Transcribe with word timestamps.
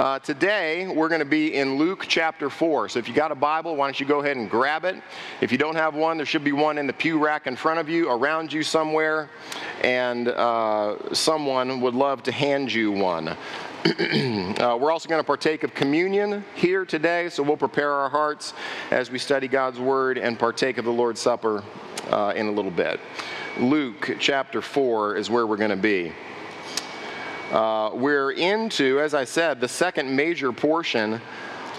Uh, 0.00 0.18
today, 0.18 0.86
we're 0.86 1.10
going 1.10 1.18
to 1.18 1.26
be 1.26 1.54
in 1.54 1.76
Luke 1.76 2.06
chapter 2.08 2.48
4. 2.48 2.88
So 2.88 2.98
if 2.98 3.06
you 3.06 3.12
got 3.12 3.32
a 3.32 3.34
Bible, 3.34 3.76
why 3.76 3.86
don't 3.86 4.00
you 4.00 4.06
go 4.06 4.20
ahead 4.20 4.38
and 4.38 4.48
grab 4.48 4.86
it? 4.86 4.96
If 5.42 5.52
you 5.52 5.58
don't 5.58 5.74
have 5.74 5.94
one, 5.94 6.16
there 6.16 6.24
should 6.24 6.42
be 6.42 6.52
one 6.52 6.78
in 6.78 6.86
the 6.86 6.92
pew 6.94 7.22
rack 7.22 7.46
in 7.46 7.54
front 7.54 7.80
of 7.80 7.90
you, 7.90 8.08
around 8.08 8.50
you 8.50 8.62
somewhere, 8.62 9.28
and 9.84 10.28
uh, 10.28 11.12
someone 11.12 11.82
would 11.82 11.92
love 11.92 12.22
to 12.22 12.32
hand 12.32 12.72
you 12.72 12.90
one. 12.90 13.28
uh, 13.28 14.78
we're 14.80 14.90
also 14.90 15.06
going 15.06 15.20
to 15.20 15.26
partake 15.26 15.64
of 15.64 15.74
communion 15.74 16.46
here 16.54 16.86
today, 16.86 17.28
so 17.28 17.42
we'll 17.42 17.58
prepare 17.58 17.92
our 17.92 18.08
hearts 18.08 18.54
as 18.90 19.10
we 19.10 19.18
study 19.18 19.48
God's 19.48 19.78
Word 19.78 20.16
and 20.16 20.38
partake 20.38 20.78
of 20.78 20.86
the 20.86 20.90
Lord's 20.90 21.20
Supper 21.20 21.62
uh, 22.08 22.32
in 22.34 22.46
a 22.46 22.50
little 22.50 22.70
bit. 22.70 23.00
Luke 23.58 24.16
chapter 24.18 24.62
4 24.62 25.16
is 25.16 25.28
where 25.28 25.46
we're 25.46 25.58
going 25.58 25.68
to 25.68 25.76
be. 25.76 26.14
Uh, 27.50 27.90
we're 27.94 28.30
into, 28.30 29.00
as 29.00 29.12
I 29.12 29.24
said, 29.24 29.60
the 29.60 29.66
second 29.66 30.14
major 30.14 30.52
portion 30.52 31.20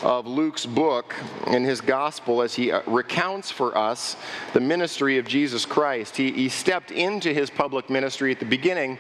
of 0.04 0.26
Luke's 0.26 0.66
book 0.66 1.16
in 1.48 1.64
his 1.64 1.80
gospel 1.80 2.42
as 2.42 2.56
he 2.56 2.72
uh, 2.72 2.82
recounts 2.88 3.52
for 3.52 3.78
us 3.78 4.16
the 4.54 4.60
ministry 4.60 5.18
of 5.18 5.28
Jesus 5.28 5.66
Christ. 5.66 6.18
He, 6.18 6.32
he 6.32 6.50
stepped 6.50 6.92
into 6.92 7.34
his 7.34 7.50
public 7.50 7.90
ministry 7.90 8.32
at 8.32 8.40
the 8.40 8.46
beginning 8.46 8.98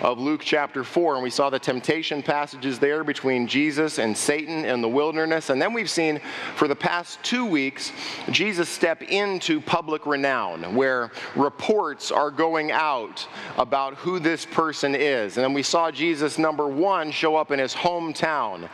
of 0.00 0.18
Luke 0.18 0.42
chapter 0.44 0.84
4, 0.84 1.14
and 1.14 1.22
we 1.22 1.30
saw 1.30 1.50
the 1.50 1.58
temptation 1.58 2.22
passages 2.22 2.78
there 2.78 3.04
between 3.04 3.46
Jesus 3.46 3.98
and 3.98 4.16
Satan 4.16 4.64
in 4.64 4.80
the 4.80 4.88
wilderness. 4.88 5.50
And 5.50 5.60
then 5.60 5.72
we've 5.72 5.90
seen 5.90 6.20
for 6.56 6.68
the 6.68 6.76
past 6.76 7.22
two 7.22 7.46
weeks 7.46 7.90
Jesus 8.30 8.68
step 8.68 9.02
into 9.02 9.60
public 9.60 10.06
renown, 10.06 10.74
where 10.74 11.10
reports 11.34 12.12
are 12.12 12.30
going 12.30 12.70
out 12.70 13.26
about 13.56 13.94
who 13.94 14.18
this 14.18 14.44
person 14.44 14.94
is. 14.94 15.36
And 15.36 15.44
then 15.44 15.52
we 15.52 15.62
saw 15.62 15.90
Jesus, 15.90 16.38
number 16.38 16.68
one, 16.68 17.10
show 17.10 17.36
up 17.36 17.50
in 17.50 17.58
his 17.58 17.74
hometown 17.74 18.68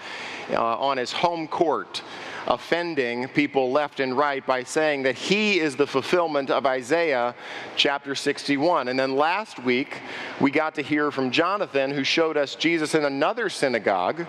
uh, 0.52 0.76
on 0.76 0.96
his 0.96 1.12
home 1.12 1.46
court, 1.48 2.02
offending 2.46 3.28
people 3.28 3.70
left 3.70 4.00
and 4.00 4.16
right 4.16 4.44
by 4.46 4.62
saying 4.62 5.02
that 5.04 5.16
he 5.16 5.60
is 5.60 5.76
the 5.76 5.86
fulfillment 5.86 6.50
of 6.50 6.66
Isaiah 6.66 7.34
chapter 7.76 8.14
61. 8.14 8.88
And 8.88 8.98
then 8.98 9.16
last 9.16 9.62
week, 9.62 10.00
we 10.40 10.50
got 10.50 10.74
to 10.76 10.82
hear 10.82 11.10
from 11.10 11.30
Jonathan, 11.30 11.90
who 11.90 12.04
showed 12.04 12.36
us 12.36 12.54
Jesus 12.54 12.94
in 12.94 13.04
another 13.04 13.48
synagogue. 13.48 14.26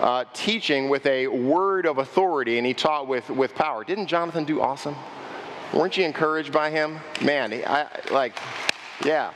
Uh, 0.00 0.24
teaching 0.32 0.88
with 0.88 1.04
a 1.04 1.26
word 1.26 1.84
of 1.84 1.98
authority, 1.98 2.56
and 2.56 2.66
he 2.66 2.72
taught 2.72 3.06
with, 3.06 3.28
with 3.28 3.54
power. 3.54 3.84
Didn't 3.84 4.06
Jonathan 4.06 4.46
do 4.46 4.62
awesome? 4.62 4.96
Weren't 5.74 5.96
you 5.98 6.06
encouraged 6.06 6.52
by 6.52 6.70
him? 6.70 6.98
Man, 7.20 7.52
I, 7.52 7.86
like, 8.10 8.36
yeah. 9.04 9.32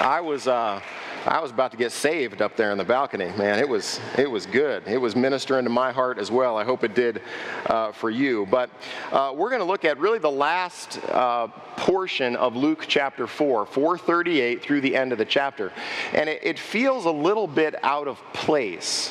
I 0.00 0.20
was, 0.20 0.48
uh, 0.48 0.80
I 1.26 1.40
was 1.40 1.50
about 1.50 1.70
to 1.70 1.78
get 1.78 1.90
saved 1.90 2.42
up 2.42 2.54
there 2.54 2.70
in 2.70 2.76
the 2.76 2.84
balcony. 2.84 3.30
Man, 3.38 3.58
it 3.58 3.66
was 3.66 3.98
it 4.18 4.30
was 4.30 4.44
good. 4.44 4.86
It 4.86 4.98
was 4.98 5.16
ministering 5.16 5.64
to 5.64 5.70
my 5.70 5.90
heart 5.90 6.18
as 6.18 6.30
well. 6.30 6.58
I 6.58 6.64
hope 6.64 6.84
it 6.84 6.94
did 6.94 7.22
uh, 7.66 7.92
for 7.92 8.10
you. 8.10 8.46
But 8.50 8.68
uh, 9.10 9.32
we're 9.34 9.48
going 9.48 9.60
to 9.60 9.66
look 9.66 9.86
at 9.86 9.98
really 9.98 10.18
the 10.18 10.30
last 10.30 10.98
uh, 11.08 11.46
portion 11.76 12.36
of 12.36 12.56
Luke 12.56 12.84
chapter 12.88 13.26
4, 13.26 13.64
438 13.64 14.62
through 14.62 14.82
the 14.82 14.94
end 14.94 15.12
of 15.12 15.18
the 15.18 15.24
chapter, 15.24 15.72
and 16.12 16.28
it, 16.28 16.40
it 16.42 16.58
feels 16.58 17.06
a 17.06 17.10
little 17.10 17.46
bit 17.46 17.74
out 17.82 18.06
of 18.06 18.20
place. 18.34 19.10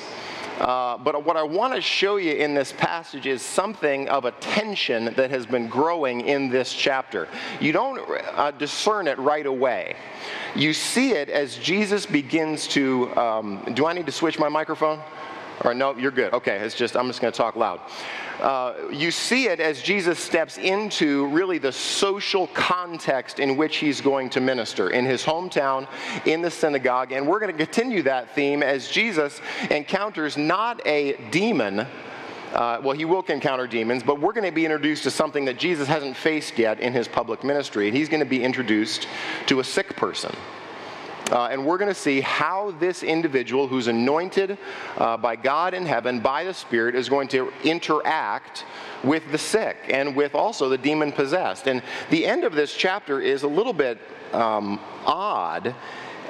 Uh, 0.59 0.97
but 0.97 1.25
what 1.25 1.35
I 1.35 1.43
want 1.43 1.73
to 1.73 1.81
show 1.81 2.17
you 2.17 2.33
in 2.33 2.53
this 2.53 2.71
passage 2.71 3.25
is 3.25 3.41
something 3.41 4.07
of 4.09 4.25
a 4.25 4.31
tension 4.31 5.13
that 5.15 5.31
has 5.31 5.45
been 5.45 5.67
growing 5.67 6.21
in 6.21 6.49
this 6.49 6.73
chapter. 6.73 7.27
You 7.59 7.71
don't 7.71 7.99
uh, 8.33 8.51
discern 8.51 9.07
it 9.07 9.17
right 9.17 9.45
away. 9.45 9.95
You 10.55 10.73
see 10.73 11.11
it 11.11 11.29
as 11.29 11.57
Jesus 11.57 12.05
begins 12.05 12.67
to. 12.69 13.15
Um, 13.17 13.63
do 13.73 13.85
I 13.87 13.93
need 13.93 14.05
to 14.05 14.11
switch 14.11 14.37
my 14.37 14.49
microphone? 14.49 15.01
Or 15.63 15.73
no, 15.73 15.95
you're 15.95 16.11
good. 16.11 16.33
Okay, 16.33 16.57
it's 16.57 16.75
just 16.75 16.95
I'm 16.95 17.07
just 17.07 17.21
going 17.21 17.31
to 17.31 17.37
talk 17.37 17.55
loud. 17.55 17.79
Uh, 18.39 18.73
you 18.91 19.11
see 19.11 19.47
it 19.47 19.59
as 19.59 19.81
Jesus 19.81 20.19
steps 20.19 20.57
into 20.57 21.27
really 21.27 21.57
the 21.57 21.71
social 21.71 22.47
context 22.47 23.39
in 23.39 23.55
which 23.55 23.77
he's 23.77 24.01
going 24.01 24.29
to 24.31 24.41
minister 24.41 24.89
in 24.89 25.05
his 25.05 25.23
hometown, 25.23 25.87
in 26.25 26.41
the 26.41 26.51
synagogue, 26.51 27.11
and 27.11 27.25
we're 27.27 27.39
going 27.39 27.51
to 27.51 27.57
continue 27.57 28.01
that 28.03 28.33
theme 28.35 28.61
as 28.61 28.89
Jesus 28.89 29.39
encounters 29.69 30.35
not 30.37 30.85
a 30.85 31.13
demon. 31.31 31.87
Uh, 32.53 32.79
well, 32.83 32.95
he 32.95 33.05
will 33.05 33.23
encounter 33.29 33.65
demons, 33.65 34.03
but 34.03 34.19
we're 34.19 34.33
going 34.33 34.45
to 34.45 34.51
be 34.51 34.65
introduced 34.65 35.03
to 35.03 35.09
something 35.09 35.45
that 35.45 35.57
Jesus 35.57 35.87
hasn't 35.87 36.15
faced 36.15 36.59
yet 36.59 36.79
in 36.79 36.93
his 36.93 37.07
public 37.07 37.43
ministry. 37.43 37.87
And 37.87 37.97
he's 37.97 38.09
going 38.09 38.19
to 38.19 38.29
be 38.29 38.43
introduced 38.43 39.07
to 39.47 39.59
a 39.59 39.63
sick 39.63 39.95
person. 39.95 40.35
Uh, 41.33 41.47
and 41.47 41.65
we're 41.65 41.79
going 41.79 41.89
to 41.89 41.99
see 41.99 42.21
how 42.21 42.69
this 42.79 43.01
individual 43.01 43.67
who's 43.67 43.87
anointed 43.87 44.55
uh, 44.97 45.17
by 45.17 45.35
God 45.35 45.73
in 45.73 45.83
heaven, 45.83 46.19
by 46.19 46.43
the 46.43 46.53
Spirit, 46.53 46.93
is 46.93 47.09
going 47.09 47.27
to 47.29 47.51
interact 47.63 48.65
with 49.03 49.23
the 49.31 49.37
sick 49.37 49.77
and 49.89 50.15
with 50.15 50.35
also 50.35 50.69
the 50.69 50.77
demon 50.77 51.11
possessed. 51.11 51.67
And 51.67 51.81
the 52.11 52.23
end 52.23 52.43
of 52.43 52.53
this 52.53 52.75
chapter 52.75 53.19
is 53.19 53.41
a 53.41 53.47
little 53.47 53.73
bit 53.73 53.99
um, 54.31 54.79
odd. 55.07 55.73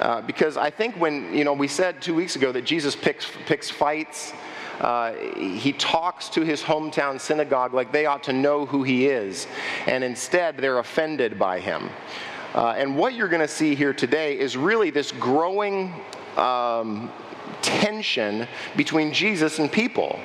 Uh, 0.00 0.22
because 0.22 0.56
I 0.56 0.70
think 0.70 0.96
when, 0.96 1.36
you 1.36 1.44
know, 1.44 1.52
we 1.52 1.68
said 1.68 2.00
two 2.00 2.14
weeks 2.14 2.34
ago 2.34 2.50
that 2.52 2.64
Jesus 2.64 2.96
picks, 2.96 3.30
picks 3.44 3.70
fights, 3.70 4.32
uh, 4.80 5.12
he 5.12 5.72
talks 5.72 6.30
to 6.30 6.40
his 6.40 6.62
hometown 6.62 7.20
synagogue 7.20 7.74
like 7.74 7.92
they 7.92 8.06
ought 8.06 8.24
to 8.24 8.32
know 8.32 8.64
who 8.64 8.82
he 8.82 9.06
is, 9.06 9.46
and 9.86 10.02
instead 10.02 10.56
they're 10.56 10.78
offended 10.78 11.38
by 11.38 11.60
him. 11.60 11.90
Uh, 12.54 12.74
and 12.76 12.96
what 12.96 13.14
you're 13.14 13.28
going 13.28 13.40
to 13.40 13.48
see 13.48 13.74
here 13.74 13.92
today 13.92 14.38
is 14.38 14.56
really 14.56 14.90
this 14.90 15.10
growing 15.10 15.92
um, 16.36 17.10
tension 17.62 18.46
between 18.76 19.12
Jesus 19.12 19.58
and 19.58 19.70
people. 19.70 20.20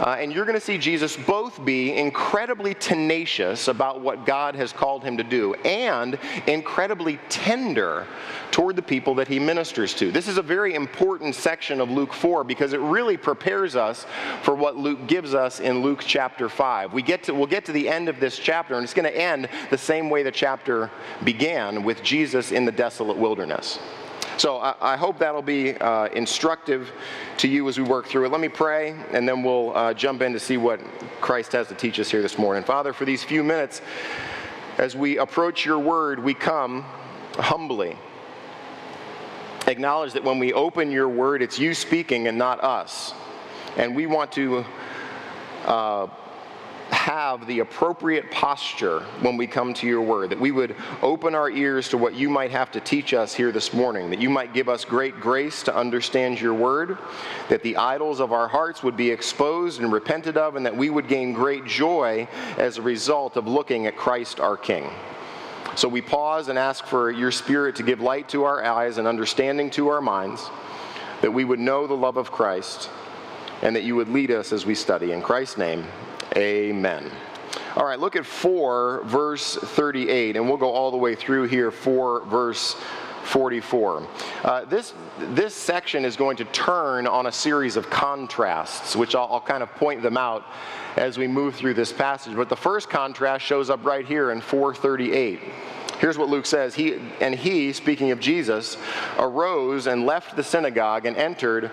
Uh, 0.00 0.16
and 0.18 0.32
you're 0.32 0.46
going 0.46 0.58
to 0.58 0.64
see 0.64 0.78
Jesus 0.78 1.14
both 1.14 1.62
be 1.62 1.94
incredibly 1.94 2.72
tenacious 2.72 3.68
about 3.68 4.00
what 4.00 4.24
God 4.24 4.54
has 4.54 4.72
called 4.72 5.04
him 5.04 5.18
to 5.18 5.22
do 5.22 5.52
and 5.56 6.18
incredibly 6.46 7.18
tender 7.28 8.06
toward 8.50 8.76
the 8.76 8.82
people 8.82 9.14
that 9.16 9.28
he 9.28 9.38
ministers 9.38 9.92
to. 9.92 10.10
This 10.10 10.26
is 10.26 10.38
a 10.38 10.42
very 10.42 10.74
important 10.74 11.34
section 11.34 11.82
of 11.82 11.90
Luke 11.90 12.14
4 12.14 12.44
because 12.44 12.72
it 12.72 12.80
really 12.80 13.18
prepares 13.18 13.76
us 13.76 14.06
for 14.42 14.54
what 14.54 14.74
Luke 14.74 15.06
gives 15.06 15.34
us 15.34 15.60
in 15.60 15.82
Luke 15.82 16.02
chapter 16.06 16.48
5. 16.48 16.94
We 16.94 17.02
get 17.02 17.24
to, 17.24 17.34
we'll 17.34 17.46
get 17.46 17.66
to 17.66 17.72
the 17.72 17.86
end 17.86 18.08
of 18.08 18.20
this 18.20 18.38
chapter, 18.38 18.76
and 18.76 18.84
it's 18.84 18.94
going 18.94 19.10
to 19.10 19.16
end 19.16 19.50
the 19.68 19.76
same 19.76 20.08
way 20.08 20.22
the 20.22 20.32
chapter 20.32 20.90
began 21.24 21.82
with 21.82 22.02
Jesus 22.02 22.52
in 22.52 22.64
the 22.64 22.72
desolate 22.72 23.18
wilderness. 23.18 23.78
So 24.40 24.56
I, 24.56 24.94
I 24.94 24.96
hope 24.96 25.18
that'll 25.18 25.42
be 25.42 25.76
uh, 25.76 26.06
instructive 26.06 26.90
to 27.36 27.46
you 27.46 27.68
as 27.68 27.76
we 27.76 27.84
work 27.84 28.06
through 28.06 28.24
it. 28.24 28.32
Let 28.32 28.40
me 28.40 28.48
pray, 28.48 28.94
and 29.12 29.28
then 29.28 29.42
we'll 29.42 29.76
uh, 29.76 29.92
jump 29.92 30.22
in 30.22 30.32
to 30.32 30.40
see 30.40 30.56
what 30.56 30.80
Christ 31.20 31.52
has 31.52 31.68
to 31.68 31.74
teach 31.74 32.00
us 32.00 32.10
here 32.10 32.22
this 32.22 32.38
morning. 32.38 32.64
Father, 32.64 32.94
for 32.94 33.04
these 33.04 33.22
few 33.22 33.44
minutes, 33.44 33.82
as 34.78 34.96
we 34.96 35.18
approach 35.18 35.66
your 35.66 35.78
word, 35.78 36.24
we 36.24 36.32
come 36.32 36.86
humbly. 37.34 37.98
Acknowledge 39.66 40.14
that 40.14 40.24
when 40.24 40.38
we 40.38 40.54
open 40.54 40.90
your 40.90 41.10
word, 41.10 41.42
it's 41.42 41.58
you 41.58 41.74
speaking 41.74 42.26
and 42.26 42.38
not 42.38 42.64
us. 42.64 43.12
And 43.76 43.94
we 43.94 44.06
want 44.06 44.32
to 44.32 44.64
uh, 45.66 46.06
have 46.92 47.46
the 47.46 47.60
appropriate 47.60 48.30
posture 48.30 49.00
when 49.20 49.36
we 49.36 49.46
come 49.46 49.72
to 49.74 49.86
your 49.86 50.02
word, 50.02 50.30
that 50.30 50.40
we 50.40 50.50
would 50.50 50.76
open 51.02 51.34
our 51.34 51.50
ears 51.50 51.88
to 51.88 51.98
what 51.98 52.14
you 52.14 52.28
might 52.28 52.50
have 52.50 52.70
to 52.72 52.80
teach 52.80 53.14
us 53.14 53.34
here 53.34 53.52
this 53.52 53.72
morning, 53.72 54.10
that 54.10 54.20
you 54.20 54.30
might 54.30 54.52
give 54.52 54.68
us 54.68 54.84
great 54.84 55.18
grace 55.20 55.62
to 55.62 55.74
understand 55.74 56.40
your 56.40 56.54
word, 56.54 56.98
that 57.48 57.62
the 57.62 57.76
idols 57.76 58.20
of 58.20 58.32
our 58.32 58.48
hearts 58.48 58.82
would 58.82 58.96
be 58.96 59.10
exposed 59.10 59.80
and 59.80 59.92
repented 59.92 60.36
of, 60.36 60.56
and 60.56 60.66
that 60.66 60.76
we 60.76 60.90
would 60.90 61.08
gain 61.08 61.32
great 61.32 61.64
joy 61.64 62.26
as 62.58 62.78
a 62.78 62.82
result 62.82 63.36
of 63.36 63.46
looking 63.46 63.86
at 63.86 63.96
Christ 63.96 64.40
our 64.40 64.56
King. 64.56 64.90
So 65.76 65.88
we 65.88 66.02
pause 66.02 66.48
and 66.48 66.58
ask 66.58 66.84
for 66.84 67.10
your 67.10 67.30
Spirit 67.30 67.76
to 67.76 67.82
give 67.82 68.00
light 68.00 68.28
to 68.30 68.44
our 68.44 68.64
eyes 68.64 68.98
and 68.98 69.06
understanding 69.06 69.70
to 69.70 69.88
our 69.88 70.00
minds, 70.00 70.48
that 71.22 71.30
we 71.30 71.44
would 71.44 71.60
know 71.60 71.86
the 71.86 71.94
love 71.94 72.16
of 72.16 72.32
Christ, 72.32 72.90
and 73.62 73.76
that 73.76 73.84
you 73.84 73.94
would 73.94 74.08
lead 74.08 74.30
us 74.30 74.52
as 74.52 74.66
we 74.66 74.74
study. 74.74 75.12
In 75.12 75.22
Christ's 75.22 75.58
name, 75.58 75.84
Amen. 76.36 77.10
All 77.74 77.84
right, 77.84 77.98
look 77.98 78.14
at 78.14 78.24
4, 78.24 79.02
verse 79.04 79.56
38, 79.56 80.36
and 80.36 80.48
we'll 80.48 80.56
go 80.56 80.70
all 80.70 80.90
the 80.90 80.96
way 80.96 81.14
through 81.14 81.44
here, 81.44 81.70
4, 81.70 82.26
verse 82.26 82.76
44. 83.24 84.06
Uh, 84.44 84.64
this, 84.64 84.94
this 85.18 85.54
section 85.54 86.04
is 86.04 86.16
going 86.16 86.36
to 86.36 86.44
turn 86.46 87.06
on 87.06 87.26
a 87.26 87.32
series 87.32 87.76
of 87.76 87.90
contrasts, 87.90 88.94
which 88.94 89.14
I'll, 89.14 89.28
I'll 89.30 89.40
kind 89.40 89.62
of 89.62 89.74
point 89.74 90.02
them 90.02 90.16
out 90.16 90.44
as 90.96 91.18
we 91.18 91.26
move 91.26 91.54
through 91.56 91.74
this 91.74 91.92
passage. 91.92 92.34
But 92.36 92.48
the 92.48 92.56
first 92.56 92.88
contrast 92.88 93.44
shows 93.44 93.68
up 93.68 93.84
right 93.84 94.06
here 94.06 94.30
in 94.30 94.40
438. 94.40 95.40
Here's 95.98 96.16
what 96.16 96.28
Luke 96.28 96.46
says 96.46 96.74
He 96.74 96.98
and 97.20 97.34
he, 97.34 97.72
speaking 97.72 98.10
of 98.10 98.20
Jesus, 98.20 98.78
arose 99.18 99.86
and 99.86 100.06
left 100.06 100.34
the 100.34 100.42
synagogue 100.42 101.04
and 101.04 101.16
entered 101.16 101.70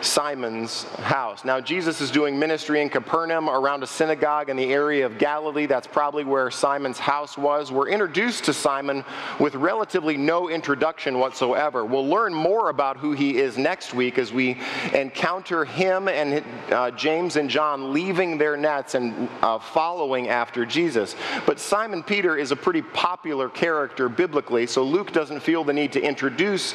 Simon's 0.00 0.84
house. 0.94 1.44
Now, 1.44 1.60
Jesus 1.60 2.00
is 2.00 2.10
doing 2.10 2.38
ministry 2.38 2.80
in 2.80 2.88
Capernaum 2.88 3.50
around 3.50 3.82
a 3.82 3.86
synagogue 3.86 4.48
in 4.48 4.56
the 4.56 4.72
area 4.72 5.04
of 5.04 5.18
Galilee. 5.18 5.66
That's 5.66 5.86
probably 5.86 6.24
where 6.24 6.50
Simon's 6.50 6.98
house 6.98 7.36
was. 7.36 7.72
We're 7.72 7.88
introduced 7.88 8.44
to 8.44 8.52
Simon 8.52 9.04
with 9.40 9.54
relatively 9.56 10.16
no 10.16 10.48
introduction 10.48 11.18
whatsoever. 11.18 11.84
We'll 11.84 12.06
learn 12.06 12.32
more 12.32 12.70
about 12.70 12.96
who 12.96 13.12
he 13.12 13.38
is 13.38 13.58
next 13.58 13.92
week 13.92 14.18
as 14.18 14.32
we 14.32 14.60
encounter 14.94 15.64
him 15.64 16.08
and 16.08 16.44
uh, 16.70 16.92
James 16.92 17.36
and 17.36 17.50
John 17.50 17.92
leaving 17.92 18.38
their 18.38 18.56
nets 18.56 18.94
and 18.94 19.28
uh, 19.42 19.58
following 19.58 20.28
after 20.28 20.64
Jesus. 20.64 21.16
But 21.44 21.58
Simon 21.58 22.02
Peter 22.02 22.36
is 22.36 22.52
a 22.52 22.56
pretty 22.56 22.82
popular 22.82 23.48
character 23.48 24.08
biblically, 24.08 24.66
so 24.66 24.84
Luke 24.84 25.12
doesn't 25.12 25.40
feel 25.40 25.64
the 25.64 25.72
need 25.72 25.92
to 25.92 26.00
introduce 26.00 26.74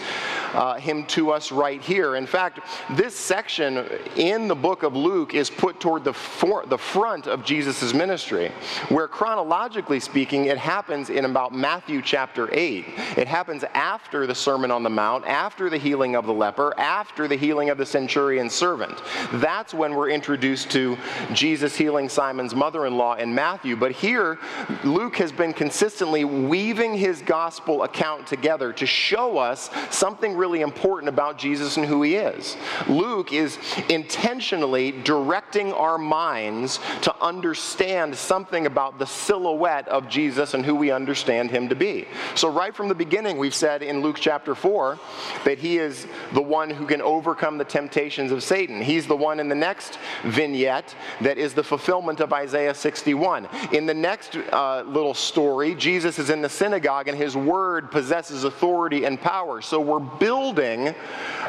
uh, 0.53 0.75
him 0.75 1.05
to 1.05 1.31
us 1.31 1.51
right 1.51 1.81
here. 1.81 2.15
In 2.15 2.27
fact, 2.27 2.59
this 2.91 3.12
section 3.13 3.87
in 4.15 4.47
the 4.47 4.55
book 4.55 4.83
of 4.83 4.95
Luke 4.95 5.33
is 5.33 5.49
put 5.49 5.79
toward 5.79 6.03
the, 6.03 6.13
for, 6.13 6.65
the 6.65 6.77
front 6.77 7.27
of 7.27 7.45
Jesus' 7.45 7.93
ministry, 7.93 8.51
where 8.89 9.07
chronologically 9.07 9.99
speaking, 9.99 10.45
it 10.45 10.57
happens 10.57 11.09
in 11.09 11.25
about 11.25 11.53
Matthew 11.53 12.01
chapter 12.01 12.49
8. 12.51 12.85
It 13.17 13.27
happens 13.27 13.63
after 13.73 14.25
the 14.25 14.35
Sermon 14.35 14.71
on 14.71 14.83
the 14.83 14.89
Mount, 14.89 15.25
after 15.27 15.69
the 15.69 15.77
healing 15.77 16.15
of 16.15 16.25
the 16.25 16.33
leper, 16.33 16.73
after 16.79 17.27
the 17.27 17.35
healing 17.35 17.69
of 17.69 17.77
the 17.77 17.85
centurion's 17.85 18.53
servant. 18.53 19.01
That's 19.33 19.73
when 19.73 19.95
we're 19.95 20.09
introduced 20.09 20.71
to 20.71 20.97
Jesus 21.33 21.75
healing 21.75 22.09
Simon's 22.09 22.55
mother 22.55 22.85
in 22.85 22.97
law 22.97 23.15
in 23.15 23.33
Matthew. 23.33 23.75
But 23.75 23.91
here, 23.91 24.39
Luke 24.83 25.17
has 25.17 25.31
been 25.31 25.53
consistently 25.53 26.25
weaving 26.25 26.95
his 26.95 27.21
gospel 27.21 27.83
account 27.83 28.27
together 28.27 28.73
to 28.73 28.85
show 28.85 29.37
us 29.37 29.69
something 29.89 30.35
really 30.35 30.61
important 30.61 31.09
about 31.09 31.37
Jesus 31.37 31.77
and 31.77 31.85
who 31.85 32.01
he 32.01 32.15
is. 32.15 32.57
Luke 32.87 33.02
is 33.03 33.57
intentionally 33.89 34.91
directing 34.91 35.73
our 35.73 35.97
minds 35.97 36.79
to 37.01 37.13
understand 37.21 38.15
something 38.15 38.65
about 38.65 38.97
the 38.97 39.05
silhouette 39.05 39.87
of 39.89 40.07
Jesus 40.07 40.53
and 40.53 40.65
who 40.65 40.75
we 40.75 40.91
understand 40.91 41.51
him 41.51 41.67
to 41.69 41.75
be. 41.75 42.07
So, 42.35 42.49
right 42.49 42.73
from 42.73 42.87
the 42.87 42.95
beginning, 42.95 43.37
we've 43.37 43.53
said 43.53 43.83
in 43.83 44.01
Luke 44.01 44.17
chapter 44.19 44.55
4 44.55 44.97
that 45.43 45.57
he 45.57 45.79
is 45.79 46.07
the 46.33 46.41
one 46.41 46.69
who 46.69 46.85
can 46.85 47.01
overcome 47.01 47.57
the 47.57 47.65
temptations 47.65 48.31
of 48.31 48.41
Satan. 48.41 48.81
He's 48.81 49.05
the 49.05 49.17
one 49.17 49.39
in 49.39 49.49
the 49.49 49.55
next 49.55 49.99
vignette 50.23 50.95
that 51.21 51.37
is 51.37 51.53
the 51.53 51.63
fulfillment 51.63 52.21
of 52.21 52.31
Isaiah 52.31 52.73
61. 52.73 53.49
In 53.73 53.85
the 53.85 53.93
next 53.93 54.37
uh, 54.37 54.83
little 54.83 55.13
story, 55.13 55.75
Jesus 55.75 56.19
is 56.19 56.29
in 56.29 56.41
the 56.41 56.49
synagogue 56.49 57.07
and 57.07 57.17
his 57.17 57.35
word 57.35 57.91
possesses 57.91 58.43
authority 58.45 59.03
and 59.05 59.19
power. 59.19 59.61
So, 59.61 59.81
we're 59.81 59.99
building 59.99 60.95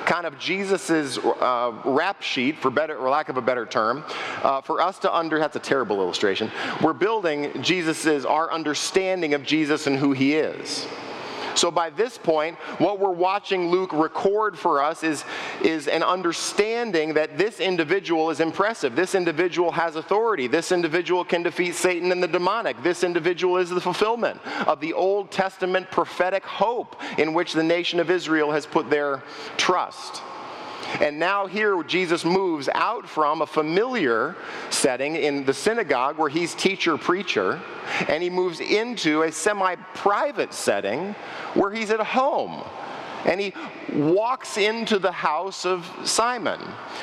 kind 0.05 0.27
of 0.27 0.39
Jesus's 0.39 1.19
uh, 1.45 1.73
rap 1.85 2.23
sheet, 2.23 2.59
for 2.59 2.71
better, 2.71 2.97
or 2.97 3.11
lack 3.11 3.29
of 3.29 3.37
a 3.37 3.43
better 3.43 3.67
term, 3.67 4.03
uh, 4.43 4.61
for 4.61 4.81
us 4.81 4.99
to 5.01 5.15
under. 5.15 5.39
That's 5.39 5.57
a 5.57 5.61
terrible 5.61 6.01
illustration. 6.01 6.51
We're 6.83 6.93
building 6.95 7.63
Jesus's 7.63 8.25
our 8.25 8.53
understanding 8.53 9.35
of 9.35 9.45
Jesus 9.45 9.87
and 9.87 9.99
who 9.99 10.13
He 10.13 10.35
is. 10.35 10.87
So 11.55 11.71
by 11.71 11.91
this 11.91 12.19
point, 12.19 12.57
what 12.79 12.99
we're 12.99 13.11
watching 13.11 13.71
Luke 13.71 13.93
record 13.93 14.59
for 14.59 14.83
us 14.83 15.05
is, 15.05 15.25
is 15.63 15.87
an 15.87 16.03
understanding 16.03 17.15
that 17.15 17.39
this 17.39 17.61
individual 17.61 18.31
is 18.31 18.41
impressive. 18.41 18.97
This 18.97 19.15
individual 19.15 19.71
has 19.73 19.97
authority. 19.97 20.49
This 20.49 20.73
individual 20.73 21.25
can 21.25 21.43
defeat 21.43 21.75
Satan 21.75 22.11
and 22.11 22.23
the 22.23 22.29
demonic. 22.29 22.83
This 22.83 23.05
individual 23.05 23.59
is 23.59 23.71
the 23.71 23.81
fulfillment 23.81 24.41
of 24.67 24.81
the 24.81 24.93
Old 24.93 25.31
Testament 25.31 25.91
prophetic 25.91 26.45
hope 26.45 27.01
in 27.19 27.35
which 27.35 27.53
the 27.53 27.63
nation 27.63 28.01
of 28.01 28.11
Israel 28.11 28.51
has 28.51 28.67
put 28.67 28.91
their 28.91 29.23
trust. 29.57 30.23
And 31.01 31.19
now 31.19 31.47
here 31.47 31.83
Jesus 31.83 32.25
moves 32.25 32.69
out 32.75 33.09
from 33.09 33.43
a 33.43 33.47
familiar 33.47 34.37
setting 34.71 35.17
in 35.17 35.45
the 35.45 35.55
synagogue 35.55 36.19
where 36.19 36.29
he's 36.29 36.55
teacher 36.55 36.97
preacher, 36.97 37.61
and 38.09 38.23
he 38.23 38.31
moves 38.31 38.61
into 38.61 39.23
a 39.23 39.33
semi 39.33 39.75
private 39.95 40.53
setting 40.53 41.15
where 41.55 41.73
he's 41.73 41.91
at 41.91 42.01
home 42.01 42.63
and 43.25 43.41
he 43.41 43.53
walks 43.93 44.57
into 44.57 44.99
the 44.99 45.13
house 45.13 45.65
of 45.65 45.91
Simon. 46.05 46.61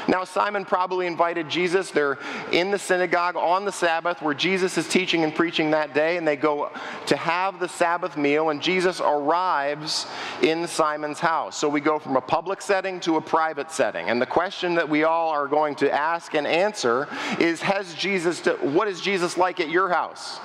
Now, 0.08 0.24
Simon 0.24 0.66
probably 0.66 1.08
invited 1.08 1.50
Jesus. 1.50 1.92
They're 1.92 2.18
in 2.52 2.72
the 2.72 2.80
synagogue 2.80 3.36
on 3.36 3.66
the 3.66 3.72
Sabbath 3.72 4.22
where 4.22 4.34
Jesus 4.34 4.78
is 4.78 4.88
teaching 4.88 5.24
and 5.24 5.34
preaching 5.34 5.72
that 5.72 5.94
day, 5.94 6.18
and 6.18 6.28
they 6.28 6.36
go 6.36 6.70
to 7.08 7.16
have 7.16 7.60
the 7.60 7.68
Sabbath 7.68 8.18
meal, 8.18 8.50
and 8.50 8.62
Jesus 8.62 9.02
arrives 9.02 10.06
in 10.42 10.68
Simon's 10.68 11.20
house. 11.20 11.58
So 11.58 11.70
we 11.70 11.82
go 11.82 12.00
from 12.00 12.16
a 12.16 12.22
public 12.22 12.62
setting 12.62 13.00
to 13.02 13.18
a 13.18 13.22
private 13.22 13.72
setting. 13.72 14.10
And 14.10 14.22
the 14.22 14.26
question 14.26 14.76
that 14.76 14.88
we 14.88 15.04
all 15.04 15.30
are 15.30 15.48
going 15.48 15.76
to 15.76 15.92
ask 15.92 16.34
and 16.34 16.46
answer 16.46 17.08
is 17.40 17.62
Has 17.62 17.94
Jesus, 17.94 18.42
to, 18.42 18.54
what 18.54 18.88
is 18.88 19.02
Jesus 19.02 19.38
like 19.38 19.60
at 19.60 19.70
your 19.70 19.90
house? 19.90 20.40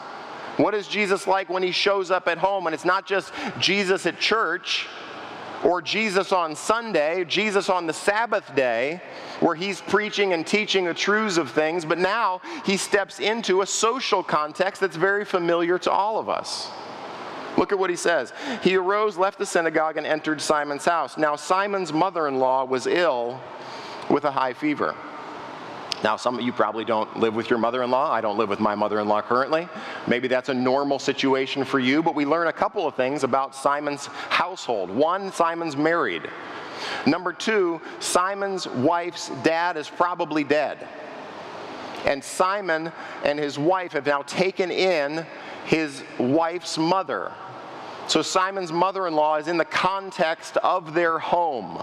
What 0.56 0.75
is 0.75 0.88
Jesus 0.88 1.26
like 1.26 1.50
when 1.50 1.62
he 1.62 1.70
shows 1.70 2.11
up 2.11 2.28
at 2.28 2.38
home? 2.38 2.67
And 2.67 2.73
it's 2.73 2.84
not 2.84 3.06
just 3.06 3.32
Jesus 3.58 4.06
at 4.06 4.19
church 4.19 4.87
or 5.64 5.82
Jesus 5.82 6.32
on 6.32 6.55
Sunday, 6.55 7.25
Jesus 7.25 7.69
on 7.69 7.87
the 7.87 7.93
Sabbath 7.93 8.55
day, 8.55 9.00
where 9.41 9.55
he's 9.55 9.81
preaching 9.81 10.32
and 10.32 10.47
teaching 10.47 10.85
the 10.85 10.94
truths 10.94 11.37
of 11.37 11.50
things, 11.50 11.85
but 11.85 11.99
now 11.99 12.41
he 12.64 12.76
steps 12.76 13.20
into 13.20 13.62
a 13.62 13.67
social 13.67 14.23
context 14.23 14.81
that's 14.81 14.97
very 14.97 15.25
familiar 15.25 15.79
to 15.79 15.91
all 15.91 16.19
of 16.19 16.29
us. 16.29 16.70
Look 17.56 17.73
at 17.73 17.79
what 17.79 17.91
he 17.91 17.97
says. 17.97 18.32
He 18.62 18.76
arose, 18.76 19.17
left 19.17 19.38
the 19.38 19.47
synagogue, 19.47 19.97
and 19.97 20.06
entered 20.06 20.41
Simon's 20.41 20.85
house. 20.85 21.17
Now, 21.17 21.37
Simon's 21.37 21.93
mother 21.93 22.29
in 22.29 22.38
law 22.38 22.64
was 22.64 22.87
ill 22.87 23.41
with 24.11 24.25
a 24.25 24.31
high 24.31 24.52
fever. 24.52 24.94
Now, 26.06 26.14
some 26.14 26.38
of 26.38 26.43
you 26.43 26.53
probably 26.53 26.85
don't 26.85 27.19
live 27.19 27.35
with 27.35 27.50
your 27.50 27.58
mother 27.58 27.82
in 27.82 27.91
law. 27.91 28.12
I 28.12 28.20
don't 28.20 28.38
live 28.38 28.49
with 28.49 28.61
my 28.61 28.76
mother 28.76 29.00
in 29.00 29.08
law 29.08 29.20
currently. 29.20 29.69
Maybe 30.06 30.29
that's 30.29 30.49
a 30.49 30.55
normal 30.55 31.00
situation 31.00 31.64
for 31.64 31.81
you, 31.81 32.00
but 32.00 32.14
we 32.14 32.25
learn 32.25 32.47
a 32.47 32.53
couple 32.53 32.87
of 32.87 32.94
things 32.94 33.25
about 33.25 33.56
Simon's 33.56 34.06
household. 34.06 34.88
One, 34.88 35.32
Simon's 35.32 35.76
married. 35.76 36.31
Number 37.06 37.32
two, 37.32 37.81
Simon's 37.99 38.69
wife's 38.69 39.31
dad 39.43 39.76
is 39.76 39.91
probably 39.91 40.44
dead. 40.44 40.87
And 42.05 42.23
Simon 42.23 42.93
and 43.25 43.37
his 43.37 43.59
wife 43.59 43.91
have 43.91 44.06
now 44.06 44.23
taken 44.23 44.70
in 44.70 45.26
his 45.64 46.05
wife's 46.20 46.79
mother. 46.79 47.32
So 48.06 48.23
Simon's 48.23 48.70
mother 48.70 49.09
in 49.09 49.17
law 49.17 49.38
is 49.38 49.49
in 49.49 49.56
the 49.56 49.64
context 49.64 50.56
of 50.59 50.94
their 50.94 51.19
home. 51.19 51.83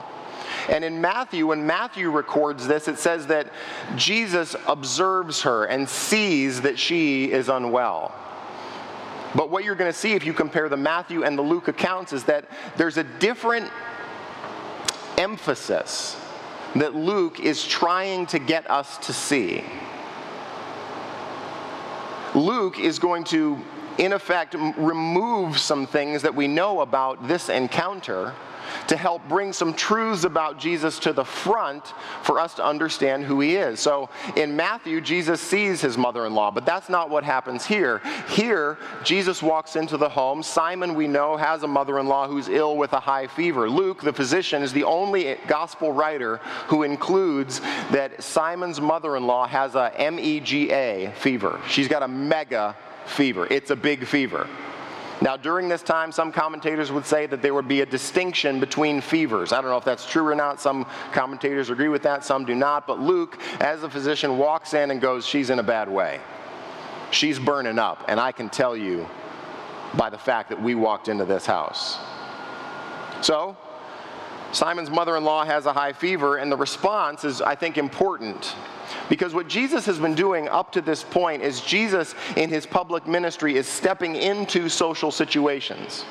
And 0.70 0.84
in 0.84 1.02
Matthew, 1.02 1.48
when 1.48 1.66
Matthew 1.66 2.10
records 2.10 2.68
this, 2.68 2.88
it 2.88 2.98
says 2.98 3.28
that 3.28 3.52
Jesus 3.96 4.56
observes 4.68 5.42
her 5.42 5.66
and 5.66 5.88
sees 5.88 6.62
that 6.62 6.80
she 6.80 7.32
is 7.32 7.50
unwell. 7.50 8.14
But 9.36 9.50
what 9.50 9.64
you're 9.64 9.76
going 9.76 9.92
to 9.92 9.98
see 9.98 10.14
if 10.14 10.26
you 10.26 10.34
compare 10.34 10.70
the 10.70 10.78
Matthew 10.78 11.24
and 11.24 11.38
the 11.38 11.42
Luke 11.42 11.68
accounts 11.68 12.14
is 12.14 12.24
that 12.26 12.46
there's 12.78 12.98
a 12.98 13.04
different 13.04 13.70
emphasis 15.18 16.18
that 16.76 16.96
Luke 16.96 17.40
is 17.40 17.66
trying 17.66 18.26
to 18.28 18.40
get 18.40 18.70
us 18.70 18.98
to 19.00 19.14
see. 19.14 19.64
Luke 22.36 22.80
is 22.80 22.98
going 22.98 23.24
to, 23.26 23.60
in 23.98 24.14
effect, 24.14 24.56
remove 24.78 25.60
some 25.60 25.86
things 25.86 26.24
that 26.24 26.34
we 26.34 26.48
know 26.48 26.82
about 26.82 27.28
this 27.28 27.50
encounter 27.50 28.34
to 28.88 28.98
help 28.98 29.28
bring 29.28 29.54
some 29.54 29.74
truths 29.74 30.24
about 30.24 30.60
Jesus 30.60 31.00
to 31.00 31.14
the 31.14 31.24
front 31.24 31.94
for 32.24 32.40
us 32.40 32.54
to 32.56 32.66
understand 32.66 33.26
who 33.26 33.40
he 33.40 33.56
is. 33.56 33.80
So 33.80 34.10
in 34.36 34.56
Matthew, 34.56 35.02
Jesus 35.02 35.42
sees 35.42 35.82
his 35.82 35.98
mother 35.98 36.26
in 36.26 36.34
law, 36.34 36.52
but 36.52 36.66
that's 36.66 36.90
not 36.90 37.10
what 37.10 37.24
happens 37.24 37.66
here. 37.66 38.02
Here, 38.30 38.78
Jesus 39.04 39.42
walks 39.42 39.76
into 39.76 39.98
the 39.98 40.10
home. 40.10 40.44
Simon, 40.44 40.96
we 40.96 41.08
know, 41.08 41.38
has 41.38 41.64
a 41.64 41.68
mother 41.68 42.00
in 42.00 42.08
law 42.08 42.28
who's 42.28 42.50
ill 42.50 42.78
with 42.78 42.94
a 42.94 43.00
high 43.00 43.28
fever. 43.28 43.70
Luke, 43.70 44.02
the 44.02 44.14
physician, 44.14 44.64
is 44.64 44.74
the 44.74 44.84
only 44.84 45.38
gospel 45.48 45.92
writer 45.92 46.38
who 46.68 46.84
includes 46.84 47.60
that 47.92 48.22
Simon's 48.24 48.80
mother 48.80 49.16
in 49.16 49.26
law 49.26 49.48
has 49.48 49.76
a 49.76 49.92
MEGA 49.98 51.14
fever. 51.16 51.60
She's 51.68 51.88
got 51.88 52.04
a 52.04 52.08
mega 52.08 52.76
fever, 53.06 53.48
it's 53.50 53.70
a 53.70 53.76
big 53.76 54.06
fever. 54.06 54.48
Now, 55.22 55.38
during 55.38 55.70
this 55.70 55.82
time, 55.82 56.12
some 56.12 56.32
commentators 56.32 56.92
would 56.92 57.06
say 57.06 57.26
that 57.28 57.42
there 57.42 57.54
would 57.54 57.68
be 57.68 57.82
a 57.82 57.86
distinction 57.86 58.60
between 58.60 59.00
fevers. 59.00 59.54
I 59.54 59.62
don't 59.62 59.70
know 59.70 59.78
if 59.78 59.86
that's 59.86 60.10
true 60.10 60.28
or 60.28 60.36
not. 60.36 60.60
Some 60.60 60.86
commentators 61.14 61.70
agree 61.70 61.88
with 61.88 62.04
that, 62.04 62.26
some 62.26 62.46
do 62.46 62.56
not. 62.56 62.88
But 62.88 63.00
Luke, 63.00 63.40
as 63.60 63.84
a 63.84 63.90
physician, 63.90 64.38
walks 64.38 64.74
in 64.74 64.92
and 64.92 65.00
goes, 65.00 65.26
She's 65.26 65.50
in 65.50 65.60
a 65.60 65.64
bad 65.64 65.90
way. 65.90 66.20
She's 67.12 67.40
burning 67.40 67.80
up. 67.80 68.04
And 68.08 68.20
I 68.20 68.32
can 68.32 68.50
tell 68.50 68.76
you 68.76 69.08
by 69.96 70.10
the 70.10 70.18
fact 70.18 70.50
that 70.50 70.62
we 70.62 70.76
walked 70.76 71.08
into 71.08 71.26
this 71.26 71.46
house. 71.46 72.00
So, 73.22 73.56
Simon's 74.54 74.92
mother 74.92 75.18
in 75.18 75.24
law 75.24 75.44
has 75.44 75.66
a 75.66 75.74
high 75.74 75.94
fever, 75.94 76.38
and 76.38 76.52
the 76.52 76.56
response 76.56 77.24
is, 77.24 77.42
I 77.42 77.56
think, 77.56 77.78
important. 77.78 78.56
Because 79.10 79.34
what 79.34 79.48
Jesus 79.48 79.86
has 79.88 79.98
been 79.98 80.14
doing 80.14 80.48
up 80.48 80.72
to 80.74 80.82
this 80.82 81.04
point 81.04 81.42
is 81.42 81.60
Jesus, 81.60 82.14
in 82.38 82.50
his 82.50 82.66
public 82.66 83.08
ministry, 83.08 83.58
is 83.58 83.68
stepping 83.68 84.16
into 84.16 84.70
social 84.70 85.12
situations. 85.12 86.06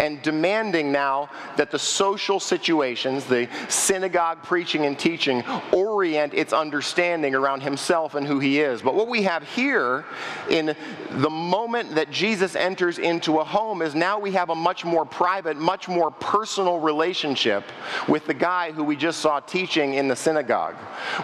And 0.00 0.22
demanding 0.22 0.90
now 0.90 1.28
that 1.58 1.70
the 1.70 1.78
social 1.78 2.40
situations, 2.40 3.26
the 3.26 3.46
synagogue 3.68 4.42
preaching 4.42 4.86
and 4.86 4.98
teaching, 4.98 5.44
orient 5.72 6.32
its 6.32 6.54
understanding 6.54 7.34
around 7.34 7.62
himself 7.62 8.14
and 8.14 8.26
who 8.26 8.38
he 8.38 8.60
is. 8.60 8.80
But 8.80 8.94
what 8.94 9.08
we 9.08 9.22
have 9.24 9.46
here 9.46 10.06
in 10.48 10.74
the 11.10 11.28
moment 11.28 11.94
that 11.96 12.10
Jesus 12.10 12.56
enters 12.56 12.98
into 12.98 13.40
a 13.40 13.44
home 13.44 13.82
is 13.82 13.94
now 13.94 14.18
we 14.18 14.32
have 14.32 14.48
a 14.48 14.54
much 14.54 14.86
more 14.86 15.04
private, 15.04 15.58
much 15.58 15.86
more 15.86 16.10
personal 16.10 16.80
relationship 16.80 17.64
with 18.08 18.24
the 18.26 18.34
guy 18.34 18.72
who 18.72 18.82
we 18.82 18.96
just 18.96 19.20
saw 19.20 19.38
teaching 19.38 19.94
in 19.94 20.08
the 20.08 20.16
synagogue, 20.16 20.76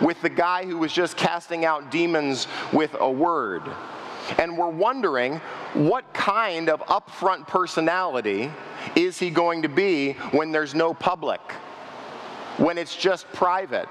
with 0.02 0.20
the 0.20 0.28
guy 0.28 0.66
who 0.66 0.76
was 0.76 0.92
just 0.92 1.16
casting 1.16 1.64
out 1.64 1.90
demons 1.90 2.46
with 2.74 2.94
a 3.00 3.10
word. 3.10 3.62
And 4.38 4.56
we're 4.56 4.68
wondering 4.68 5.40
what 5.74 6.12
kind 6.12 6.68
of 6.68 6.80
upfront 6.86 7.46
personality 7.46 8.50
is 8.94 9.18
he 9.18 9.30
going 9.30 9.62
to 9.62 9.68
be 9.68 10.12
when 10.32 10.52
there's 10.52 10.74
no 10.74 10.94
public, 10.94 11.40
when 12.56 12.78
it's 12.78 12.96
just 12.96 13.30
private, 13.32 13.88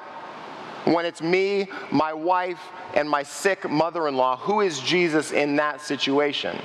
when 0.86 1.06
it's 1.06 1.22
me, 1.22 1.68
my 1.92 2.14
wife, 2.14 2.60
and 2.94 3.10
my 3.10 3.24
sick 3.24 3.70
mother 3.70 4.08
in 4.08 4.16
law? 4.16 4.38
Who 4.38 4.62
is 4.62 4.80
Jesus 4.80 5.32
in 5.32 5.56
that 5.58 5.82
situation? 5.82 6.58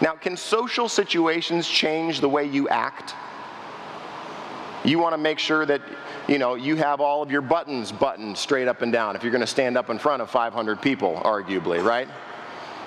Now, 0.00 0.12
can 0.12 0.36
social 0.36 0.88
situations 0.88 1.68
change 1.68 2.20
the 2.20 2.28
way 2.28 2.44
you 2.44 2.68
act? 2.68 3.14
You 4.84 4.98
want 4.98 5.12
to 5.12 5.18
make 5.18 5.38
sure 5.38 5.66
that 5.66 5.82
you 6.28 6.38
know 6.38 6.54
you 6.54 6.76
have 6.76 7.00
all 7.00 7.20
of 7.20 7.32
your 7.32 7.42
buttons 7.42 7.90
buttoned 7.90 8.38
straight 8.38 8.68
up 8.68 8.80
and 8.82 8.92
down 8.92 9.16
if 9.16 9.22
you're 9.22 9.32
going 9.32 9.40
to 9.40 9.46
stand 9.46 9.76
up 9.76 9.90
in 9.90 9.98
front 9.98 10.22
of 10.22 10.30
500 10.30 10.80
people, 10.80 11.20
arguably, 11.24 11.82
right? 11.84 12.08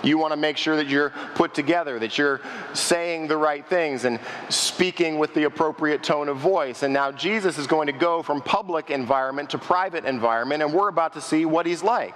You 0.03 0.17
want 0.17 0.31
to 0.31 0.37
make 0.37 0.57
sure 0.57 0.75
that 0.77 0.87
you're 0.87 1.11
put 1.35 1.53
together, 1.53 1.99
that 1.99 2.17
you're 2.17 2.41
saying 2.73 3.27
the 3.27 3.37
right 3.37 3.65
things 3.67 4.05
and 4.05 4.19
speaking 4.49 5.19
with 5.19 5.33
the 5.33 5.43
appropriate 5.43 6.03
tone 6.03 6.27
of 6.27 6.37
voice. 6.37 6.83
And 6.83 6.93
now 6.93 7.11
Jesus 7.11 7.57
is 7.57 7.67
going 7.67 7.87
to 7.87 7.93
go 7.93 8.23
from 8.23 8.41
public 8.41 8.89
environment 8.89 9.51
to 9.51 9.57
private 9.57 10.05
environment, 10.05 10.63
and 10.63 10.73
we're 10.73 10.89
about 10.89 11.13
to 11.13 11.21
see 11.21 11.45
what 11.45 11.65
he's 11.65 11.83
like. 11.83 12.15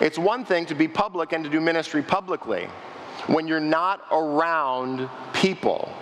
It's 0.00 0.18
one 0.18 0.44
thing 0.44 0.64
to 0.66 0.74
be 0.74 0.88
public 0.88 1.32
and 1.32 1.44
to 1.44 1.50
do 1.50 1.60
ministry 1.60 2.02
publicly. 2.02 2.68
When 3.26 3.46
you're 3.46 3.60
not 3.60 4.06
around 4.10 5.10
people, 5.34 5.92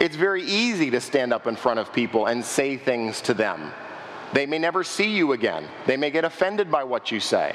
it's 0.00 0.16
very 0.16 0.42
easy 0.42 0.90
to 0.90 1.00
stand 1.00 1.32
up 1.32 1.46
in 1.46 1.54
front 1.54 1.78
of 1.78 1.92
people 1.92 2.26
and 2.26 2.44
say 2.44 2.76
things 2.76 3.20
to 3.22 3.34
them. 3.34 3.72
They 4.32 4.46
may 4.46 4.58
never 4.58 4.82
see 4.82 5.14
you 5.14 5.32
again. 5.32 5.68
They 5.86 5.96
may 5.96 6.10
get 6.10 6.24
offended 6.24 6.72
by 6.72 6.82
what 6.82 7.12
you 7.12 7.20
say 7.20 7.54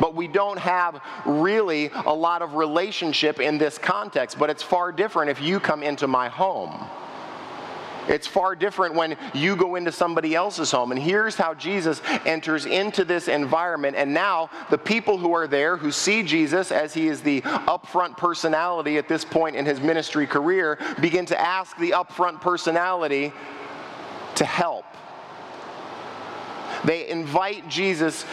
but 0.00 0.14
we 0.14 0.26
don't 0.26 0.58
have 0.58 1.00
really 1.24 1.90
a 2.06 2.14
lot 2.14 2.42
of 2.42 2.54
relationship 2.54 3.38
in 3.38 3.58
this 3.58 3.78
context. 3.78 4.38
But 4.38 4.50
it's 4.50 4.62
far 4.62 4.90
different 4.90 5.30
if 5.30 5.40
you 5.40 5.60
come 5.60 5.82
into 5.82 6.08
my 6.08 6.28
home. 6.28 6.88
It's 8.08 8.26
far 8.26 8.56
different 8.56 8.94
when 8.94 9.16
you 9.34 9.54
go 9.54 9.76
into 9.76 9.92
somebody 9.92 10.34
else's 10.34 10.70
home. 10.70 10.90
And 10.90 11.00
here's 11.00 11.36
how 11.36 11.54
Jesus 11.54 12.00
enters 12.26 12.66
into 12.66 13.04
this 13.04 13.28
environment. 13.28 13.94
And 13.94 14.12
now 14.12 14.50
the 14.70 14.78
people 14.78 15.18
who 15.18 15.32
are 15.32 15.46
there, 15.46 15.76
who 15.76 15.92
see 15.92 16.22
Jesus 16.22 16.72
as 16.72 16.92
he 16.92 17.06
is 17.06 17.20
the 17.20 17.42
upfront 17.42 18.16
personality 18.16 18.98
at 18.98 19.06
this 19.06 19.24
point 19.24 19.54
in 19.54 19.64
his 19.64 19.80
ministry 19.80 20.26
career, 20.26 20.78
begin 21.00 21.26
to 21.26 21.40
ask 21.40 21.76
the 21.76 21.90
upfront 21.90 22.40
personality 22.40 23.32
to 24.36 24.44
help. 24.44 24.86
They 26.84 27.08
invite 27.08 27.68
Jesus 27.68 28.24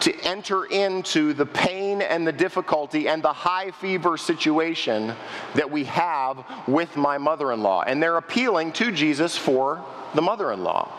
to 0.00 0.18
enter 0.20 0.64
into 0.64 1.32
the 1.34 1.46
pain 1.46 2.02
and 2.02 2.26
the 2.26 2.32
difficulty 2.32 3.08
and 3.08 3.22
the 3.22 3.32
high 3.32 3.70
fever 3.70 4.16
situation 4.16 5.14
that 5.54 5.70
we 5.70 5.84
have 5.84 6.44
with 6.66 6.96
my 6.96 7.18
mother 7.18 7.52
in 7.52 7.62
law. 7.62 7.82
And 7.82 8.02
they're 8.02 8.16
appealing 8.16 8.72
to 8.72 8.90
Jesus 8.90 9.36
for 9.36 9.84
the 10.14 10.22
mother 10.22 10.52
in 10.52 10.62
law. 10.62 10.90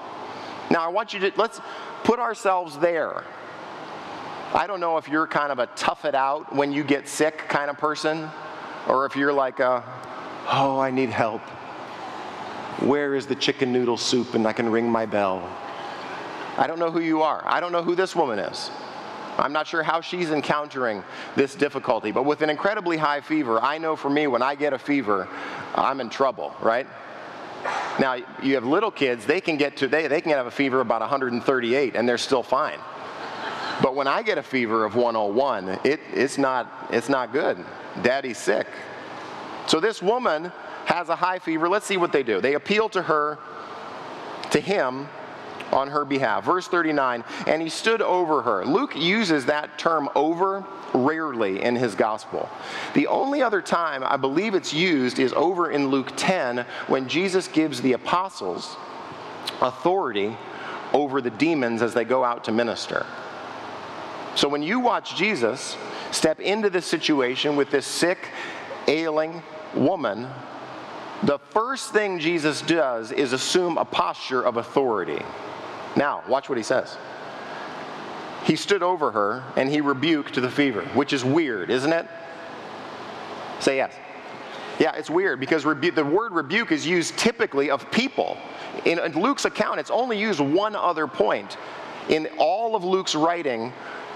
Now, 0.70 0.86
I 0.86 0.88
want 0.88 1.14
you 1.14 1.20
to, 1.22 1.34
let's 1.36 1.60
put 2.04 2.20
ourselves 2.20 2.78
there. 2.78 3.24
I 4.54 4.68
don't 4.68 4.80
know 4.80 4.98
if 4.98 5.08
you're 5.08 5.28
kind 5.28 5.52
of 5.52 5.60
a 5.60 5.68
tough 5.76 6.06
it 6.06 6.16
out 6.16 6.56
when 6.56 6.72
you 6.72 6.84
get 6.84 7.08
sick 7.08 7.38
kind 7.48 7.70
of 7.70 7.78
person, 7.78 8.30
or 8.88 9.06
if 9.06 9.16
you're 9.16 9.34
like 9.34 9.60
a, 9.60 9.84
oh, 10.52 10.80
I 10.80 10.92
need 10.92 11.10
help. 11.10 11.42
Where 12.82 13.16
is 13.16 13.28
the 13.28 13.36
chicken 13.36 13.72
noodle 13.72 13.98
soup 13.98 14.34
and 14.34 14.46
I 14.48 14.54
can 14.54 14.70
ring 14.70 14.90
my 14.90 15.06
bell? 15.06 15.48
I 16.58 16.68
don't 16.68 16.80
know 16.80 16.92
who 16.92 17.00
you 17.00 17.22
are. 17.22 17.42
I 17.46 17.60
don't 17.60 17.72
know 17.72 17.84
who 17.84 17.96
this 17.96 18.16
woman 18.16 18.40
is. 18.40 18.70
I'm 19.42 19.54
not 19.54 19.68
sure 19.68 19.82
how 19.82 20.02
she's 20.02 20.30
encountering 20.30 21.04
this 21.36 21.56
difficulty, 21.56 22.12
but 22.12 22.24
with 22.24 22.42
an 22.42 22.50
incredibly 22.50 22.96
high 22.96 23.22
fever, 23.22 23.60
I 23.60 23.80
know 23.80 23.96
for 23.96 24.10
me, 24.10 24.28
when 24.28 24.44
I 24.44 24.54
get 24.54 24.72
a 24.72 24.80
fever, 24.80 25.28
I'm 25.76 26.00
in 26.00 26.10
trouble, 26.10 26.54
right? 26.62 26.86
Now, 28.00 28.18
you 28.42 28.54
have 28.56 28.66
little 28.66 28.92
kids, 28.92 29.26
they 29.26 29.42
can 29.42 29.58
get 29.58 29.78
to, 29.78 29.88
they, 29.88 30.08
they 30.08 30.22
can 30.22 30.32
have 30.32 30.46
a 30.46 30.52
fever 30.52 30.80
about 30.80 31.02
138 31.02 31.96
and 31.96 32.08
they're 32.08 32.18
still 32.18 32.44
fine. 32.44 32.80
But 33.82 33.96
when 33.96 34.08
I 34.08 34.22
get 34.22 34.38
a 34.38 34.44
fever 34.44 34.86
of 34.86 34.96
101, 34.96 35.80
it, 35.84 36.00
it's, 36.14 36.38
not, 36.38 36.88
it's 36.92 37.10
not 37.10 37.34
good. 37.34 37.58
Daddy's 38.04 38.38
sick. 38.38 38.68
So 39.66 39.80
this 39.80 40.02
woman 40.02 40.52
has 40.86 41.10
a 41.10 41.16
high 41.16 41.40
fever. 41.40 41.68
Let's 41.68 41.86
see 41.86 41.98
what 41.98 42.12
they 42.12 42.22
do. 42.22 42.42
They 42.42 42.54
appeal 42.54 42.90
to 42.90 43.02
her, 43.02 43.40
to 44.52 44.60
him, 44.60 45.08
on 45.72 45.90
her 45.90 46.06
behalf. 46.06 46.44
Verse 46.46 46.68
39, 46.68 47.24
and 47.48 47.62
he 47.62 47.70
stood 47.70 48.02
over 48.02 48.42
her. 48.42 48.66
Luke 48.66 48.96
uses 48.96 49.46
that 49.46 49.78
term 49.78 50.10
over 50.16 50.66
rarely 50.94 51.62
in 51.62 51.76
his 51.76 51.96
gospel. 51.96 52.50
The 52.94 53.08
only 53.08 53.42
other 53.42 53.62
time 53.62 54.04
I 54.04 54.18
believe 54.18 54.56
it's 54.56 54.74
used 54.74 55.20
is 55.20 55.34
over 55.34 55.72
in 55.72 55.88
Luke 55.88 56.14
10 56.16 56.66
when 56.88 57.08
Jesus 57.08 57.48
gives 57.48 57.82
the 57.82 57.94
apostles 57.94 58.76
authority 59.62 60.36
over 60.94 61.22
the 61.22 61.30
demons 61.30 61.82
as 61.82 61.94
they 61.94 62.04
go 62.04 62.24
out 62.24 62.44
to 62.46 62.52
minister. 62.52 63.06
So 64.36 64.48
when 64.48 64.64
you 64.64 64.80
watch 64.80 65.16
Jesus 65.16 65.78
step 66.12 66.40
into 66.40 66.70
this 66.70 66.86
situation 66.86 67.56
with 67.56 67.70
this 67.70 67.86
sick, 67.86 68.30
ailing 68.88 69.44
woman, 69.74 70.28
the 71.24 71.38
first 71.52 71.94
thing 71.94 72.20
Jesus 72.20 72.62
does 72.62 73.12
is 73.12 73.34
assume 73.34 73.78
a 73.78 73.86
posture 73.86 74.42
of 74.42 74.58
authority. 74.58 75.22
Now, 75.96 76.24
watch 76.28 76.50
what 76.50 76.58
he 76.58 76.64
says. 76.64 76.98
He 78.44 78.56
stood 78.56 78.82
over 78.82 79.12
her 79.12 79.44
and 79.56 79.70
he 79.70 79.82
rebuked 79.82 80.36
the 80.36 80.50
fever, 80.50 80.82
which 80.94 81.14
is 81.14 81.24
weird, 81.24 81.70
isn't 81.70 81.92
it? 81.92 82.08
Say 83.60 83.78
yes. 83.78 83.94
Yeah, 84.80 84.96
it's 84.96 85.10
weird 85.10 85.40
because 85.40 85.64
rebu- 85.64 85.92
the 85.92 86.04
word 86.04 86.34
rebuke 86.34 86.72
is 86.72 86.88
used 86.88 87.18
typically 87.18 87.70
of 87.70 87.90
people. 87.92 88.38
In, 88.86 88.98
in 88.98 89.14
Luke's 89.14 89.46
account, 89.46 89.80
it's 89.80 89.92
only 89.92 90.18
used 90.18 90.40
one 90.40 90.76
other 90.76 91.06
point 91.06 91.58
in 92.10 92.28
all 92.38 92.76
of 92.76 92.84
Luke's 92.84 93.14
writing 93.14 93.72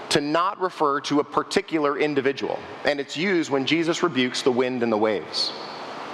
to 0.08 0.20
not 0.20 0.60
refer 0.60 1.00
to 1.02 1.20
a 1.20 1.24
particular 1.24 1.98
individual. 1.98 2.58
And 2.84 2.98
it's 2.98 3.16
used 3.16 3.50
when 3.50 3.64
Jesus 3.64 4.02
rebukes 4.02 4.42
the 4.42 4.50
wind 4.50 4.82
and 4.82 4.90
the 4.90 4.96
waves, 4.96 5.52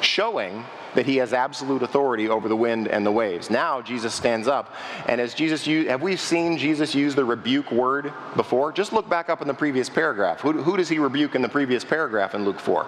showing 0.03 0.65
that 0.95 1.07
he 1.07 1.17
has 1.17 1.33
absolute 1.33 1.83
authority 1.83 2.29
over 2.29 2.49
the 2.49 2.57
wind 2.57 2.89
and 2.89 3.05
the 3.05 3.13
waves. 3.13 3.51
Now 3.51 3.81
Jesus 3.81 4.15
stands 4.15 4.47
up, 4.49 4.75
and 5.07 5.21
as 5.21 5.35
Jesus 5.35 5.65
have 5.67 6.03
we 6.03 6.17
seen 6.17 6.59
Jesus 6.59 6.95
use 6.95 7.15
the 7.15 7.25
rebuke 7.25 7.71
word 7.73 8.13
before? 8.37 8.73
Just 8.73 8.93
look 8.93 9.09
back 9.09 9.31
up 9.31 9.41
in 9.41 9.49
the 9.49 9.55
previous 9.55 9.89
paragraph. 9.89 10.41
Who, 10.41 10.63
who 10.63 10.77
does 10.77 10.89
he 10.89 10.99
rebuke 10.99 11.35
in 11.35 11.43
the 11.43 11.49
previous 11.49 11.85
paragraph 11.85 12.35
in 12.35 12.45
Luke 12.45 12.61
4? 12.61 12.87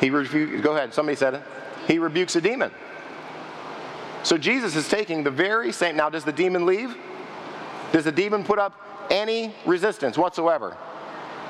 He 0.00 0.10
rebu- 0.10 0.60
go 0.60 0.74
ahead, 0.74 0.92
somebody 0.92 1.16
said 1.16 1.34
it. 1.34 1.42
He 1.86 1.98
rebukes 1.98 2.34
a 2.34 2.40
demon. 2.40 2.72
So 4.24 4.36
Jesus 4.36 4.76
is 4.76 4.88
taking 4.88 5.22
the 5.22 5.30
very 5.30 5.72
same. 5.72 5.96
Now, 5.96 6.08
does 6.08 6.24
the 6.24 6.32
demon 6.32 6.66
leave? 6.66 6.96
Does 7.92 8.04
the 8.04 8.12
demon 8.12 8.42
put 8.44 8.58
up 8.58 8.80
any 9.10 9.54
resistance 9.66 10.16
whatsoever? 10.16 10.76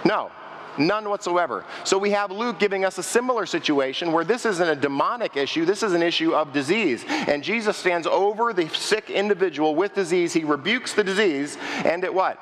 No. 0.05 0.31
None 0.79 1.09
whatsoever. 1.09 1.65
So 1.85 1.99
we 1.99 2.11
have 2.11 2.31
Luke 2.31 2.59
giving 2.59 2.85
us 2.85 2.97
a 2.99 3.03
similar 3.03 3.45
situation 3.45 4.13
where 4.13 4.25
this 4.25 4.47
isn't 4.47 4.69
a 4.69 4.75
demonic 4.75 5.37
issue, 5.37 5.65
this 5.65 5.83
is 5.83 5.93
an 5.93 6.03
issue 6.03 6.35
of 6.35 6.53
disease. 6.53 7.05
And 7.09 7.45
Jesus 7.45 7.77
stands 7.77 8.07
over 8.07 8.53
the 8.53 8.69
sick 8.69 9.11
individual 9.11 9.75
with 9.75 9.95
disease. 9.95 10.33
He 10.33 10.45
rebukes 10.45 10.95
the 10.95 11.05
disease, 11.05 11.59
and 11.85 12.05
it 12.05 12.13
what? 12.13 12.39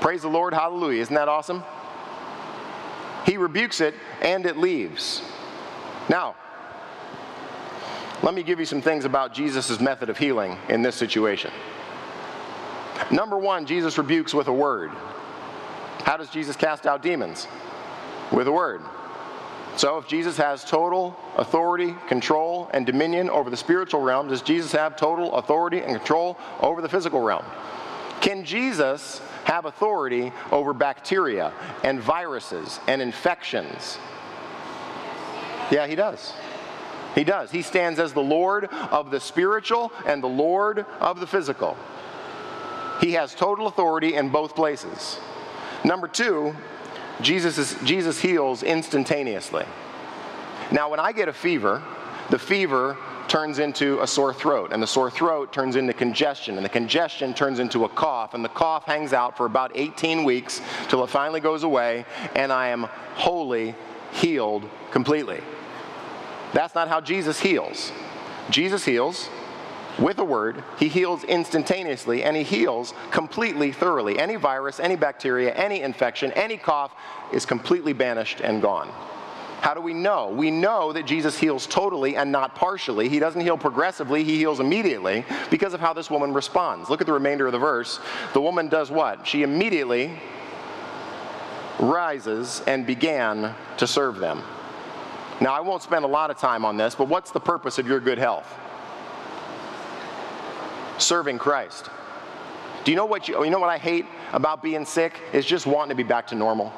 Praise 0.00 0.22
the 0.22 0.28
Lord, 0.28 0.54
hallelujah. 0.54 1.02
Isn't 1.02 1.14
that 1.14 1.28
awesome? 1.28 1.62
He 3.26 3.36
rebukes 3.36 3.80
it, 3.80 3.94
and 4.22 4.46
it 4.46 4.56
leaves. 4.56 5.22
Now, 6.08 6.36
let 8.22 8.34
me 8.34 8.42
give 8.42 8.58
you 8.58 8.66
some 8.66 8.82
things 8.82 9.04
about 9.04 9.34
Jesus' 9.34 9.80
method 9.80 10.10
of 10.10 10.18
healing 10.18 10.58
in 10.68 10.82
this 10.82 10.94
situation. 10.94 11.50
Number 13.10 13.38
one, 13.38 13.66
Jesus 13.66 13.98
rebukes 13.98 14.32
with 14.32 14.48
a 14.48 14.52
word. 14.52 14.90
How 16.04 16.16
does 16.16 16.30
Jesus 16.30 16.56
cast 16.56 16.86
out 16.86 17.02
demons? 17.02 17.46
With 18.32 18.46
a 18.46 18.52
word. 18.52 18.82
So, 19.76 19.98
if 19.98 20.08
Jesus 20.08 20.36
has 20.36 20.64
total 20.64 21.16
authority, 21.36 21.94
control, 22.08 22.68
and 22.72 22.84
dominion 22.84 23.30
over 23.30 23.50
the 23.50 23.56
spiritual 23.56 24.00
realm, 24.00 24.28
does 24.28 24.42
Jesus 24.42 24.72
have 24.72 24.96
total 24.96 25.34
authority 25.34 25.78
and 25.78 25.96
control 25.96 26.36
over 26.60 26.82
the 26.82 26.88
physical 26.88 27.20
realm? 27.20 27.44
Can 28.20 28.44
Jesus 28.44 29.22
have 29.44 29.64
authority 29.64 30.32
over 30.52 30.74
bacteria 30.74 31.52
and 31.82 32.00
viruses 32.00 32.78
and 32.86 33.00
infections? 33.00 33.98
Yeah, 35.70 35.86
he 35.86 35.94
does. 35.94 36.32
He 37.14 37.24
does. 37.24 37.50
He 37.50 37.62
stands 37.62 37.98
as 37.98 38.12
the 38.12 38.20
Lord 38.20 38.66
of 38.66 39.10
the 39.10 39.20
spiritual 39.20 39.92
and 40.06 40.22
the 40.22 40.28
Lord 40.28 40.84
of 41.00 41.20
the 41.20 41.26
physical. 41.26 41.76
He 43.00 43.12
has 43.12 43.34
total 43.34 43.66
authority 43.66 44.14
in 44.14 44.28
both 44.28 44.54
places. 44.54 45.18
Number 45.84 46.08
two, 46.08 46.54
Jesus, 47.20 47.58
is, 47.58 47.76
Jesus 47.84 48.20
heals 48.20 48.62
instantaneously. 48.62 49.64
Now, 50.72 50.90
when 50.90 51.00
I 51.00 51.12
get 51.12 51.28
a 51.28 51.32
fever, 51.32 51.82
the 52.30 52.38
fever 52.38 52.96
turns 53.28 53.58
into 53.58 54.00
a 54.00 54.06
sore 54.06 54.34
throat, 54.34 54.72
and 54.72 54.82
the 54.82 54.86
sore 54.86 55.10
throat 55.10 55.52
turns 55.52 55.76
into 55.76 55.92
congestion, 55.92 56.56
and 56.56 56.64
the 56.64 56.70
congestion 56.70 57.32
turns 57.32 57.58
into 57.60 57.84
a 57.84 57.88
cough, 57.88 58.34
and 58.34 58.44
the 58.44 58.48
cough 58.48 58.84
hangs 58.84 59.12
out 59.12 59.36
for 59.36 59.46
about 59.46 59.72
18 59.74 60.24
weeks 60.24 60.60
till 60.88 61.04
it 61.04 61.10
finally 61.10 61.40
goes 61.40 61.62
away, 61.62 62.04
and 62.34 62.52
I 62.52 62.68
am 62.68 62.84
wholly 63.14 63.74
healed 64.12 64.68
completely. 64.90 65.40
That's 66.52 66.74
not 66.74 66.88
how 66.88 67.00
Jesus 67.00 67.38
heals. 67.38 67.92
Jesus 68.50 68.84
heals 68.84 69.28
with 69.98 70.18
a 70.18 70.24
word, 70.24 70.62
he 70.78 70.88
heals 70.88 71.24
instantaneously 71.24 72.22
and 72.22 72.36
he 72.36 72.42
heals 72.42 72.94
completely, 73.10 73.72
thoroughly. 73.72 74.18
Any 74.18 74.36
virus, 74.36 74.80
any 74.80 74.96
bacteria, 74.96 75.52
any 75.54 75.82
infection, 75.82 76.32
any 76.32 76.56
cough 76.56 76.92
is 77.32 77.44
completely 77.44 77.92
banished 77.92 78.40
and 78.40 78.62
gone. 78.62 78.90
How 79.60 79.74
do 79.74 79.82
we 79.82 79.92
know? 79.92 80.30
We 80.30 80.50
know 80.50 80.92
that 80.94 81.04
Jesus 81.04 81.38
heals 81.38 81.66
totally 81.66 82.16
and 82.16 82.32
not 82.32 82.54
partially. 82.54 83.10
He 83.10 83.18
doesn't 83.18 83.42
heal 83.42 83.58
progressively, 83.58 84.24
he 84.24 84.38
heals 84.38 84.58
immediately 84.58 85.24
because 85.50 85.74
of 85.74 85.80
how 85.80 85.92
this 85.92 86.10
woman 86.10 86.32
responds. 86.32 86.88
Look 86.88 87.02
at 87.02 87.06
the 87.06 87.12
remainder 87.12 87.46
of 87.46 87.52
the 87.52 87.58
verse. 87.58 88.00
The 88.32 88.40
woman 88.40 88.68
does 88.68 88.90
what? 88.90 89.26
She 89.26 89.42
immediately 89.42 90.18
rises 91.78 92.62
and 92.66 92.86
began 92.86 93.54
to 93.76 93.86
serve 93.86 94.18
them. 94.18 94.42
Now, 95.42 95.54
I 95.54 95.60
won't 95.60 95.82
spend 95.82 96.04
a 96.04 96.08
lot 96.08 96.30
of 96.30 96.38
time 96.38 96.64
on 96.64 96.76
this, 96.76 96.94
but 96.94 97.08
what's 97.08 97.30
the 97.30 97.40
purpose 97.40 97.78
of 97.78 97.86
your 97.86 98.00
good 98.00 98.18
health? 98.18 98.46
Serving 101.00 101.38
Christ. 101.38 101.88
Do 102.84 102.90
you 102.90 102.96
know 102.96 103.06
what 103.06 103.28
you, 103.28 103.42
you 103.44 103.50
know 103.50 103.58
what 103.58 103.68
I 103.68 103.78
hate 103.78 104.06
about 104.32 104.62
being 104.62 104.84
sick 104.84 105.20
is 105.32 105.44
just 105.44 105.66
wanting 105.66 105.90
to 105.90 105.94
be 105.94 106.02
back 106.02 106.26
to 106.28 106.34
normal. 106.34 106.72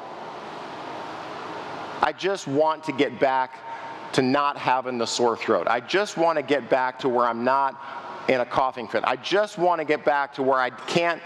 I 2.01 2.11
just 2.11 2.47
want 2.47 2.83
to 2.85 2.91
get 2.91 3.19
back 3.19 3.59
to 4.13 4.21
not 4.21 4.57
having 4.57 4.97
the 4.97 5.07
sore 5.07 5.37
throat. 5.37 5.67
I 5.67 5.79
just 5.79 6.17
want 6.17 6.37
to 6.37 6.43
get 6.43 6.69
back 6.69 6.99
to 6.99 7.09
where 7.09 7.25
I'm 7.25 7.43
not 7.43 7.79
in 8.27 8.41
a 8.41 8.45
coughing 8.45 8.87
fit. 8.87 9.03
I 9.05 9.15
just 9.15 9.57
want 9.57 9.79
to 9.79 9.85
get 9.85 10.05
back 10.05 10.33
to 10.35 10.43
where 10.43 10.59
I 10.59 10.69
can't 10.69 11.21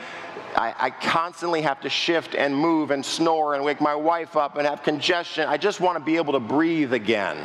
I, 0.56 0.74
I, 0.78 0.90
constantly 0.90 1.62
have 1.62 1.82
to 1.82 1.90
shift 1.90 2.34
and 2.34 2.56
move 2.56 2.90
and 2.90 3.06
snore 3.06 3.54
and 3.54 3.64
wake 3.64 3.80
my 3.80 3.94
wife 3.94 4.36
up 4.36 4.58
and 4.58 4.66
have 4.66 4.82
congestion. 4.82 5.48
I 5.48 5.58
just 5.58 5.80
want 5.80 6.00
to 6.00 6.04
be 6.04 6.16
able 6.16 6.34
to 6.34 6.40
breathe 6.40 6.94
again. 6.94 7.38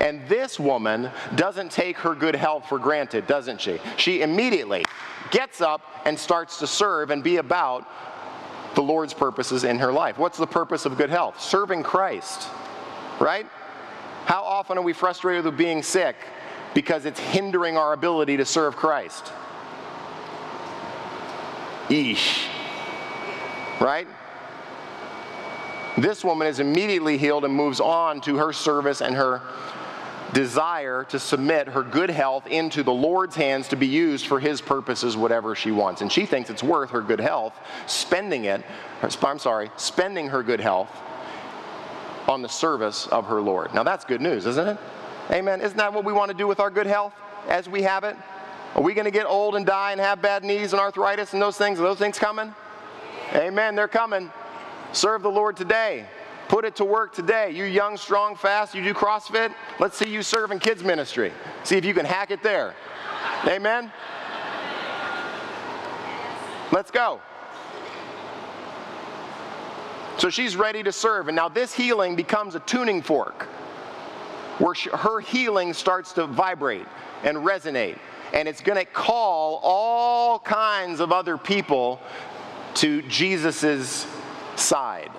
And 0.00 0.26
this 0.28 0.58
woman 0.58 1.10
doesn't 1.34 1.70
take 1.70 1.98
her 1.98 2.14
good 2.14 2.34
health 2.34 2.68
for 2.68 2.78
granted, 2.78 3.26
doesn't 3.26 3.60
she? 3.60 3.78
She 3.96 4.22
immediately 4.22 4.84
gets 5.30 5.60
up 5.60 5.82
and 6.04 6.18
starts 6.18 6.58
to 6.58 6.66
serve 6.66 7.10
and 7.10 7.22
be 7.22 7.36
about 7.36 7.86
the 8.74 8.82
Lord's 8.82 9.14
purposes 9.14 9.64
in 9.64 9.78
her 9.78 9.92
life. 9.92 10.18
What's 10.18 10.38
the 10.38 10.46
purpose 10.46 10.84
of 10.84 10.96
good 10.98 11.10
health? 11.10 11.40
Serving 11.40 11.82
Christ, 11.82 12.48
right? 13.20 13.46
How 14.26 14.42
often 14.42 14.78
are 14.78 14.82
we 14.82 14.92
frustrated 14.92 15.44
with 15.44 15.56
being 15.56 15.82
sick 15.82 16.16
because 16.74 17.04
it's 17.04 17.20
hindering 17.20 17.76
our 17.76 17.92
ability 17.92 18.36
to 18.38 18.44
serve 18.44 18.74
Christ? 18.74 19.32
Eesh. 21.88 22.46
Right? 23.80 24.08
This 25.98 26.24
woman 26.24 26.48
is 26.48 26.58
immediately 26.58 27.18
healed 27.18 27.44
and 27.44 27.54
moves 27.54 27.80
on 27.80 28.20
to 28.22 28.36
her 28.36 28.52
service 28.52 29.00
and 29.00 29.14
her 29.14 29.40
desire 30.34 31.04
to 31.04 31.18
submit 31.18 31.68
her 31.68 31.82
good 31.82 32.10
health 32.10 32.46
into 32.46 32.82
the 32.82 32.92
Lord's 32.92 33.36
hands 33.36 33.68
to 33.68 33.76
be 33.76 33.86
used 33.86 34.26
for 34.26 34.38
His 34.38 34.60
purposes, 34.60 35.16
whatever 35.16 35.54
she 35.54 35.70
wants. 35.70 36.02
And 36.02 36.12
she 36.12 36.26
thinks 36.26 36.50
it's 36.50 36.62
worth 36.62 36.90
her 36.90 37.00
good 37.00 37.20
health, 37.20 37.54
spending 37.86 38.44
it, 38.44 38.62
I'm 39.02 39.38
sorry, 39.38 39.70
spending 39.76 40.28
her 40.28 40.42
good 40.42 40.60
health 40.60 40.90
on 42.28 42.42
the 42.42 42.48
service 42.48 43.06
of 43.06 43.26
her 43.26 43.40
Lord. 43.40 43.72
Now 43.72 43.82
that's 43.82 44.04
good 44.04 44.20
news, 44.20 44.44
isn't 44.44 44.68
it? 44.68 44.78
Amen. 45.30 45.62
Isn't 45.62 45.78
that 45.78 45.92
what 45.92 46.04
we 46.04 46.12
want 46.12 46.30
to 46.30 46.36
do 46.36 46.46
with 46.46 46.60
our 46.60 46.70
good 46.70 46.86
health 46.86 47.14
as 47.48 47.68
we 47.68 47.82
have 47.82 48.04
it? 48.04 48.16
Are 48.74 48.82
we 48.82 48.92
going 48.92 49.04
to 49.04 49.10
get 49.10 49.26
old 49.26 49.54
and 49.54 49.64
die 49.64 49.92
and 49.92 50.00
have 50.00 50.20
bad 50.20 50.42
knees 50.42 50.72
and 50.72 50.80
arthritis 50.80 51.32
and 51.32 51.40
those 51.40 51.56
things? 51.56 51.78
Are 51.78 51.84
those 51.84 51.98
things 51.98 52.18
coming? 52.18 52.52
Amen. 53.34 53.74
They're 53.74 53.88
coming. 53.88 54.30
Serve 54.92 55.22
the 55.22 55.30
Lord 55.30 55.56
today. 55.56 56.06
Put 56.48 56.64
it 56.64 56.76
to 56.76 56.84
work 56.84 57.14
today. 57.14 57.50
You 57.50 57.64
young, 57.64 57.96
strong, 57.96 58.36
fast, 58.36 58.74
you 58.74 58.82
do 58.82 58.94
CrossFit. 58.94 59.54
Let's 59.80 59.96
see 59.96 60.08
you 60.08 60.22
serve 60.22 60.50
in 60.50 60.58
kids' 60.58 60.82
ministry. 60.84 61.32
See 61.62 61.76
if 61.76 61.84
you 61.84 61.94
can 61.94 62.04
hack 62.04 62.30
it 62.30 62.42
there. 62.42 62.74
Amen. 63.46 63.92
Let's 66.70 66.90
go. 66.90 67.20
So 70.18 70.30
she's 70.30 70.56
ready 70.56 70.82
to 70.82 70.92
serve. 70.92 71.28
And 71.28 71.36
now 71.36 71.48
this 71.48 71.72
healing 71.72 72.14
becomes 72.16 72.54
a 72.54 72.60
tuning 72.60 73.02
fork 73.02 73.44
where 74.58 74.74
she, 74.74 74.90
her 74.90 75.20
healing 75.20 75.72
starts 75.72 76.12
to 76.12 76.26
vibrate 76.26 76.86
and 77.24 77.38
resonate 77.38 77.98
and 78.34 78.48
it's 78.48 78.60
going 78.60 78.76
to 78.76 78.84
call 78.84 79.60
all 79.62 80.40
kinds 80.40 80.98
of 80.98 81.12
other 81.12 81.38
people 81.38 82.00
to 82.74 83.00
Jesus' 83.02 84.06
side. 84.56 85.10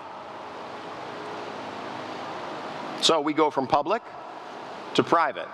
So 3.06 3.22
we 3.22 3.34
go 3.34 3.52
from 3.52 3.68
public 3.68 4.02
to 4.96 5.04
private. 5.04 5.48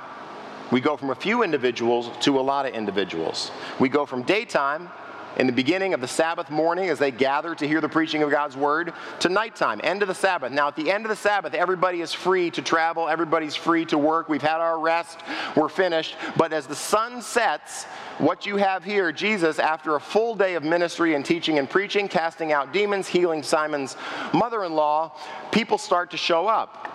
We 0.72 0.80
go 0.80 0.96
from 0.96 1.10
a 1.10 1.16
few 1.16 1.44
individuals 1.44 2.10
to 2.22 2.40
a 2.40 2.42
lot 2.42 2.66
of 2.66 2.74
individuals. 2.74 3.52
We 3.78 3.90
go 3.90 4.06
from 4.06 4.24
daytime 4.24 4.90
in 5.36 5.48
the 5.48 5.52
beginning 5.52 5.94
of 5.94 6.00
the 6.00 6.08
Sabbath 6.08 6.50
morning 6.50 6.88
as 6.88 6.98
they 6.98 7.12
gather 7.12 7.54
to 7.54 7.68
hear 7.68 7.82
the 7.82 7.90
preaching 7.90 8.24
of 8.24 8.32
God's 8.32 8.56
word 8.56 8.94
to 9.20 9.28
nighttime, 9.28 9.82
end 9.84 10.02
of 10.02 10.08
the 10.08 10.16
Sabbath. 10.16 10.54
Now, 10.54 10.70
at 10.70 10.78
the 10.78 10.90
end 10.90 11.04
of 11.04 11.10
the 11.10 11.16
Sabbath, 11.18 11.54
everybody 11.54 12.00
is 12.00 12.14
free 12.14 12.52
to 12.52 12.62
travel, 12.62 13.10
everybody's 13.10 13.54
free 13.54 13.84
to 13.88 13.98
work. 13.98 14.30
We've 14.30 14.42
had 14.42 14.62
our 14.62 14.80
rest, 14.80 15.20
we're 15.58 15.68
finished. 15.68 16.16
But 16.38 16.54
as 16.54 16.68
the 16.68 16.76
sun 16.76 17.22
sets, 17.22 17.84
what 18.18 18.46
you 18.46 18.56
have 18.56 18.86
here, 18.86 19.12
Jesus, 19.12 19.60
after 19.60 19.98
a 19.98 20.00
full 20.00 20.36
day 20.36 20.54
of 20.54 20.64
ministry 20.64 21.16
and 21.16 21.26
teaching 21.26 21.60
and 21.60 21.70
preaching, 21.70 22.08
casting 22.08 22.54
out 22.54 22.72
demons, 22.72 23.10
healing 23.10 23.44
Simon's 23.44 23.98
mother 24.34 24.64
in 24.64 24.72
law, 24.72 25.12
people 25.52 25.78
start 25.78 26.12
to 26.12 26.18
show 26.18 26.48
up. 26.48 26.88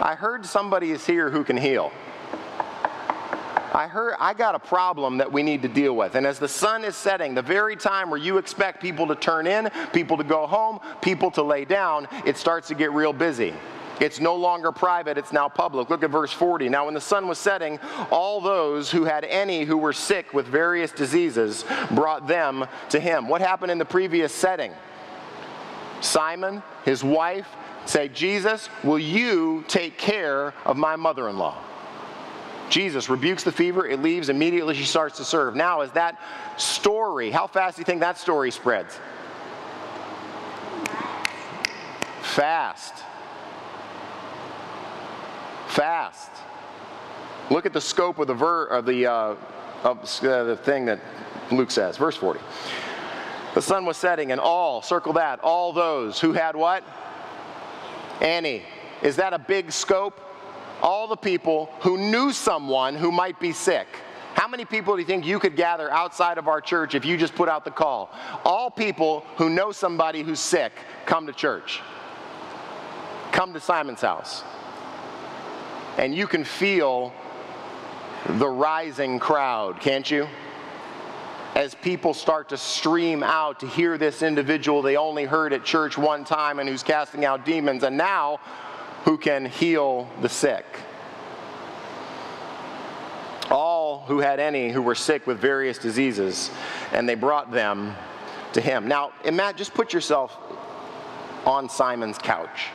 I 0.00 0.14
heard 0.14 0.46
somebody 0.46 0.92
is 0.92 1.04
here 1.04 1.30
who 1.30 1.44
can 1.44 1.56
heal. 1.56 1.92
I 3.74 3.86
heard 3.86 4.14
I 4.18 4.32
got 4.34 4.54
a 4.54 4.58
problem 4.58 5.18
that 5.18 5.30
we 5.30 5.42
need 5.42 5.62
to 5.62 5.68
deal 5.68 5.94
with. 5.94 6.14
And 6.14 6.26
as 6.26 6.38
the 6.38 6.48
sun 6.48 6.84
is 6.84 6.96
setting, 6.96 7.34
the 7.34 7.42
very 7.42 7.76
time 7.76 8.10
where 8.10 8.18
you 8.18 8.38
expect 8.38 8.80
people 8.80 9.06
to 9.08 9.14
turn 9.14 9.46
in, 9.46 9.70
people 9.92 10.16
to 10.16 10.24
go 10.24 10.46
home, 10.46 10.80
people 11.02 11.30
to 11.32 11.42
lay 11.42 11.64
down, 11.64 12.08
it 12.24 12.36
starts 12.36 12.68
to 12.68 12.74
get 12.74 12.92
real 12.92 13.12
busy. 13.12 13.52
It's 14.00 14.20
no 14.20 14.36
longer 14.36 14.70
private, 14.70 15.18
it's 15.18 15.32
now 15.32 15.48
public. 15.48 15.90
Look 15.90 16.04
at 16.04 16.10
verse 16.10 16.32
40. 16.32 16.68
Now, 16.68 16.84
when 16.84 16.94
the 16.94 17.00
sun 17.00 17.26
was 17.26 17.38
setting, 17.38 17.80
all 18.10 18.40
those 18.40 18.90
who 18.90 19.04
had 19.04 19.24
any 19.24 19.64
who 19.64 19.76
were 19.76 19.92
sick 19.92 20.32
with 20.32 20.46
various 20.46 20.92
diseases 20.92 21.64
brought 21.90 22.28
them 22.28 22.66
to 22.90 23.00
him. 23.00 23.28
What 23.28 23.40
happened 23.40 23.72
in 23.72 23.78
the 23.78 23.84
previous 23.84 24.32
setting? 24.32 24.72
Simon, 26.00 26.62
his 26.84 27.02
wife, 27.02 27.48
say, 27.88 28.08
Jesus, 28.08 28.68
will 28.84 28.98
you 28.98 29.64
take 29.68 29.98
care 29.98 30.54
of 30.64 30.76
my 30.76 30.96
mother 30.96 31.28
in 31.28 31.38
law? 31.38 31.56
Jesus 32.70 33.08
rebukes 33.08 33.44
the 33.44 33.52
fever, 33.52 33.86
it 33.86 34.02
leaves, 34.02 34.28
immediately 34.28 34.74
she 34.74 34.84
starts 34.84 35.16
to 35.16 35.24
serve. 35.24 35.56
Now, 35.56 35.80
is 35.80 35.90
that 35.92 36.20
story, 36.58 37.30
how 37.30 37.46
fast 37.46 37.76
do 37.76 37.80
you 37.80 37.84
think 37.84 38.00
that 38.00 38.18
story 38.18 38.50
spreads? 38.50 38.98
Fast. 42.22 42.94
Fast. 45.68 46.30
Look 47.50 47.64
at 47.64 47.72
the 47.72 47.80
scope 47.80 48.18
of 48.18 48.26
the 48.26 48.34
ver 48.34 48.66
of 48.66 48.84
the 48.84 49.06
uh, 49.06 49.34
of 49.82 49.98
uh, 50.22 50.44
the 50.44 50.56
thing 50.56 50.84
that 50.86 51.00
Luke 51.50 51.70
says, 51.70 51.96
verse 51.96 52.16
40. 52.16 52.40
The 53.54 53.62
sun 53.62 53.86
was 53.86 53.96
setting, 53.96 54.32
and 54.32 54.40
all, 54.40 54.82
circle 54.82 55.14
that, 55.14 55.40
all 55.40 55.72
those 55.72 56.20
who 56.20 56.32
had 56.32 56.54
what? 56.54 56.84
Any. 58.20 58.62
Is 59.02 59.16
that 59.16 59.32
a 59.32 59.38
big 59.38 59.70
scope? 59.70 60.20
all 60.82 61.08
the 61.08 61.16
people 61.16 61.70
who 61.80 61.96
knew 61.96 62.32
someone 62.32 62.94
who 62.94 63.10
might 63.10 63.38
be 63.40 63.52
sick. 63.52 63.86
How 64.34 64.46
many 64.46 64.64
people 64.64 64.94
do 64.94 65.00
you 65.00 65.06
think 65.06 65.26
you 65.26 65.38
could 65.38 65.56
gather 65.56 65.90
outside 65.90 66.38
of 66.38 66.46
our 66.46 66.60
church 66.60 66.94
if 66.94 67.04
you 67.04 67.16
just 67.16 67.34
put 67.34 67.48
out 67.48 67.64
the 67.64 67.70
call? 67.70 68.10
All 68.44 68.70
people 68.70 69.24
who 69.36 69.50
know 69.50 69.72
somebody 69.72 70.22
who's 70.22 70.38
sick, 70.38 70.72
come 71.06 71.26
to 71.26 71.32
church. 71.32 71.80
Come 73.32 73.52
to 73.52 73.60
Simon's 73.60 74.00
house. 74.00 74.44
And 75.96 76.14
you 76.14 76.28
can 76.28 76.44
feel 76.44 77.12
the 78.28 78.48
rising 78.48 79.18
crowd, 79.18 79.80
can't 79.80 80.08
you? 80.08 80.28
As 81.54 81.74
people 81.74 82.14
start 82.14 82.48
to 82.50 82.56
stream 82.56 83.22
out 83.22 83.60
to 83.60 83.66
hear 83.66 83.98
this 83.98 84.22
individual 84.22 84.82
they 84.82 84.96
only 84.96 85.24
heard 85.24 85.52
at 85.52 85.64
church 85.64 85.98
one 85.98 86.24
time 86.24 86.58
and 86.58 86.68
who's 86.68 86.82
casting 86.82 87.24
out 87.24 87.44
demons, 87.44 87.82
and 87.82 87.96
now 87.96 88.38
who 89.04 89.18
can 89.18 89.46
heal 89.46 90.08
the 90.20 90.28
sick. 90.28 90.64
All 93.50 94.00
who 94.06 94.18
had 94.18 94.40
any 94.40 94.70
who 94.70 94.82
were 94.82 94.94
sick 94.94 95.26
with 95.26 95.38
various 95.38 95.78
diseases, 95.78 96.50
and 96.92 97.08
they 97.08 97.14
brought 97.14 97.50
them 97.50 97.94
to 98.52 98.60
him. 98.60 98.86
Now, 98.88 99.12
imagine, 99.24 99.58
just 99.58 99.74
put 99.74 99.92
yourself 99.92 100.36
on 101.46 101.68
Simon's 101.68 102.18
couch 102.18 102.68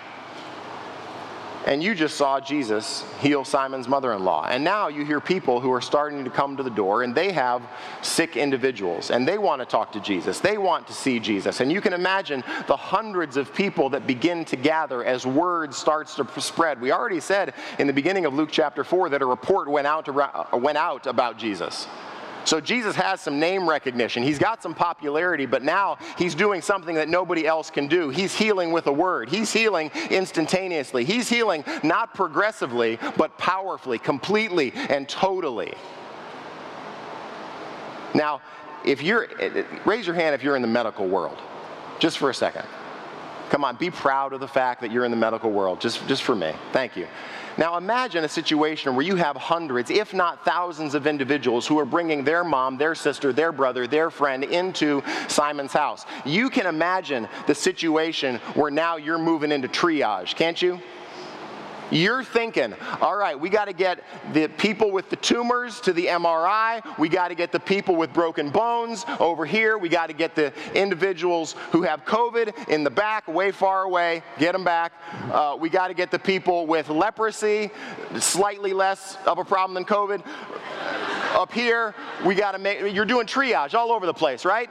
and 1.66 1.82
you 1.82 1.96
just 1.96 2.18
saw 2.18 2.40
Jesus 2.40 3.04
heal 3.20 3.46
Simon's 3.46 3.88
mother 3.88 4.14
in 4.14 4.24
law. 4.24 4.46
And 4.46 4.64
now 4.64 4.90
you 4.90 5.06
hear 5.06 5.22
people 5.22 5.62
who 5.62 5.72
are 5.72 5.82
starting 5.82 6.24
to 6.24 6.30
come 6.30 6.58
to 6.58 6.64
the 6.64 6.70
door 6.70 7.04
and 7.04 7.16
they 7.16 7.32
have 7.32 7.62
sick 8.02 8.36
individuals 8.36 9.12
and 9.12 9.28
they 9.28 9.38
want 9.38 9.62
to 9.62 9.66
talk 9.66 9.92
to 9.94 10.00
Jesus. 10.02 10.40
They 10.40 10.58
want 10.58 10.88
to 10.88 10.94
see 10.94 11.20
Jesus. 11.20 11.62
And 11.62 11.72
you 11.72 11.80
can 11.80 11.94
imagine 11.94 12.44
the 12.68 12.76
hundreds 12.76 13.38
of 13.38 13.54
people 13.54 13.90
that 13.90 14.06
begin 14.06 14.44
to 14.46 14.56
gather 14.56 15.04
as 15.04 15.26
word 15.26 15.74
starts 15.74 16.16
to 16.16 16.28
spread. 16.42 16.82
We 16.82 16.92
already 16.92 17.20
said 17.20 17.54
in 17.80 17.88
the 17.88 17.94
beginning 17.94 18.26
of 18.26 18.34
Luke 18.34 18.50
chapter 18.52 18.84
4 18.84 19.10
that 19.10 19.22
a 19.22 19.26
report 19.26 19.70
went 19.70 19.88
out, 19.88 20.08
went 20.60 20.78
out 20.78 21.08
about 21.08 21.38
Jesus. 21.38 21.88
So 22.46 22.60
Jesus 22.60 22.96
has 22.96 23.22
some 23.22 23.40
name 23.40 23.68
recognition. 23.68 24.22
He's 24.22 24.40
got 24.40 24.62
some 24.62 24.76
popularity, 24.76 25.46
but 25.46 25.64
now 25.64 25.98
he's 26.18 26.36
doing 26.36 26.62
something 26.62 26.96
that 26.96 27.08
nobody 27.08 27.48
else 27.48 27.70
can 27.70 27.88
do. 27.88 28.10
He's 28.10 28.36
healing 28.36 28.72
with 28.72 28.88
a 28.88 28.92
word. 28.92 29.30
He's 29.30 29.52
healing 29.54 29.92
instantaneously. 30.10 31.06
He's 31.06 31.30
healing 31.30 31.64
not 31.84 32.14
progressively, 32.14 33.00
but 33.18 33.38
powerfully, 33.38 33.98
completely, 33.98 34.74
and 34.74 35.08
totally. 35.08 35.74
Now, 38.14 38.42
if 38.86 39.02
you're, 39.02 39.28
raise 39.86 40.06
your 40.06 40.16
hand 40.16 40.36
if 40.36 40.44
you're 40.44 40.56
in 40.56 40.62
the 40.62 40.68
medical 40.68 41.08
world, 41.08 41.38
just 42.00 42.18
for 42.18 42.30
a 42.30 42.34
second. 42.34 42.66
Come 43.54 43.64
on, 43.64 43.76
be 43.76 43.92
proud 43.92 44.34
of 44.34 44.40
the 44.40 44.48
fact 44.48 44.82
that 44.82 44.92
you're 44.92 45.06
in 45.06 45.12
the 45.12 45.18
medical 45.18 45.52
world, 45.52 45.80
just, 45.80 46.08
just 46.08 46.24
for 46.24 46.36
me. 46.36 46.54
Thank 46.72 46.98
you. 46.98 47.08
Now 47.56 47.78
imagine 47.78 48.24
a 48.24 48.28
situation 48.28 48.96
where 48.96 49.06
you 49.06 49.16
have 49.16 49.36
hundreds, 49.36 49.92
if 49.92 50.12
not 50.12 50.44
thousands, 50.44 50.96
of 50.96 51.06
individuals 51.06 51.68
who 51.68 51.78
are 51.78 51.86
bringing 51.86 52.24
their 52.24 52.44
mom, 52.44 52.80
their 52.80 52.96
sister, 52.96 53.32
their 53.32 53.52
brother, 53.52 53.86
their 53.86 54.10
friend 54.10 54.44
into 54.44 55.04
Simon's 55.28 55.72
house. 55.72 56.08
You 56.26 56.50
can 56.50 56.66
imagine 56.66 57.28
the 57.46 57.54
situation 57.54 58.38
where 58.56 58.72
now 58.72 58.96
you're 58.96 59.20
moving 59.20 59.52
into 59.52 59.68
triage, 59.68 60.34
can't 60.34 60.60
you? 60.60 60.82
You're 61.94 62.24
thinking, 62.24 62.74
all 63.02 63.16
right, 63.16 63.40
we 63.40 63.50
got 63.50 63.66
to 63.66 63.74
get 63.74 64.04
the 64.34 64.48
people 64.48 64.90
with 64.90 65.12
the 65.12 65.16
tumors 65.16 65.80
to 65.82 65.94
the 65.94 66.08
MRI. 66.08 66.82
We 66.98 67.08
got 67.08 67.28
to 67.28 67.36
get 67.36 67.52
the 67.52 67.60
people 67.60 67.96
with 67.96 68.12
broken 68.14 68.50
bones 68.50 69.06
over 69.20 69.46
here. 69.46 69.78
We 69.78 69.90
got 69.90 70.08
to 70.08 70.14
get 70.14 70.34
the 70.34 70.52
individuals 70.74 71.54
who 71.72 71.84
have 71.84 72.04
COVID 72.04 72.70
in 72.70 72.84
the 72.84 72.90
back, 72.90 73.28
way 73.28 73.52
far 73.52 73.84
away, 73.84 74.24
get 74.40 74.54
them 74.54 74.64
back. 74.64 74.94
Uh, 75.32 75.56
we 75.60 75.70
got 75.70 75.90
to 75.90 75.94
get 75.94 76.10
the 76.10 76.18
people 76.18 76.66
with 76.66 76.90
leprosy, 76.90 77.70
slightly 78.18 78.74
less 78.74 79.18
of 79.28 79.38
a 79.38 79.46
problem 79.46 79.76
than 79.76 79.86
COVID. 79.86 80.24
Up 81.36 81.54
here, 81.54 81.94
we 82.26 82.34
got 82.34 82.54
to 82.54 82.60
make, 82.60 82.94
you're 82.94 83.06
doing 83.06 83.28
triage 83.28 83.76
all 83.76 83.92
over 83.92 84.08
the 84.08 84.14
place, 84.14 84.46
right? 84.46 84.70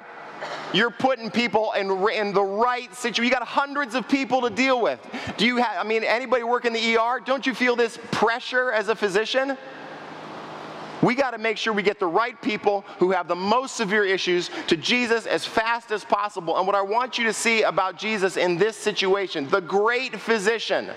You're 0.73 0.91
putting 0.91 1.31
people 1.31 1.73
in, 1.73 1.91
in 2.09 2.33
the 2.33 2.43
right 2.43 2.95
situation. 2.95 3.25
You 3.25 3.31
got 3.31 3.47
hundreds 3.47 3.95
of 3.95 4.09
people 4.09 4.41
to 4.43 4.51
deal 4.51 4.81
with. 4.81 5.01
Do 5.37 5.47
you 5.47 5.57
have, 5.59 5.85
I 5.85 5.89
mean, 5.89 6.05
anybody 6.05 6.43
work 6.43 6.65
in 6.65 6.73
the 6.73 6.97
ER? 6.97 7.21
Don't 7.25 7.47
you 7.47 7.55
feel 7.55 7.77
this 7.77 7.99
pressure 8.11 8.73
as 8.73 8.89
a 8.89 8.97
physician? 8.97 9.57
We 11.03 11.17
got 11.17 11.33
to 11.33 11.39
make 11.39 11.57
sure 11.57 11.73
we 11.73 11.83
get 11.83 11.99
the 11.99 12.07
right 12.07 12.41
people 12.41 12.85
who 12.99 13.11
have 13.11 13.27
the 13.27 13.35
most 13.35 13.77
severe 13.77 14.05
issues 14.05 14.51
to 14.69 14.77
Jesus 14.77 15.27
as 15.27 15.45
fast 15.45 15.91
as 15.91 16.05
possible. 16.05 16.57
And 16.57 16.65
what 16.67 16.77
I 16.77 16.83
want 16.83 17.19
you 17.19 17.25
to 17.25 17.33
see 17.33 17.63
about 17.63 17.97
Jesus 17.97 18.37
in 18.37 18.57
this 18.57 18.77
situation, 18.77 19.49
the 19.49 19.61
great 19.61 20.19
physician, 20.19 20.91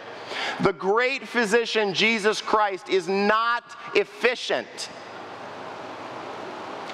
the 0.61 0.73
great 0.73 1.27
physician, 1.27 1.95
Jesus 1.95 2.39
Christ, 2.39 2.87
is 2.87 3.07
not 3.07 3.63
efficient. 3.95 4.89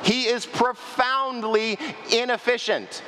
He 0.03 0.27
is 0.27 0.45
profoundly 0.45 1.77
inefficient. 2.11 3.03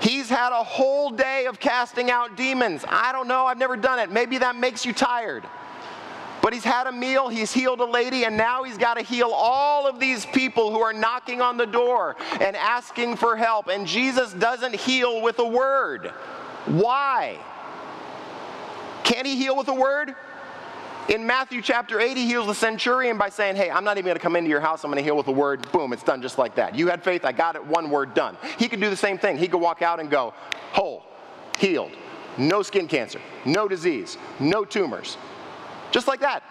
He's 0.00 0.28
had 0.28 0.52
a 0.52 0.64
whole 0.64 1.10
day 1.10 1.46
of 1.46 1.60
casting 1.60 2.10
out 2.10 2.36
demons. 2.36 2.84
I 2.88 3.12
don't 3.12 3.28
know, 3.28 3.46
I've 3.46 3.58
never 3.58 3.76
done 3.76 4.00
it. 4.00 4.10
Maybe 4.10 4.38
that 4.38 4.56
makes 4.56 4.84
you 4.84 4.92
tired. 4.92 5.44
But 6.42 6.52
he's 6.52 6.64
had 6.64 6.88
a 6.88 6.92
meal, 6.92 7.28
he's 7.28 7.52
healed 7.52 7.78
a 7.78 7.84
lady, 7.84 8.24
and 8.24 8.36
now 8.36 8.64
he's 8.64 8.76
got 8.76 8.94
to 8.94 9.02
heal 9.02 9.30
all 9.32 9.86
of 9.86 10.00
these 10.00 10.26
people 10.26 10.72
who 10.72 10.80
are 10.80 10.92
knocking 10.92 11.40
on 11.40 11.56
the 11.56 11.66
door 11.66 12.16
and 12.40 12.56
asking 12.56 13.14
for 13.14 13.36
help. 13.36 13.68
And 13.68 13.86
Jesus 13.86 14.32
doesn't 14.32 14.74
heal 14.74 15.22
with 15.22 15.38
a 15.38 15.46
word. 15.46 16.08
Why? 16.66 17.38
Can 19.04 19.24
he 19.24 19.36
heal 19.36 19.56
with 19.56 19.68
a 19.68 19.74
word? 19.74 20.16
In 21.08 21.26
Matthew 21.26 21.62
chapter 21.62 21.98
8, 22.00 22.16
he 22.16 22.26
heals 22.26 22.46
the 22.46 22.54
centurion 22.54 23.18
by 23.18 23.28
saying, 23.28 23.56
Hey, 23.56 23.70
I'm 23.70 23.82
not 23.82 23.98
even 23.98 24.06
going 24.06 24.16
to 24.16 24.22
come 24.22 24.36
into 24.36 24.48
your 24.48 24.60
house. 24.60 24.84
I'm 24.84 24.90
going 24.90 25.02
to 25.02 25.04
heal 25.04 25.16
with 25.16 25.26
a 25.26 25.32
word. 25.32 25.70
Boom, 25.72 25.92
it's 25.92 26.04
done 26.04 26.22
just 26.22 26.38
like 26.38 26.54
that. 26.54 26.76
You 26.76 26.88
had 26.88 27.02
faith, 27.02 27.24
I 27.24 27.32
got 27.32 27.56
it, 27.56 27.66
one 27.66 27.90
word 27.90 28.14
done. 28.14 28.36
He 28.56 28.68
could 28.68 28.80
do 28.80 28.88
the 28.88 28.96
same 28.96 29.18
thing. 29.18 29.36
He 29.36 29.48
could 29.48 29.60
walk 29.60 29.82
out 29.82 29.98
and 29.98 30.08
go, 30.08 30.32
Whole, 30.72 31.02
healed, 31.58 31.90
no 32.38 32.62
skin 32.62 32.86
cancer, 32.86 33.20
no 33.44 33.66
disease, 33.66 34.16
no 34.38 34.64
tumors. 34.64 35.16
Just 35.90 36.06
like 36.06 36.20
that. 36.20 36.44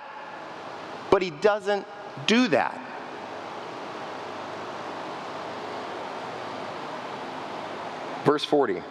But 1.10 1.22
he 1.22 1.30
doesn't 1.30 1.88
do 2.28 2.50
that. 2.50 2.80
Verse 8.26 8.44
40. 8.44 8.84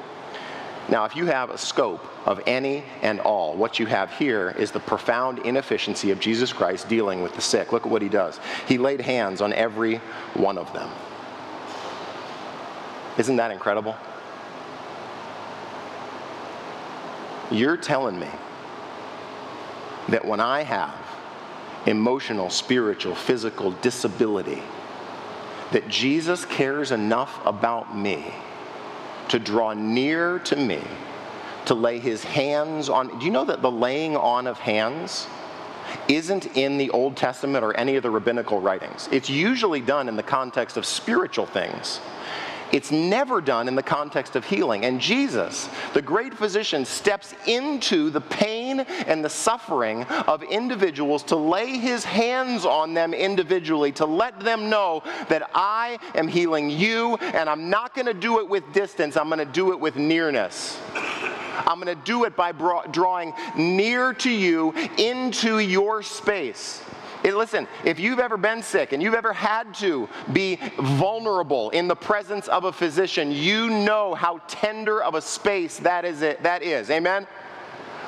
Now, 0.88 1.04
if 1.04 1.14
you 1.14 1.26
have 1.26 1.50
a 1.50 1.58
scope 1.58 2.04
of 2.26 2.42
any 2.46 2.84
and 3.02 3.20
all, 3.20 3.56
what 3.56 3.78
you 3.78 3.86
have 3.86 4.12
here 4.12 4.54
is 4.58 4.70
the 4.70 4.80
profound 4.80 5.38
inefficiency 5.40 6.10
of 6.10 6.20
Jesus 6.20 6.52
Christ 6.52 6.88
dealing 6.88 7.22
with 7.22 7.34
the 7.34 7.40
sick. 7.40 7.72
Look 7.72 7.86
at 7.86 7.90
what 7.90 8.02
he 8.02 8.08
does. 8.08 8.38
He 8.68 8.78
laid 8.78 9.00
hands 9.00 9.40
on 9.40 9.52
every 9.52 9.96
one 10.34 10.58
of 10.58 10.72
them. 10.72 10.90
Isn't 13.18 13.36
that 13.36 13.50
incredible? 13.50 13.96
You're 17.50 17.76
telling 17.76 18.18
me 18.20 18.28
that 20.08 20.24
when 20.24 20.40
I 20.40 20.62
have 20.62 20.94
emotional, 21.86 22.50
spiritual, 22.50 23.14
physical 23.14 23.72
disability, 23.72 24.62
that 25.72 25.88
Jesus 25.88 26.44
cares 26.44 26.90
enough 26.92 27.40
about 27.44 27.96
me 27.96 28.32
to 29.28 29.38
draw 29.38 29.72
near 29.72 30.38
to 30.40 30.56
me, 30.56 30.80
to 31.70 31.74
lay 31.76 32.00
his 32.00 32.24
hands 32.24 32.88
on. 32.88 33.16
Do 33.20 33.24
you 33.24 33.30
know 33.30 33.44
that 33.44 33.62
the 33.62 33.70
laying 33.70 34.16
on 34.16 34.48
of 34.48 34.58
hands 34.58 35.28
isn't 36.08 36.56
in 36.56 36.78
the 36.78 36.90
Old 36.90 37.16
Testament 37.16 37.64
or 37.64 37.72
any 37.76 37.94
of 37.94 38.02
the 38.02 38.10
rabbinical 38.10 38.60
writings? 38.60 39.08
It's 39.12 39.30
usually 39.30 39.80
done 39.80 40.08
in 40.08 40.16
the 40.16 40.22
context 40.24 40.76
of 40.76 40.84
spiritual 40.84 41.46
things. 41.46 42.00
It's 42.72 42.90
never 42.90 43.40
done 43.40 43.68
in 43.68 43.76
the 43.76 43.84
context 43.84 44.34
of 44.34 44.44
healing. 44.44 44.84
And 44.84 45.00
Jesus, 45.00 45.68
the 45.94 46.02
great 46.02 46.34
physician, 46.34 46.84
steps 46.84 47.36
into 47.46 48.10
the 48.10 48.20
pain 48.20 48.80
and 48.80 49.24
the 49.24 49.30
suffering 49.30 50.02
of 50.26 50.42
individuals 50.42 51.22
to 51.24 51.36
lay 51.36 51.78
his 51.78 52.02
hands 52.04 52.64
on 52.64 52.94
them 52.94 53.14
individually, 53.14 53.92
to 53.92 54.06
let 54.06 54.40
them 54.40 54.70
know 54.70 55.04
that 55.28 55.48
I 55.54 56.00
am 56.16 56.26
healing 56.26 56.68
you, 56.68 57.14
and 57.16 57.48
I'm 57.48 57.70
not 57.70 57.94
going 57.94 58.06
to 58.06 58.14
do 58.14 58.40
it 58.40 58.48
with 58.48 58.72
distance, 58.72 59.16
I'm 59.16 59.28
going 59.28 59.38
to 59.38 59.44
do 59.44 59.70
it 59.70 59.78
with 59.78 59.94
nearness. 59.94 60.76
I'm 61.70 61.80
going 61.80 61.96
to 61.96 62.04
do 62.04 62.24
it 62.24 62.34
by 62.34 62.50
drawing 62.50 63.32
near 63.56 64.12
to 64.14 64.30
you 64.30 64.74
into 64.98 65.60
your 65.60 66.02
space. 66.02 66.82
It, 67.22 67.34
listen, 67.34 67.68
if 67.84 68.00
you've 68.00 68.18
ever 68.18 68.36
been 68.36 68.62
sick 68.62 68.92
and 68.92 69.00
you've 69.00 69.14
ever 69.14 69.32
had 69.32 69.72
to 69.74 70.08
be 70.32 70.58
vulnerable 70.78 71.70
in 71.70 71.86
the 71.86 71.94
presence 71.94 72.48
of 72.48 72.64
a 72.64 72.72
physician, 72.72 73.30
you 73.30 73.70
know 73.70 74.14
how 74.14 74.40
tender 74.48 75.00
of 75.00 75.14
a 75.14 75.22
space 75.22 75.78
that 75.80 76.04
is. 76.04 76.22
It, 76.22 76.42
that 76.42 76.62
is. 76.62 76.90
Amen? 76.90 77.28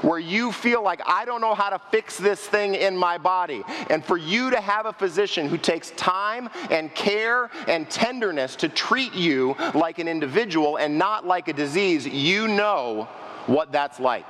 Where 0.01 0.19
you 0.19 0.51
feel 0.51 0.83
like, 0.83 1.01
I 1.07 1.25
don't 1.25 1.41
know 1.41 1.55
how 1.55 1.71
to 1.71 1.81
fix 1.93 2.19
this 2.19 2.41
thing 2.41 2.75
in 2.75 2.97
my 2.97 3.17
body. 3.17 3.63
And 3.91 4.05
for 4.05 4.17
you 4.17 4.51
to 4.51 4.61
have 4.61 4.87
a 4.87 4.93
physician 4.93 5.49
who 5.49 5.57
takes 5.57 5.91
time 5.93 6.51
and 6.69 6.93
care 6.93 7.49
and 7.69 7.89
tenderness 7.89 8.57
to 8.57 8.69
treat 8.69 9.15
you 9.15 9.55
like 9.73 10.01
an 10.01 10.09
individual 10.09 10.79
and 10.79 10.99
not 10.99 11.25
like 11.25 11.47
a 11.47 11.53
disease, 11.53 12.05
you 12.09 12.49
know 12.49 13.09
what 13.47 13.73
that's 13.73 14.01
like. 14.01 14.27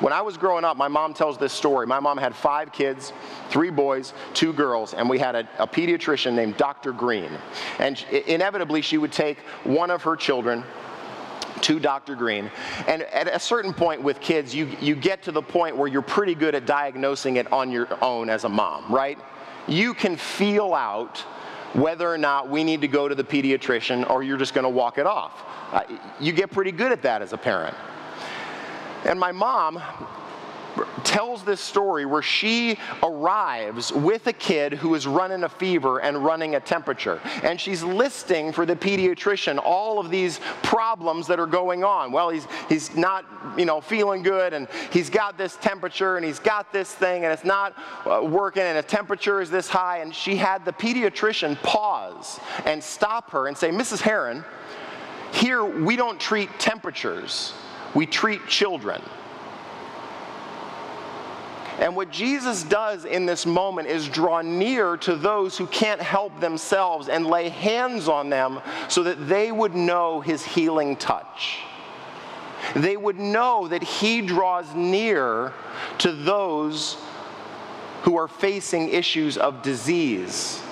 When 0.00 0.12
I 0.12 0.22
was 0.22 0.36
growing 0.36 0.64
up, 0.64 0.76
my 0.76 0.88
mom 0.88 1.14
tells 1.14 1.38
this 1.38 1.52
story. 1.52 1.86
My 1.86 2.00
mom 2.00 2.18
had 2.18 2.34
five 2.34 2.72
kids, 2.72 3.12
three 3.48 3.70
boys, 3.70 4.12
two 4.32 4.52
girls, 4.52 4.92
and 4.92 5.08
we 5.08 5.18
had 5.18 5.36
a, 5.36 5.48
a 5.58 5.66
pediatrician 5.66 6.34
named 6.34 6.56
Dr. 6.56 6.92
Green. 6.92 7.30
And 7.78 8.04
inevitably, 8.26 8.82
she 8.82 8.98
would 8.98 9.12
take 9.12 9.38
one 9.62 9.90
of 9.90 10.02
her 10.02 10.16
children 10.16 10.64
to 11.60 11.78
Dr. 11.78 12.16
Green. 12.16 12.50
And 12.88 13.02
at 13.02 13.28
a 13.28 13.38
certain 13.38 13.72
point 13.72 14.02
with 14.02 14.20
kids, 14.20 14.54
you, 14.54 14.76
you 14.80 14.96
get 14.96 15.22
to 15.22 15.32
the 15.32 15.42
point 15.42 15.76
where 15.76 15.88
you're 15.88 16.02
pretty 16.02 16.34
good 16.34 16.54
at 16.54 16.66
diagnosing 16.66 17.36
it 17.36 17.50
on 17.52 17.70
your 17.70 17.88
own 18.02 18.28
as 18.28 18.44
a 18.44 18.48
mom, 18.48 18.92
right? 18.92 19.18
You 19.68 19.94
can 19.94 20.16
feel 20.16 20.74
out 20.74 21.18
whether 21.72 22.12
or 22.12 22.18
not 22.18 22.48
we 22.50 22.64
need 22.64 22.80
to 22.80 22.88
go 22.88 23.08
to 23.08 23.14
the 23.14 23.24
pediatrician 23.24 24.08
or 24.10 24.22
you're 24.22 24.38
just 24.38 24.54
going 24.54 24.64
to 24.64 24.70
walk 24.70 24.98
it 24.98 25.06
off. 25.06 25.42
Uh, 25.72 25.82
you 26.20 26.32
get 26.32 26.50
pretty 26.50 26.72
good 26.72 26.92
at 26.92 27.02
that 27.02 27.22
as 27.22 27.32
a 27.32 27.38
parent. 27.38 27.76
And 29.04 29.18
my 29.18 29.32
mom 29.32 29.82
tells 31.04 31.44
this 31.44 31.60
story 31.60 32.04
where 32.06 32.22
she 32.22 32.78
arrives 33.02 33.92
with 33.92 34.26
a 34.26 34.32
kid 34.32 34.72
who 34.72 34.94
is 34.94 35.06
running 35.06 35.44
a 35.44 35.48
fever 35.48 36.00
and 36.00 36.24
running 36.24 36.56
a 36.56 36.60
temperature. 36.60 37.20
And 37.42 37.60
she's 37.60 37.82
listing 37.82 38.52
for 38.52 38.66
the 38.66 38.74
pediatrician 38.74 39.60
all 39.62 39.98
of 39.98 40.10
these 40.10 40.40
problems 40.62 41.26
that 41.28 41.38
are 41.38 41.46
going 41.46 41.84
on. 41.84 42.10
Well, 42.10 42.30
he's, 42.30 42.46
he's 42.68 42.96
not, 42.96 43.24
you 43.56 43.64
know, 43.64 43.80
feeling 43.80 44.22
good 44.22 44.52
and 44.52 44.66
he's 44.90 45.10
got 45.10 45.38
this 45.38 45.56
temperature 45.56 46.16
and 46.16 46.24
he's 46.24 46.38
got 46.38 46.72
this 46.72 46.92
thing 46.92 47.24
and 47.24 47.32
it's 47.32 47.44
not 47.44 47.76
uh, 48.06 48.22
working 48.24 48.62
and 48.62 48.78
the 48.78 48.82
temperature 48.82 49.40
is 49.40 49.50
this 49.50 49.68
high. 49.68 49.98
And 49.98 50.14
she 50.14 50.36
had 50.36 50.64
the 50.64 50.72
pediatrician 50.72 51.60
pause 51.62 52.40
and 52.64 52.82
stop 52.82 53.30
her 53.30 53.46
and 53.46 53.56
say, 53.56 53.70
Mrs. 53.70 54.00
Heron, 54.00 54.44
here 55.32 55.64
we 55.64 55.96
don't 55.96 56.18
treat 56.20 56.48
temperatures, 56.58 57.52
we 57.94 58.06
treat 58.06 58.46
children. 58.46 59.02
And 61.78 61.96
what 61.96 62.10
Jesus 62.10 62.62
does 62.62 63.04
in 63.04 63.26
this 63.26 63.46
moment 63.46 63.88
is 63.88 64.08
draw 64.08 64.42
near 64.42 64.96
to 64.98 65.16
those 65.16 65.58
who 65.58 65.66
can't 65.66 66.00
help 66.00 66.38
themselves 66.40 67.08
and 67.08 67.26
lay 67.26 67.48
hands 67.48 68.08
on 68.08 68.30
them 68.30 68.60
so 68.88 69.02
that 69.02 69.28
they 69.28 69.50
would 69.50 69.74
know 69.74 70.20
his 70.20 70.44
healing 70.44 70.96
touch. 70.96 71.58
They 72.76 72.96
would 72.96 73.18
know 73.18 73.68
that 73.68 73.82
he 73.82 74.22
draws 74.22 74.72
near 74.74 75.52
to 75.98 76.12
those 76.12 76.96
who 78.02 78.16
are 78.16 78.28
facing 78.28 78.90
issues 78.90 79.36
of 79.36 79.62
disease 79.62 80.63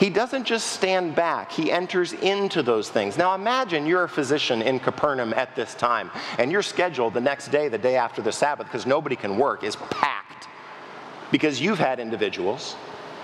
he 0.00 0.08
doesn't 0.08 0.44
just 0.44 0.68
stand 0.68 1.14
back, 1.14 1.52
he 1.52 1.70
enters 1.70 2.14
into 2.14 2.62
those 2.62 2.88
things. 2.88 3.18
Now 3.18 3.34
imagine 3.34 3.84
you're 3.84 4.04
a 4.04 4.08
physician 4.08 4.62
in 4.62 4.80
Capernaum 4.80 5.34
at 5.34 5.54
this 5.54 5.74
time, 5.74 6.10
and 6.38 6.50
your 6.50 6.62
schedule 6.62 7.10
the 7.10 7.20
next 7.20 7.48
day, 7.48 7.68
the 7.68 7.76
day 7.76 7.96
after 7.96 8.22
the 8.22 8.32
Sabbath, 8.32 8.66
because 8.66 8.86
nobody 8.86 9.14
can 9.14 9.36
work, 9.36 9.62
is 9.62 9.76
packed. 9.76 10.48
Because 11.30 11.60
you've 11.60 11.78
had 11.78 12.00
individuals 12.00 12.76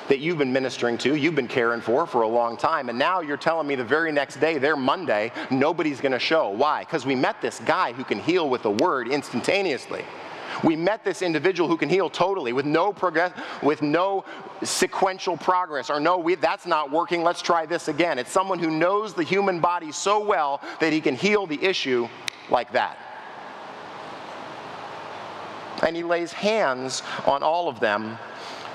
that 0.09 0.19
you've 0.19 0.37
been 0.37 0.53
ministering 0.53 0.99
to, 0.99 1.17
you've 1.17 1.35
been 1.35 1.49
caring 1.49 1.81
for 1.81 2.07
for 2.07 2.23
a 2.23 2.29
long 2.29 2.59
time, 2.59 2.91
and 2.91 2.99
now 2.99 3.21
you're 3.21 3.39
telling 3.39 3.67
me 3.67 3.75
the 3.75 3.83
very 3.83 4.13
next 4.13 4.37
day, 4.37 4.59
they're 4.59 4.77
Monday, 4.77 5.33
nobody's 5.51 6.03
gonna 6.03 6.19
show. 6.19 6.51
Why? 6.51 6.81
Because 6.81 7.07
we 7.07 7.15
met 7.15 7.41
this 7.41 7.59
guy 7.61 7.95
who 7.95 8.05
can 8.05 8.21
heal 8.21 8.51
with 8.51 8.67
a 8.67 8.71
word 8.71 9.09
instantaneously. 9.09 10.05
We 10.65 10.77
met 10.77 11.05
this 11.05 11.23
individual 11.23 11.69
who 11.69 11.77
can 11.77 11.89
heal 11.89 12.09
totally 12.09 12.53
with 12.53 12.67
no 12.67 12.93
progress, 12.93 13.33
with 13.63 13.83
no 13.83 14.25
sequential 14.63 15.37
progress, 15.37 15.91
or 15.91 16.01
no, 16.01 16.19
we, 16.19 16.35
that's 16.35 16.67
not 16.67 16.91
working, 16.91 17.23
let's 17.23 17.43
try 17.43 17.67
this 17.67 17.89
again. 17.89 18.19
It's 18.19 18.31
someone 18.31 18.59
who 18.59 18.71
knows 18.71 19.15
the 19.15 19.23
human 19.23 19.61
body 19.61 19.93
so 19.93 20.25
well 20.25 20.61
that 20.81 20.93
he 20.93 21.01
can 21.01 21.15
heal 21.15 21.47
the 21.47 21.63
issue 21.63 22.09
like 22.51 22.73
that. 22.73 22.99
And 25.83 25.95
he 25.95 26.03
lays 26.03 26.33
hands 26.33 27.03
on 27.27 27.43
all 27.43 27.69
of 27.69 27.81
them 27.81 28.19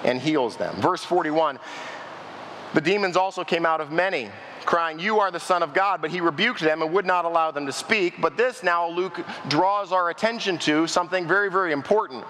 and 0.04 0.20
heals 0.20 0.56
them. 0.56 0.76
Verse 0.76 1.04
41 1.04 1.60
The 2.74 2.82
demons 2.82 3.18
also 3.18 3.44
came 3.44 3.66
out 3.66 3.82
of 3.82 3.92
many 3.92 4.30
crying, 4.66 5.00
You 5.00 5.20
are 5.20 5.32
the 5.32 5.40
Son 5.40 5.64
of 5.64 5.74
God. 5.74 6.02
But 6.02 6.12
he 6.12 6.22
rebuked 6.22 6.62
them 6.62 6.82
and 6.82 6.94
would 6.94 7.06
not 7.06 7.26
allow 7.26 7.52
them 7.52 7.66
to 7.66 7.72
speak. 7.72 8.22
But 8.22 8.38
this 8.38 8.64
now 8.64 8.88
Luke 8.88 9.20
draws 9.48 9.92
our 9.92 10.10
attention 10.10 10.58
to 10.60 10.88
something 10.88 11.28
very, 11.28 11.52
very 11.52 11.72
important. 11.72 12.26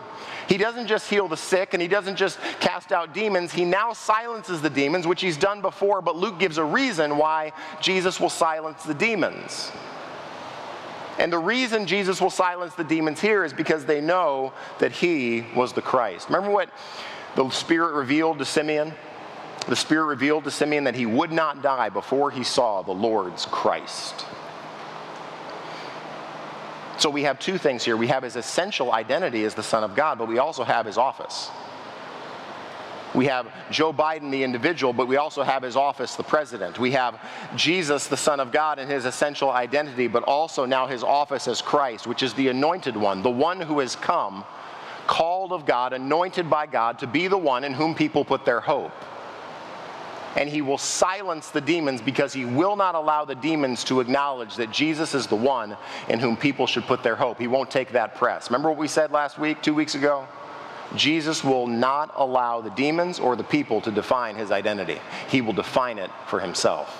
He 0.47 0.57
doesn't 0.57 0.87
just 0.87 1.09
heal 1.09 1.27
the 1.27 1.37
sick 1.37 1.73
and 1.73 1.81
he 1.81 1.87
doesn't 1.87 2.17
just 2.17 2.39
cast 2.59 2.91
out 2.91 3.13
demons. 3.13 3.53
He 3.53 3.63
now 3.63 3.93
silences 3.93 4.61
the 4.61 4.69
demons, 4.69 5.07
which 5.07 5.21
he's 5.21 5.37
done 5.37 5.61
before, 5.61 6.01
but 6.01 6.17
Luke 6.17 6.39
gives 6.39 6.57
a 6.57 6.63
reason 6.63 7.17
why 7.17 7.53
Jesus 7.79 8.19
will 8.19 8.29
silence 8.29 8.83
the 8.83 8.93
demons. 8.93 9.71
And 11.19 11.31
the 11.31 11.37
reason 11.37 11.85
Jesus 11.85 12.19
will 12.19 12.29
silence 12.29 12.73
the 12.75 12.83
demons 12.83 13.21
here 13.21 13.43
is 13.43 13.53
because 13.53 13.85
they 13.85 14.01
know 14.01 14.53
that 14.79 14.91
he 14.91 15.45
was 15.55 15.71
the 15.71 15.81
Christ. 15.81 16.27
Remember 16.29 16.51
what 16.51 16.69
the 17.35 17.49
Spirit 17.49 17.93
revealed 17.93 18.39
to 18.39 18.45
Simeon? 18.45 18.93
The 19.67 19.75
Spirit 19.75 20.05
revealed 20.05 20.43
to 20.45 20.51
Simeon 20.51 20.85
that 20.85 20.95
he 20.95 21.05
would 21.05 21.31
not 21.31 21.61
die 21.61 21.89
before 21.89 22.31
he 22.31 22.43
saw 22.43 22.81
the 22.81 22.91
Lord's 22.91 23.45
Christ. 23.45 24.25
So 26.97 27.09
we 27.09 27.23
have 27.23 27.39
two 27.39 27.57
things 27.57 27.83
here. 27.83 27.97
We 27.97 28.07
have 28.07 28.23
his 28.23 28.35
essential 28.35 28.91
identity 28.91 29.43
as 29.43 29.55
the 29.55 29.63
Son 29.63 29.83
of 29.83 29.95
God, 29.95 30.17
but 30.17 30.27
we 30.27 30.39
also 30.39 30.63
have 30.63 30.85
his 30.85 30.97
office. 30.97 31.49
We 33.13 33.25
have 33.25 33.47
Joe 33.71 33.91
Biden, 33.91 34.31
the 34.31 34.43
individual, 34.43 34.93
but 34.93 35.07
we 35.07 35.17
also 35.17 35.43
have 35.43 35.63
his 35.63 35.75
office, 35.75 36.15
the 36.15 36.23
president. 36.23 36.79
We 36.79 36.91
have 36.91 37.19
Jesus, 37.55 38.07
the 38.07 38.17
Son 38.17 38.39
of 38.39 38.51
God, 38.51 38.79
and 38.79 38.89
his 38.89 39.05
essential 39.05 39.51
identity, 39.51 40.07
but 40.07 40.23
also 40.23 40.65
now 40.65 40.87
his 40.87 41.03
office 41.03 41.47
as 41.47 41.61
Christ, 41.61 42.07
which 42.07 42.23
is 42.23 42.33
the 42.33 42.47
anointed 42.47 42.95
one, 42.95 43.21
the 43.21 43.29
one 43.29 43.59
who 43.59 43.79
has 43.79 43.95
come, 43.95 44.45
called 45.07 45.51
of 45.51 45.65
God, 45.65 45.93
anointed 45.93 46.49
by 46.49 46.67
God 46.67 46.99
to 46.99 47.07
be 47.07 47.27
the 47.27 47.37
one 47.37 47.63
in 47.63 47.73
whom 47.73 47.95
people 47.95 48.23
put 48.23 48.45
their 48.45 48.61
hope 48.61 48.91
and 50.35 50.49
he 50.49 50.61
will 50.61 50.77
silence 50.77 51.49
the 51.49 51.61
demons 51.61 52.01
because 52.01 52.33
he 52.33 52.45
will 52.45 52.75
not 52.75 52.95
allow 52.95 53.25
the 53.25 53.35
demons 53.35 53.83
to 53.85 53.99
acknowledge 53.99 54.55
that 54.55 54.71
Jesus 54.71 55.13
is 55.13 55.27
the 55.27 55.35
one 55.35 55.75
in 56.07 56.19
whom 56.19 56.37
people 56.37 56.67
should 56.67 56.83
put 56.85 57.03
their 57.03 57.15
hope. 57.15 57.37
He 57.37 57.47
won't 57.47 57.69
take 57.69 57.91
that 57.91 58.15
press. 58.15 58.49
Remember 58.49 58.69
what 58.69 58.77
we 58.77 58.87
said 58.87 59.11
last 59.11 59.37
week, 59.37 59.61
two 59.61 59.73
weeks 59.73 59.95
ago? 59.95 60.27
Jesus 60.95 61.43
will 61.43 61.67
not 61.67 62.11
allow 62.15 62.59
the 62.61 62.69
demons 62.71 63.19
or 63.19 63.35
the 63.35 63.43
people 63.43 63.81
to 63.81 63.91
define 63.91 64.35
his 64.35 64.51
identity. 64.51 64.99
He 65.29 65.41
will 65.41 65.53
define 65.53 65.97
it 65.97 66.09
for 66.27 66.39
himself. 66.39 66.97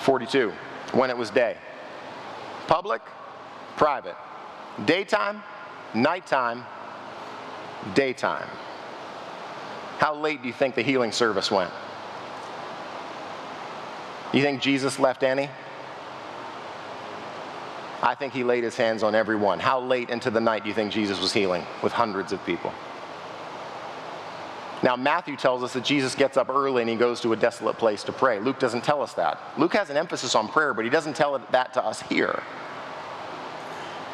Forty-two. 0.00 0.52
When 0.92 1.10
it 1.10 1.16
was 1.16 1.30
day. 1.30 1.56
Public, 2.68 3.02
private. 3.76 4.14
Daytime, 4.84 5.42
nighttime, 5.94 6.64
daytime. 7.94 8.48
How 9.98 10.14
late 10.14 10.42
do 10.42 10.48
you 10.48 10.54
think 10.54 10.74
the 10.74 10.82
healing 10.82 11.12
service 11.12 11.50
went? 11.50 11.70
You 14.32 14.42
think 14.42 14.60
Jesus 14.60 14.98
left 14.98 15.22
any? 15.22 15.48
I 18.02 18.14
think 18.14 18.32
he 18.32 18.44
laid 18.44 18.62
his 18.62 18.76
hands 18.76 19.02
on 19.02 19.14
everyone. 19.14 19.58
How 19.58 19.80
late 19.80 20.10
into 20.10 20.30
the 20.30 20.40
night 20.40 20.62
do 20.62 20.68
you 20.68 20.74
think 20.74 20.92
Jesus 20.92 21.20
was 21.20 21.32
healing 21.32 21.64
with 21.82 21.92
hundreds 21.92 22.32
of 22.32 22.44
people? 22.44 22.72
Now, 24.82 24.94
Matthew 24.94 25.36
tells 25.36 25.62
us 25.62 25.72
that 25.72 25.84
Jesus 25.84 26.14
gets 26.14 26.36
up 26.36 26.50
early 26.50 26.82
and 26.82 26.90
he 26.90 26.96
goes 26.96 27.20
to 27.22 27.32
a 27.32 27.36
desolate 27.36 27.78
place 27.78 28.04
to 28.04 28.12
pray. 28.12 28.38
Luke 28.38 28.58
doesn't 28.58 28.84
tell 28.84 29.00
us 29.00 29.14
that. 29.14 29.40
Luke 29.56 29.72
has 29.72 29.88
an 29.88 29.96
emphasis 29.96 30.34
on 30.34 30.48
prayer, 30.48 30.74
but 30.74 30.84
he 30.84 30.90
doesn't 30.90 31.16
tell 31.16 31.38
that 31.50 31.72
to 31.74 31.82
us 31.82 32.02
here. 32.02 32.42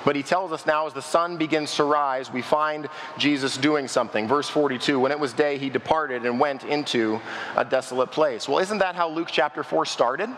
But 0.04 0.16
he 0.16 0.22
tells 0.22 0.52
us 0.52 0.66
now 0.66 0.86
as 0.86 0.92
the 0.92 1.02
sun 1.02 1.36
begins 1.36 1.74
to 1.76 1.84
rise, 1.84 2.32
we 2.32 2.42
find 2.42 2.88
Jesus 3.18 3.56
doing 3.56 3.86
something. 3.86 4.26
Verse 4.26 4.48
42 4.48 4.98
When 4.98 5.12
it 5.12 5.18
was 5.18 5.32
day, 5.32 5.58
he 5.58 5.70
departed 5.70 6.26
and 6.26 6.40
went 6.40 6.64
into 6.64 7.20
a 7.56 7.64
desolate 7.64 8.10
place. 8.10 8.48
Well, 8.48 8.58
isn't 8.58 8.78
that 8.78 8.94
how 8.94 9.08
Luke 9.08 9.28
chapter 9.30 9.62
4 9.62 9.86
started? 9.86 10.30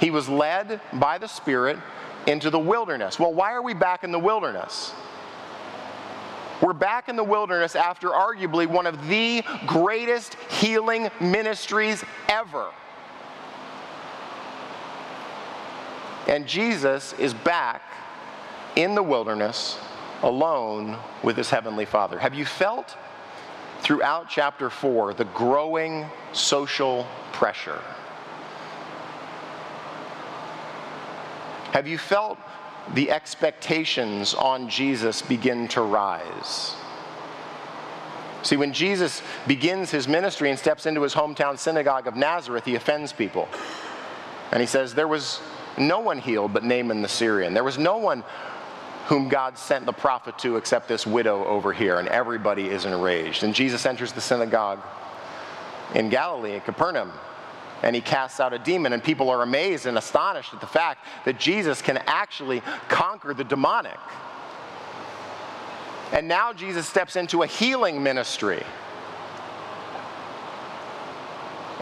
He 0.00 0.10
was 0.10 0.28
led 0.28 0.80
by 0.92 1.18
the 1.18 1.28
Spirit 1.28 1.78
into 2.26 2.50
the 2.50 2.58
wilderness. 2.58 3.18
Well, 3.18 3.32
why 3.32 3.52
are 3.52 3.62
we 3.62 3.74
back 3.74 4.04
in 4.04 4.12
the 4.12 4.18
wilderness? 4.18 4.92
We're 6.62 6.72
back 6.72 7.08
in 7.08 7.16
the 7.16 7.24
wilderness 7.24 7.74
after 7.74 8.08
arguably 8.08 8.66
one 8.66 8.86
of 8.86 9.08
the 9.08 9.44
greatest 9.66 10.34
healing 10.50 11.10
ministries 11.20 12.04
ever. 12.28 12.70
And 16.26 16.46
Jesus 16.46 17.12
is 17.14 17.34
back 17.34 17.82
in 18.76 18.94
the 18.94 19.02
wilderness 19.02 19.78
alone 20.22 20.96
with 21.22 21.36
his 21.36 21.50
heavenly 21.50 21.84
Father. 21.84 22.18
Have 22.18 22.34
you 22.34 22.44
felt 22.44 22.96
throughout 23.80 24.28
chapter 24.28 24.70
4 24.70 25.14
the 25.14 25.26
growing 25.26 26.06
social 26.32 27.06
pressure? 27.32 27.80
Have 31.72 31.86
you 31.86 31.98
felt 31.98 32.38
the 32.94 33.10
expectations 33.10 34.32
on 34.32 34.68
Jesus 34.68 35.20
begin 35.20 35.68
to 35.68 35.82
rise? 35.82 36.74
See, 38.42 38.56
when 38.56 38.72
Jesus 38.72 39.22
begins 39.46 39.90
his 39.90 40.06
ministry 40.06 40.50
and 40.50 40.58
steps 40.58 40.86
into 40.86 41.02
his 41.02 41.14
hometown 41.14 41.58
synagogue 41.58 42.06
of 42.06 42.14
Nazareth, 42.14 42.64
he 42.64 42.74
offends 42.74 43.12
people. 43.12 43.48
And 44.52 44.60
he 44.60 44.66
says, 44.66 44.94
There 44.94 45.08
was 45.08 45.40
no 45.78 46.00
one 46.00 46.18
healed 46.18 46.52
but 46.52 46.64
Naaman 46.64 47.02
the 47.02 47.08
Syrian. 47.08 47.54
There 47.54 47.64
was 47.64 47.78
no 47.78 47.96
one 47.96 48.24
whom 49.06 49.28
God 49.28 49.58
sent 49.58 49.84
the 49.84 49.92
prophet 49.92 50.38
to 50.38 50.56
except 50.56 50.88
this 50.88 51.06
widow 51.06 51.44
over 51.44 51.72
here, 51.72 51.98
and 51.98 52.08
everybody 52.08 52.68
is 52.68 52.84
enraged. 52.86 53.44
And 53.44 53.54
Jesus 53.54 53.84
enters 53.84 54.12
the 54.12 54.20
synagogue 54.20 54.80
in 55.94 56.08
Galilee, 56.08 56.54
in 56.54 56.60
Capernaum, 56.62 57.12
and 57.82 57.94
he 57.94 58.00
casts 58.00 58.40
out 58.40 58.54
a 58.54 58.58
demon, 58.58 58.94
and 58.94 59.04
people 59.04 59.28
are 59.28 59.42
amazed 59.42 59.84
and 59.84 59.98
astonished 59.98 60.54
at 60.54 60.60
the 60.60 60.66
fact 60.66 61.04
that 61.26 61.38
Jesus 61.38 61.82
can 61.82 61.98
actually 62.06 62.62
conquer 62.88 63.34
the 63.34 63.44
demonic. 63.44 63.98
And 66.12 66.26
now 66.26 66.52
Jesus 66.52 66.88
steps 66.88 67.16
into 67.16 67.42
a 67.42 67.46
healing 67.46 68.02
ministry. 68.02 68.62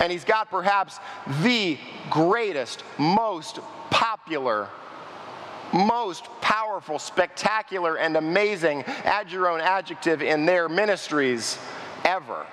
And 0.03 0.11
he's 0.11 0.25
got 0.25 0.51
perhaps 0.51 0.99
the 1.43 1.79
greatest, 2.11 2.83
most 2.99 3.61
popular, 3.88 4.69
most 5.73 6.25
powerful, 6.41 6.99
spectacular, 6.99 7.97
and 7.97 8.17
amazing, 8.17 8.83
add 9.05 9.31
your 9.31 9.49
own 9.49 9.61
adjective 9.61 10.21
in 10.21 10.45
their 10.45 10.69
ministries 10.69 11.57
ever 12.05 12.45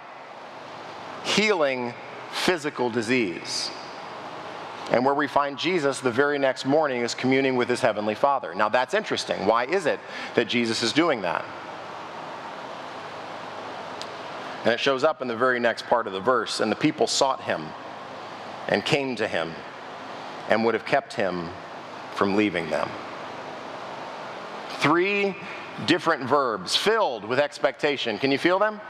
healing 1.24 1.94
physical 2.32 2.92
disease. 2.92 3.72
And 4.92 5.04
where 5.04 5.16
we 5.16 5.28
find 5.28 5.58
Jesus 5.58 6.00
the 6.00 6.12
very 6.12 6.38
next 6.38 6.66
morning 6.66 7.02
is 7.02 7.16
communing 7.16 7.56
with 7.56 7.68
his 7.68 7.82
heavenly 7.82 8.16
Father. 8.16 8.54
Now 8.54 8.70
that's 8.70 8.94
interesting. 8.94 9.48
Why 9.48 9.66
is 9.66 9.88
it 9.88 10.00
that 10.36 10.48
Jesus 10.48 10.82
is 10.84 10.94
doing 10.94 11.22
that? 11.22 11.44
And 14.63 14.74
it 14.74 14.80
shows 14.80 15.04
up 15.04 15.22
in 15.22 15.28
the 15.28 15.36
very 15.36 15.60
next 15.60 15.86
part 15.86 16.08
of 16.08 16.13
the 16.13 16.19
verse. 16.19 16.60
And 16.60 16.72
the 16.72 16.76
people 16.76 17.08
sought 17.08 17.41
him 17.41 17.65
and 18.67 18.84
came 18.84 19.15
to 19.15 19.28
him 19.28 19.54
and 20.50 20.65
would 20.65 20.74
have 20.74 20.86
kept 20.86 21.13
him 21.13 21.50
from 22.15 22.36
leaving 22.36 22.69
them. 22.69 22.89
Three 24.80 25.36
different 25.86 26.24
verbs 26.24 26.76
filled 26.76 27.24
with 27.24 27.39
expectation. 27.39 28.17
Can 28.17 28.32
you 28.32 28.38
feel 28.38 28.60
them? 28.60 28.82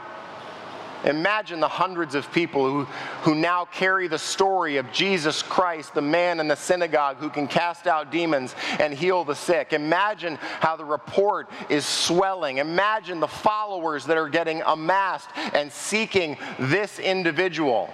Imagine 1.04 1.60
the 1.60 1.68
hundreds 1.68 2.14
of 2.14 2.30
people 2.30 2.68
who, 2.68 2.84
who 3.22 3.34
now 3.34 3.64
carry 3.64 4.06
the 4.06 4.18
story 4.18 4.76
of 4.76 4.92
Jesus 4.92 5.42
Christ, 5.42 5.94
the 5.94 6.02
man 6.02 6.40
in 6.40 6.48
the 6.48 6.56
synagogue 6.56 7.16
who 7.16 7.30
can 7.30 7.48
cast 7.48 7.86
out 7.86 8.12
demons 8.12 8.54
and 8.78 8.92
heal 8.92 9.24
the 9.24 9.34
sick. 9.34 9.72
Imagine 9.72 10.36
how 10.60 10.76
the 10.76 10.84
report 10.84 11.48
is 11.70 11.86
swelling. 11.86 12.58
Imagine 12.58 13.18
the 13.18 13.28
followers 13.28 14.04
that 14.06 14.18
are 14.18 14.28
getting 14.28 14.62
amassed 14.66 15.30
and 15.54 15.72
seeking 15.72 16.36
this 16.58 16.98
individual. 16.98 17.90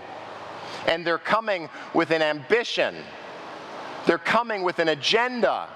And 0.89 1.07
they're 1.07 1.19
coming 1.19 1.69
with 1.95 2.11
an 2.11 2.23
ambition, 2.23 2.97
they're 4.07 4.19
coming 4.19 4.63
with 4.63 4.79
an 4.79 4.89
agenda, 4.89 5.69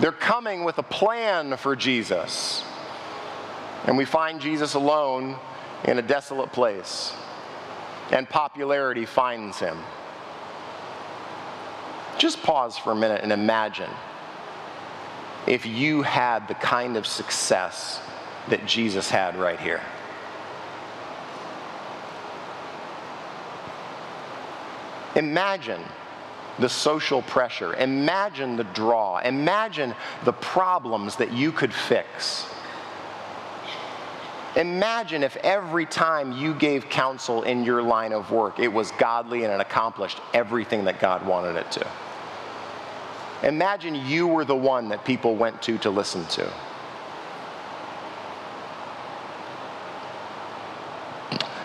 they're 0.00 0.12
coming 0.12 0.64
with 0.64 0.78
a 0.78 0.82
plan 0.82 1.56
for 1.56 1.76
Jesus. 1.76 2.64
And 3.84 3.98
we 3.98 4.04
find 4.04 4.40
Jesus 4.40 4.74
alone 4.74 5.36
in 5.84 5.98
a 5.98 6.02
desolate 6.02 6.52
place, 6.52 7.12
and 8.10 8.28
popularity 8.28 9.04
finds 9.04 9.58
him. 9.58 9.78
Just 12.16 12.42
pause 12.42 12.78
for 12.78 12.92
a 12.92 12.96
minute 12.96 13.20
and 13.22 13.32
imagine 13.32 13.90
if 15.46 15.66
you 15.66 16.02
had 16.02 16.48
the 16.48 16.54
kind 16.54 16.96
of 16.96 17.06
success 17.06 18.00
that 18.48 18.64
Jesus 18.66 19.10
had 19.10 19.36
right 19.36 19.60
here. 19.60 19.82
Imagine 25.16 25.82
the 26.58 26.68
social 26.68 27.22
pressure. 27.22 27.74
Imagine 27.74 28.56
the 28.56 28.64
draw. 28.64 29.18
Imagine 29.18 29.94
the 30.24 30.32
problems 30.32 31.16
that 31.16 31.32
you 31.32 31.52
could 31.52 31.72
fix. 31.72 32.46
Imagine 34.56 35.24
if 35.24 35.36
every 35.36 35.84
time 35.84 36.30
you 36.32 36.54
gave 36.54 36.88
counsel 36.88 37.42
in 37.42 37.64
your 37.64 37.82
line 37.82 38.12
of 38.12 38.30
work, 38.30 38.60
it 38.60 38.72
was 38.72 38.92
godly 38.92 39.42
and 39.42 39.52
it 39.52 39.60
accomplished 39.60 40.20
everything 40.32 40.84
that 40.84 41.00
God 41.00 41.26
wanted 41.26 41.56
it 41.56 41.70
to. 41.72 41.86
Imagine 43.42 43.94
you 43.94 44.26
were 44.26 44.44
the 44.44 44.54
one 44.54 44.88
that 44.88 45.04
people 45.04 45.34
went 45.34 45.60
to 45.62 45.76
to 45.78 45.90
listen 45.90 46.24
to. 46.26 46.50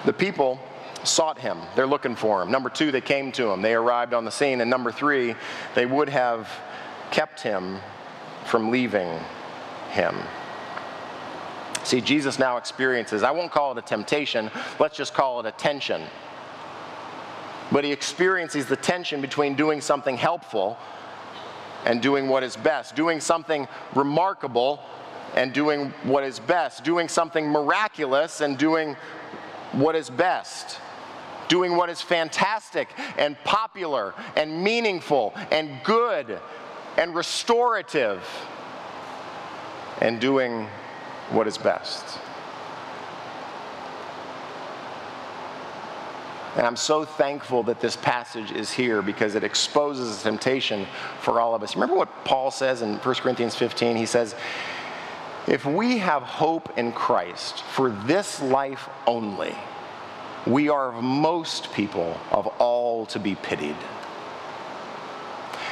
The 0.05 0.13
people 0.13 0.59
sought 1.03 1.37
him. 1.37 1.59
They're 1.75 1.87
looking 1.87 2.15
for 2.15 2.41
him. 2.41 2.49
Number 2.49 2.69
two, 2.69 2.91
they 2.91 3.01
came 3.01 3.31
to 3.33 3.51
him. 3.51 3.61
They 3.61 3.75
arrived 3.75 4.13
on 4.13 4.25
the 4.25 4.31
scene. 4.31 4.61
And 4.61 4.69
number 4.69 4.91
three, 4.91 5.35
they 5.75 5.85
would 5.85 6.09
have 6.09 6.49
kept 7.11 7.41
him 7.41 7.79
from 8.45 8.71
leaving 8.71 9.19
him. 9.91 10.15
See, 11.89 12.01
Jesus 12.01 12.37
now 12.37 12.57
experiences, 12.57 13.23
I 13.23 13.31
won't 13.31 13.51
call 13.51 13.71
it 13.71 13.79
a 13.79 13.81
temptation, 13.81 14.51
let's 14.79 14.95
just 14.95 15.15
call 15.15 15.39
it 15.39 15.47
a 15.47 15.51
tension. 15.51 16.03
But 17.71 17.83
he 17.83 17.91
experiences 17.91 18.67
the 18.67 18.75
tension 18.75 19.21
between 19.21 19.55
doing 19.55 19.81
something 19.81 20.15
helpful 20.15 20.77
and 21.85 21.99
doing 21.99 22.29
what 22.29 22.43
is 22.43 22.55
best, 22.55 22.95
doing 22.95 23.19
something 23.19 23.67
remarkable 23.95 24.83
and 25.33 25.51
doing 25.51 25.91
what 26.03 26.23
is 26.23 26.37
best, 26.37 26.83
doing 26.83 27.07
something 27.07 27.47
miraculous 27.47 28.41
and 28.41 28.55
doing 28.55 28.95
what 29.71 29.95
is 29.95 30.11
best, 30.11 30.79
doing 31.47 31.75
what 31.75 31.89
is 31.89 32.01
fantastic 32.01 32.87
and 33.17 33.35
popular 33.43 34.13
and 34.35 34.63
meaningful 34.63 35.33
and 35.49 35.83
good 35.83 36.39
and 36.97 37.15
restorative, 37.15 38.23
and 40.01 40.21
doing 40.21 40.67
what 41.31 41.47
is 41.47 41.57
best. 41.57 42.19
And 46.55 46.65
I'm 46.65 46.75
so 46.75 47.05
thankful 47.05 47.63
that 47.63 47.79
this 47.79 47.95
passage 47.95 48.51
is 48.51 48.71
here 48.71 49.01
because 49.01 49.35
it 49.35 49.43
exposes 49.43 50.19
a 50.19 50.23
temptation 50.23 50.87
for 51.21 51.39
all 51.39 51.53
of 51.53 51.63
us. 51.63 51.75
Remember 51.75 51.95
what 51.95 52.25
Paul 52.25 52.51
says 52.51 52.81
in 52.81 52.95
1 52.95 53.15
Corinthians 53.15 53.55
15? 53.55 53.95
He 53.95 54.05
says, 54.05 54.35
If 55.47 55.65
we 55.65 55.99
have 55.99 56.23
hope 56.23 56.77
in 56.77 56.91
Christ 56.91 57.61
for 57.63 57.91
this 57.91 58.41
life 58.41 58.89
only, 59.05 59.55
we 60.47 60.69
are 60.69 60.93
of 60.93 61.03
most 61.03 61.71
people 61.73 62.19
of 62.31 62.47
all 62.59 63.05
to 63.07 63.19
be 63.19 63.35
pitied. 63.35 63.77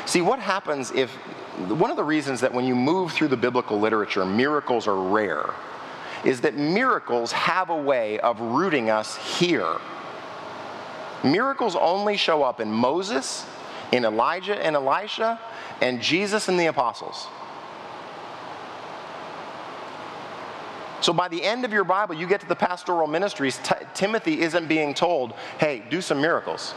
See, 0.06 0.22
what 0.22 0.40
happens 0.40 0.92
if 0.92 1.12
one 1.58 1.90
of 1.90 1.98
the 1.98 2.04
reasons 2.04 2.42
that 2.42 2.54
when 2.54 2.66
you 2.66 2.76
move 2.76 3.12
through 3.12 3.30
the 3.30 3.38
biblical 3.38 3.80
literature, 3.80 4.26
miracles 4.26 4.88
are 4.88 4.96
rare, 4.96 5.54
is 6.24 6.42
that 6.42 6.56
miracles 6.56 7.32
have 7.32 7.70
a 7.70 7.76
way 7.76 8.20
of 8.20 8.40
rooting 8.40 8.90
us 8.90 9.18
here. 9.40 9.78
Miracles 11.24 11.76
only 11.76 12.16
show 12.16 12.44
up 12.44 12.60
in 12.60 12.72
Moses, 12.72 13.46
in 13.92 14.06
Elijah 14.06 14.64
and 14.64 14.76
Elisha, 14.76 15.40
and 15.82 16.00
Jesus 16.00 16.48
and 16.48 16.60
the 16.60 16.68
apostles. 16.68 17.28
So 21.02 21.14
by 21.14 21.28
the 21.28 21.44
end 21.44 21.66
of 21.66 21.72
your 21.72 21.84
Bible, 21.84 22.16
you 22.16 22.28
get 22.28 22.42
to 22.42 22.48
the 22.48 22.56
pastoral 22.56 23.08
ministries, 23.08 23.60
T- 23.64 23.76
Timothy 23.94 24.42
isn't 24.42 24.68
being 24.68 24.94
told, 24.94 25.34
hey, 25.60 25.84
do 25.90 26.02
some 26.02 26.22
miracles 26.22 26.74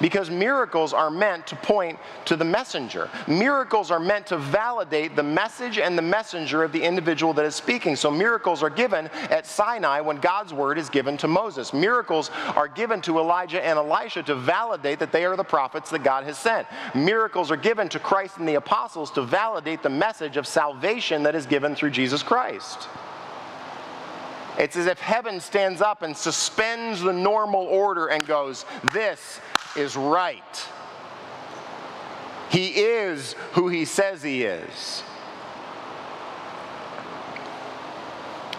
because 0.00 0.30
miracles 0.30 0.92
are 0.92 1.10
meant 1.10 1.46
to 1.46 1.56
point 1.56 1.98
to 2.24 2.36
the 2.36 2.44
messenger. 2.44 3.08
Miracles 3.26 3.90
are 3.90 4.00
meant 4.00 4.26
to 4.28 4.38
validate 4.38 5.16
the 5.16 5.22
message 5.22 5.78
and 5.78 5.96
the 5.96 6.02
messenger 6.02 6.62
of 6.62 6.72
the 6.72 6.82
individual 6.82 7.32
that 7.34 7.44
is 7.44 7.54
speaking. 7.54 7.96
So 7.96 8.10
miracles 8.10 8.62
are 8.62 8.70
given 8.70 9.08
at 9.30 9.46
Sinai 9.46 10.00
when 10.00 10.18
God's 10.18 10.52
word 10.52 10.78
is 10.78 10.88
given 10.88 11.16
to 11.18 11.28
Moses. 11.28 11.72
Miracles 11.72 12.30
are 12.56 12.68
given 12.68 13.00
to 13.02 13.18
Elijah 13.18 13.64
and 13.64 13.78
Elisha 13.78 14.22
to 14.24 14.34
validate 14.34 14.98
that 14.98 15.12
they 15.12 15.24
are 15.24 15.36
the 15.36 15.44
prophets 15.44 15.90
that 15.90 16.02
God 16.02 16.24
has 16.24 16.38
sent. 16.38 16.66
Miracles 16.94 17.50
are 17.50 17.56
given 17.56 17.88
to 17.90 17.98
Christ 17.98 18.38
and 18.38 18.48
the 18.48 18.54
apostles 18.54 19.10
to 19.12 19.22
validate 19.22 19.82
the 19.82 19.90
message 19.90 20.36
of 20.36 20.46
salvation 20.46 21.22
that 21.22 21.34
is 21.34 21.46
given 21.46 21.74
through 21.74 21.90
Jesus 21.90 22.22
Christ. 22.22 22.88
It's 24.58 24.76
as 24.76 24.86
if 24.86 24.98
heaven 24.98 25.40
stands 25.40 25.80
up 25.80 26.02
and 26.02 26.14
suspends 26.14 27.00
the 27.00 27.12
normal 27.12 27.62
order 27.62 28.08
and 28.08 28.26
goes, 28.26 28.66
This 28.92 29.40
is 29.76 29.96
right. 29.96 30.68
He 32.50 32.68
is 32.68 33.34
who 33.52 33.68
he 33.68 33.84
says 33.84 34.22
he 34.22 34.42
is. 34.42 35.02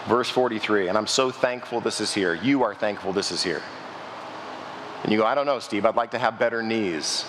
Verse 0.07 0.29
43, 0.29 0.87
and 0.87 0.97
I'm 0.97 1.07
so 1.07 1.29
thankful 1.29 1.79
this 1.79 2.01
is 2.01 2.13
here. 2.13 2.33
You 2.33 2.63
are 2.63 2.73
thankful 2.73 3.13
this 3.13 3.31
is 3.31 3.43
here. 3.43 3.61
And 5.03 5.11
you 5.11 5.17
go, 5.17 5.25
I 5.25 5.35
don't 5.35 5.45
know, 5.45 5.59
Steve, 5.59 5.85
I'd 5.85 5.95
like 5.95 6.11
to 6.11 6.19
have 6.19 6.39
better 6.39 6.63
knees. 6.63 7.25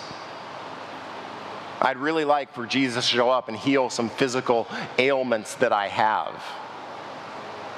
I'd 1.81 1.97
really 1.97 2.25
like 2.25 2.53
for 2.53 2.65
Jesus 2.65 3.09
to 3.09 3.17
show 3.17 3.31
up 3.31 3.49
and 3.49 3.57
heal 3.57 3.91
some 3.91 4.09
physical 4.09 4.69
ailments 4.99 5.57
that 5.57 5.73
I 5.73 5.89
have. 5.89 6.43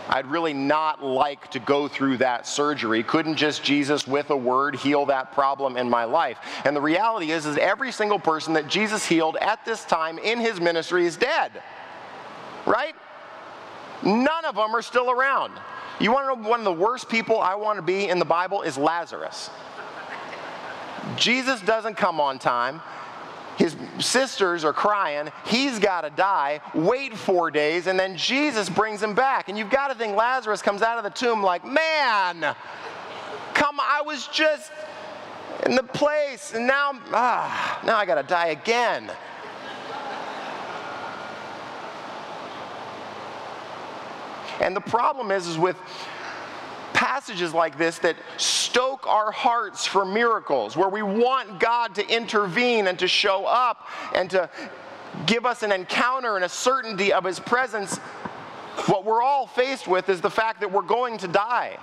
I'd 0.09 0.27
really 0.27 0.53
not 0.53 1.03
like 1.03 1.51
to 1.53 1.59
go 1.59 1.89
through 1.89 2.19
that 2.19 2.47
surgery. 2.47 3.03
Couldn't 3.03 3.37
just 3.37 3.65
Jesus, 3.65 4.07
with 4.07 4.31
a 4.31 4.37
word, 4.37 4.77
heal 4.77 5.07
that 5.07 5.33
problem 5.33 5.77
in 5.77 5.89
my 5.89 6.05
life? 6.05 6.39
And 6.65 6.77
the 6.77 6.81
reality 6.81 7.31
is, 7.33 7.47
is 7.47 7.57
every 7.57 7.91
single 7.91 8.19
person 8.19 8.53
that 8.55 8.69
Jesus 8.69 9.05
healed 9.05 9.37
at 9.41 9.65
this 9.65 9.85
time 9.85 10.19
in 10.19 10.41
his 10.41 10.61
ministry 10.61 11.07
is 11.07 11.17
dead. 11.17 11.53
Right? 12.67 12.95
None 14.05 14.45
of 14.45 14.57
them 14.57 14.75
are 14.77 14.83
still 14.83 15.11
around. 15.11 15.53
You 16.01 16.13
want 16.13 16.25
to 16.25 16.43
know 16.43 16.49
one 16.49 16.61
of 16.61 16.65
the 16.65 16.73
worst 16.73 17.09
people 17.09 17.41
I 17.41 17.55
want 17.55 17.79
to 17.79 17.83
be 17.83 18.09
in 18.09 18.19
the 18.19 18.25
Bible 18.25 18.63
is 18.63 18.77
Lazarus. 18.77 19.49
Jesus 21.17 21.61
doesn't 21.61 21.97
come 21.97 22.21
on 22.21 22.39
time. 22.39 22.83
His 23.57 23.77
sisters 23.99 24.65
are 24.65 24.73
crying. 24.73 25.31
He's 25.47 25.79
got 25.79 26.03
to 26.03 26.11
die. 26.11 26.61
Wait 26.75 27.17
four 27.17 27.51
days, 27.51 27.87
and 27.87 27.99
then 27.99 28.17
Jesus 28.17 28.69
brings 28.69 29.03
him 29.03 29.15
back. 29.15 29.49
And 29.49 29.57
you've 29.57 29.71
got 29.71 29.89
to 29.89 29.95
think 29.95 30.17
Lazarus 30.17 30.63
comes 30.63 30.83
out 30.83 30.99
of 30.99 31.05
the 31.05 31.11
tomb 31.11 31.43
like, 31.43 31.65
man, 31.65 32.55
come, 33.55 33.79
I 33.81 34.03
was 34.05 34.27
just 34.29 34.73
in 35.67 35.77
the 35.77 35.83
place, 35.83 36.53
and 36.55 36.67
now, 36.67 36.93
ah, 37.13 37.81
now 37.85 37.97
I 37.97 38.05
got 38.05 38.17
to 38.17 38.23
die 38.23 38.49
again. 38.49 39.11
And 44.61 44.75
the 44.75 44.81
problem 44.81 45.31
is, 45.31 45.47
is 45.47 45.59
with 45.59 45.77
passages 46.95 47.53
like 47.53 47.77
this 47.77 47.99
that 47.99 48.17
stoke 48.39 49.07
our 49.07 49.31
hearts 49.31 49.85
for 49.85 50.07
miracles, 50.07 50.77
where 50.77 50.89
we 50.89 51.03
want 51.03 51.61
God 51.61 51.95
to 51.97 52.09
intervene 52.09 52.87
and 52.87 52.99
to 53.01 53.09
show 53.09 53.45
up 53.45 53.87
and 54.15 54.31
to 54.31 54.49
give 55.27 55.45
us 55.45 55.63
an 55.63 55.73
encounter 55.73 56.37
and 56.37 56.45
a 56.45 56.49
certainty 56.49 57.13
of 57.13 57.25
His 57.25 57.39
presence. 57.39 57.99
What 58.87 59.05
we're 59.05 59.23
all 59.23 59.47
faced 59.47 59.87
with 59.87 60.09
is 60.09 60.21
the 60.21 60.31
fact 60.31 60.61
that 60.61 60.73
we're 60.73 60.83
going 60.83 61.19
to 61.19 61.29
die. 61.29 61.79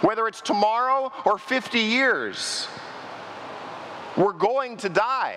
Whether 0.00 0.26
it's 0.26 0.40
tomorrow 0.40 1.12
or 1.24 1.38
50 1.38 1.78
years, 1.78 2.68
we're 4.16 4.32
going 4.32 4.76
to 4.78 4.88
die. 4.88 5.36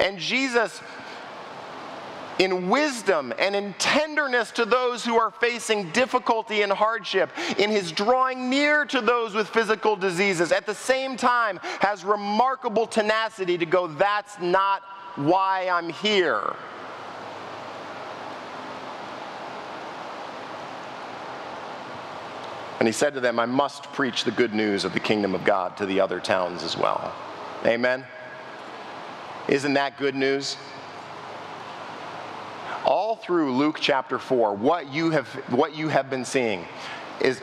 And 0.00 0.18
Jesus 0.18 0.80
in 2.38 2.68
wisdom 2.68 3.32
and 3.38 3.54
in 3.56 3.74
tenderness 3.74 4.50
to 4.52 4.64
those 4.64 5.04
who 5.04 5.16
are 5.16 5.30
facing 5.30 5.90
difficulty 5.90 6.62
and 6.62 6.72
hardship, 6.72 7.30
in 7.58 7.70
his 7.70 7.92
drawing 7.92 8.48
near 8.48 8.84
to 8.86 9.00
those 9.00 9.34
with 9.34 9.48
physical 9.48 9.96
diseases, 9.96 10.52
at 10.52 10.66
the 10.66 10.74
same 10.74 11.16
time 11.16 11.58
has 11.80 12.04
remarkable 12.04 12.86
tenacity 12.86 13.58
to 13.58 13.66
go, 13.66 13.86
that's 13.86 14.38
not 14.40 14.82
why 15.16 15.68
I'm 15.68 15.88
here. 15.88 16.54
And 22.78 22.86
he 22.86 22.92
said 22.92 23.14
to 23.14 23.20
them, 23.20 23.40
I 23.40 23.46
must 23.46 23.92
preach 23.92 24.22
the 24.22 24.30
good 24.30 24.54
news 24.54 24.84
of 24.84 24.92
the 24.92 25.00
kingdom 25.00 25.34
of 25.34 25.42
God 25.42 25.76
to 25.78 25.86
the 25.86 25.98
other 25.98 26.20
towns 26.20 26.62
as 26.62 26.76
well. 26.76 27.12
Amen? 27.66 28.06
Isn't 29.48 29.74
that 29.74 29.96
good 29.96 30.14
news? 30.14 30.56
All 32.84 33.16
through 33.16 33.56
Luke 33.56 33.78
chapter 33.80 34.18
4, 34.18 34.54
what 34.54 34.92
you 34.92 35.10
have, 35.10 35.28
what 35.50 35.76
you 35.76 35.88
have 35.88 36.10
been 36.10 36.24
seeing 36.24 36.64
is 37.20 37.40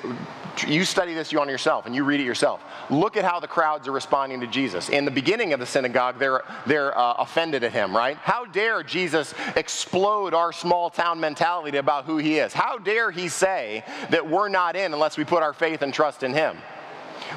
you 0.67 0.86
study 0.86 1.13
this 1.13 1.31
you 1.31 1.39
on 1.41 1.49
yourself 1.49 1.86
and 1.86 1.93
you 1.93 2.03
read 2.03 2.19
it 2.19 2.23
yourself. 2.25 2.61
Look 2.89 3.17
at 3.17 3.25
how 3.25 3.39
the 3.39 3.47
crowds 3.47 3.88
are 3.88 3.91
responding 3.91 4.39
to 4.41 4.47
Jesus. 4.47 4.89
In 4.89 5.05
the 5.05 5.11
beginning 5.11 5.53
of 5.53 5.59
the 5.59 5.65
synagogue, 5.65 6.17
they're, 6.17 6.43
they're 6.65 6.97
uh, 6.97 7.13
offended 7.13 7.63
at 7.63 7.73
him, 7.73 7.95
right? 7.95 8.17
How 8.17 8.45
dare 8.45 8.83
Jesus 8.83 9.33
explode 9.55 10.33
our 10.33 10.53
small 10.53 10.89
town 10.89 11.19
mentality 11.19 11.77
about 11.77 12.05
who 12.05 12.17
he 12.17 12.38
is? 12.38 12.53
How 12.53 12.77
dare 12.77 13.11
he 13.11 13.27
say 13.27 13.83
that 14.11 14.29
we're 14.29 14.49
not 14.49 14.75
in 14.75 14.93
unless 14.93 15.17
we 15.17 15.25
put 15.25 15.43
our 15.43 15.53
faith 15.53 15.81
and 15.81 15.93
trust 15.93 16.23
in 16.23 16.33
him? 16.33 16.57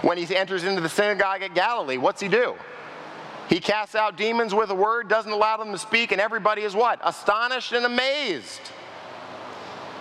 When 0.03 0.19
he 0.19 0.37
enters 0.37 0.65
into 0.65 0.81
the 0.81 0.89
synagogue 0.89 1.43
at 1.43 1.55
Galilee, 1.55 1.97
what's 1.97 2.21
he 2.21 2.29
do? 2.29 2.55
He 3.49 3.61
casts 3.61 3.95
out 3.95 4.17
demons 4.17 4.55
with 4.55 4.71
a 4.71 4.75
word, 4.75 5.09
doesn't 5.09 5.33
allow 5.33 5.57
them 5.57 5.73
to 5.73 5.79
speak, 5.79 6.13
and 6.13 6.21
everybody 6.21 6.63
is 6.63 6.75
what? 6.75 7.01
Astonished 7.03 7.73
and 7.73 7.87
amazed. 7.87 8.61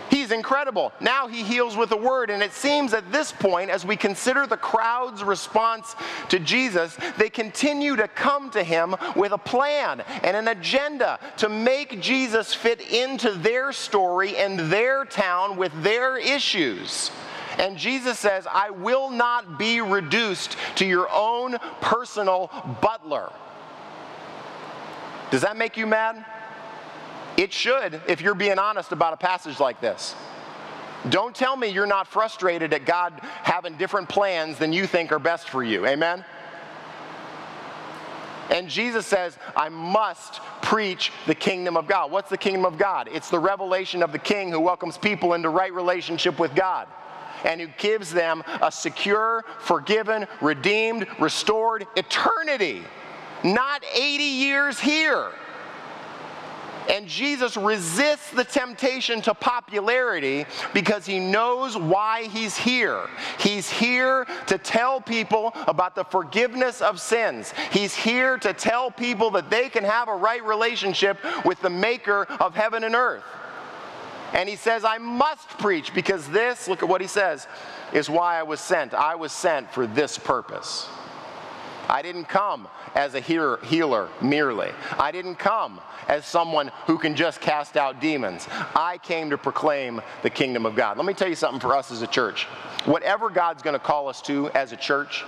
He's 0.09 0.31
incredible. 0.31 0.93
Now 0.99 1.27
he 1.27 1.43
heals 1.43 1.75
with 1.75 1.91
a 1.91 1.97
word, 1.97 2.29
and 2.29 2.41
it 2.41 2.53
seems 2.53 2.93
at 2.93 3.11
this 3.11 3.31
point, 3.31 3.69
as 3.69 3.85
we 3.85 3.95
consider 3.95 4.47
the 4.47 4.57
crowd's 4.57 5.23
response 5.23 5.95
to 6.29 6.39
Jesus, 6.39 6.97
they 7.17 7.29
continue 7.29 7.95
to 7.95 8.07
come 8.07 8.49
to 8.51 8.63
him 8.63 8.95
with 9.15 9.31
a 9.31 9.37
plan 9.37 10.01
and 10.23 10.35
an 10.35 10.47
agenda 10.47 11.19
to 11.37 11.49
make 11.49 12.01
Jesus 12.01 12.53
fit 12.53 12.81
into 12.81 13.31
their 13.31 13.71
story 13.71 14.37
and 14.37 14.59
their 14.59 15.05
town 15.05 15.57
with 15.57 15.71
their 15.83 16.17
issues. 16.17 17.11
And 17.57 17.77
Jesus 17.77 18.19
says, 18.19 18.47
I 18.49 18.69
will 18.69 19.09
not 19.09 19.57
be 19.57 19.81
reduced 19.81 20.57
to 20.75 20.85
your 20.85 21.09
own 21.11 21.57
personal 21.81 22.51
butler. 22.81 23.31
Does 25.31 25.41
that 25.41 25.57
make 25.57 25.75
you 25.75 25.87
mad? 25.87 26.23
It 27.35 27.51
should 27.51 28.01
if 28.07 28.21
you're 28.21 28.35
being 28.35 28.59
honest 28.59 28.91
about 28.91 29.13
a 29.13 29.17
passage 29.17 29.59
like 29.59 29.81
this. 29.81 30.15
Don't 31.09 31.35
tell 31.35 31.55
me 31.55 31.67
you're 31.67 31.85
not 31.85 32.07
frustrated 32.07 32.73
at 32.73 32.85
God 32.85 33.19
having 33.21 33.77
different 33.77 34.09
plans 34.09 34.57
than 34.57 34.73
you 34.73 34.87
think 34.87 35.11
are 35.11 35.19
best 35.19 35.49
for 35.49 35.63
you. 35.63 35.85
Amen? 35.85 36.23
And 38.49 38.69
Jesus 38.69 39.05
says, 39.05 39.37
I 39.55 39.69
must 39.69 40.41
preach 40.61 41.11
the 41.25 41.35
kingdom 41.35 41.75
of 41.75 41.87
God. 41.87 42.11
What's 42.11 42.29
the 42.29 42.37
kingdom 42.37 42.65
of 42.65 42.77
God? 42.77 43.09
It's 43.11 43.29
the 43.29 43.39
revelation 43.39 44.01
of 44.01 44.11
the 44.11 44.19
king 44.19 44.51
who 44.51 44.59
welcomes 44.59 44.97
people 44.97 45.33
into 45.33 45.49
right 45.49 45.73
relationship 45.73 46.39
with 46.39 46.55
God 46.55 46.87
and 47.43 47.61
who 47.61 47.67
gives 47.77 48.11
them 48.11 48.43
a 48.61 48.71
secure, 48.71 49.43
forgiven, 49.59 50.27
redeemed, 50.41 51.07
restored 51.19 51.87
eternity, 51.95 52.83
not 53.43 53.83
80 53.93 54.23
years 54.23 54.79
here. 54.79 55.31
And 56.89 57.07
Jesus 57.07 57.57
resists 57.57 58.31
the 58.31 58.43
temptation 58.43 59.21
to 59.23 59.33
popularity 59.33 60.45
because 60.73 61.05
he 61.05 61.19
knows 61.19 61.77
why 61.77 62.23
he's 62.27 62.57
here. 62.57 63.07
He's 63.39 63.69
here 63.69 64.25
to 64.47 64.57
tell 64.57 65.01
people 65.01 65.53
about 65.67 65.95
the 65.95 66.05
forgiveness 66.05 66.81
of 66.81 66.99
sins. 66.99 67.53
He's 67.71 67.93
here 67.93 68.37
to 68.39 68.53
tell 68.53 68.89
people 68.89 69.31
that 69.31 69.49
they 69.49 69.69
can 69.69 69.83
have 69.83 70.07
a 70.07 70.15
right 70.15 70.43
relationship 70.43 71.17
with 71.45 71.59
the 71.61 71.69
maker 71.69 72.23
of 72.39 72.55
heaven 72.55 72.83
and 72.83 72.95
earth. 72.95 73.23
And 74.33 74.47
he 74.49 74.55
says, 74.55 74.83
I 74.83 74.97
must 74.97 75.47
preach 75.57 75.93
because 75.93 76.27
this, 76.27 76.67
look 76.67 76.83
at 76.83 76.89
what 76.89 77.01
he 77.01 77.07
says, 77.07 77.47
is 77.93 78.09
why 78.09 78.39
I 78.39 78.43
was 78.43 78.59
sent. 78.59 78.93
I 78.93 79.15
was 79.15 79.31
sent 79.31 79.71
for 79.71 79.87
this 79.87 80.17
purpose. 80.17 80.87
I 81.89 82.01
didn't 82.01 82.25
come 82.25 82.67
as 82.95 83.15
a 83.15 83.21
healer 83.21 84.09
merely. 84.21 84.71
I 84.99 85.11
didn't 85.11 85.35
come 85.35 85.79
as 86.09 86.25
someone 86.25 86.71
who 86.85 86.97
can 86.97 87.15
just 87.15 87.39
cast 87.39 87.77
out 87.77 88.01
demons. 88.01 88.47
I 88.75 88.97
came 88.97 89.29
to 89.29 89.37
proclaim 89.37 90.01
the 90.21 90.29
kingdom 90.29 90.65
of 90.65 90.75
God. 90.75 90.97
Let 90.97 91.05
me 91.05 91.13
tell 91.13 91.29
you 91.29 91.35
something 91.35 91.61
for 91.61 91.75
us 91.75 91.91
as 91.91 92.01
a 92.01 92.07
church. 92.07 92.43
Whatever 92.85 93.29
God's 93.29 93.63
going 93.63 93.73
to 93.73 93.79
call 93.79 94.09
us 94.09 94.21
to 94.23 94.49
as 94.49 94.73
a 94.73 94.77
church, 94.77 95.23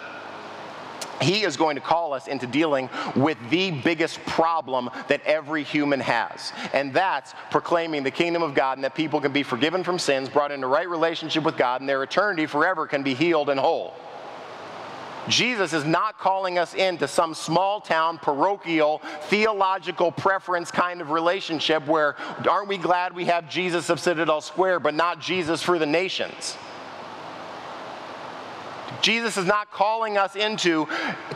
he 1.22 1.44
is 1.44 1.58
going 1.58 1.76
to 1.76 1.82
call 1.82 2.14
us 2.14 2.28
into 2.28 2.48
dealing 2.48 2.90
with 3.16 3.38
the 3.50 3.72
biggest 3.72 4.24
problem 4.26 4.90
that 5.08 5.22
every 5.24 5.64
human 5.64 6.00
has. 6.00 6.54
And 6.74 6.94
that's 6.94 7.34
proclaiming 7.52 8.04
the 8.04 8.12
kingdom 8.12 8.44
of 8.44 8.54
God 8.54 8.78
and 8.78 8.84
that 8.84 8.96
people 8.96 9.22
can 9.22 9.32
be 9.32 9.44
forgiven 9.44 9.84
from 9.84 10.00
sins, 10.00 10.30
brought 10.30 10.52
into 10.52 10.68
right 10.68 10.90
relationship 10.90 11.44
with 11.44 11.58
God, 11.58 11.82
and 11.82 11.90
their 11.90 12.04
eternity 12.04 12.46
forever 12.46 12.88
can 12.88 13.04
be 13.04 13.14
healed 13.14 13.50
and 13.50 13.60
whole. 13.60 13.94
Jesus 15.28 15.74
is 15.74 15.86
not 15.86 16.18
calling 16.18 16.58
us 16.58 16.74
into 16.74 17.08
some 17.08 17.34
small 17.34 17.82
town, 17.82 18.18
parochial, 18.18 19.02
theological 19.24 20.12
preference 20.12 20.72
kind 20.72 21.02
of 21.02 21.12
relationship 21.12 21.86
where 21.86 22.16
aren't 22.50 22.68
we 22.68 22.78
glad 22.78 23.14
we 23.14 23.26
have 23.26 23.48
Jesus 23.48 23.90
of 23.90 24.00
Citadel 24.00 24.42
Square, 24.42 24.80
but 24.80 24.96
not 24.96 25.20
Jesus 25.20 25.62
for 25.62 25.78
the 25.78 25.86
nations? 25.86 26.58
Jesus 29.02 29.38
is 29.38 29.46
not 29.46 29.72
calling 29.72 30.18
us 30.18 30.36
into, 30.36 30.86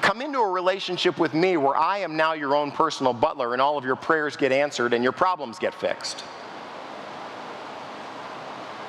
come 0.01 0.22
into 0.22 0.39
a 0.39 0.49
relationship 0.49 1.18
with 1.18 1.34
me 1.34 1.58
where 1.58 1.76
I 1.76 1.99
am 1.99 2.18
now 2.18 2.34
your 2.34 2.56
own 2.56 2.72
personal 2.72 3.14
butler 3.14 3.54
and 3.54 3.62
all 3.62 3.78
of 3.78 3.86
your 3.86 3.95
prayers 3.95 4.36
get 4.36 4.51
answered 4.51 4.93
and 4.93 5.04
your 5.04 5.14
problems 5.14 5.60
get 5.60 5.74
fixed. 5.74 6.22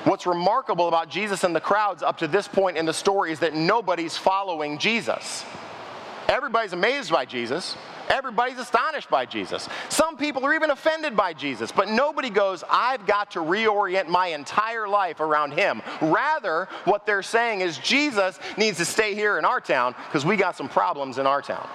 What's 0.05 0.27
remarkable 0.27 0.87
about 0.87 1.09
Jesus 1.09 1.43
and 1.43 1.55
the 1.55 1.59
crowds 1.59 2.03
up 2.03 2.19
to 2.19 2.27
this 2.27 2.47
point 2.47 2.77
in 2.77 2.85
the 2.85 2.93
story 2.93 3.31
is 3.31 3.39
that 3.39 3.55
nobody's 3.55 4.15
following 4.15 4.77
Jesus. 4.77 5.43
Everybody's 6.27 6.73
amazed 6.73 7.11
by 7.11 7.25
Jesus. 7.25 7.75
Everybody's 8.09 8.59
astonished 8.59 9.09
by 9.09 9.25
Jesus. 9.25 9.67
Some 9.89 10.17
people 10.17 10.45
are 10.45 10.53
even 10.53 10.71
offended 10.71 11.15
by 11.15 11.33
Jesus, 11.33 11.71
but 11.71 11.89
nobody 11.89 12.29
goes, 12.29 12.63
I've 12.69 13.05
got 13.05 13.31
to 13.31 13.39
reorient 13.39 14.07
my 14.07 14.27
entire 14.27 14.87
life 14.87 15.19
around 15.19 15.53
him. 15.53 15.81
Rather, 16.01 16.67
what 16.85 17.05
they're 17.05 17.23
saying 17.23 17.61
is 17.61 17.77
Jesus 17.79 18.39
needs 18.57 18.77
to 18.77 18.85
stay 18.85 19.15
here 19.15 19.37
in 19.37 19.45
our 19.45 19.59
town 19.59 19.95
because 20.07 20.25
we 20.25 20.35
got 20.35 20.55
some 20.55 20.69
problems 20.69 21.17
in 21.17 21.25
our 21.25 21.41
town. 21.41 21.67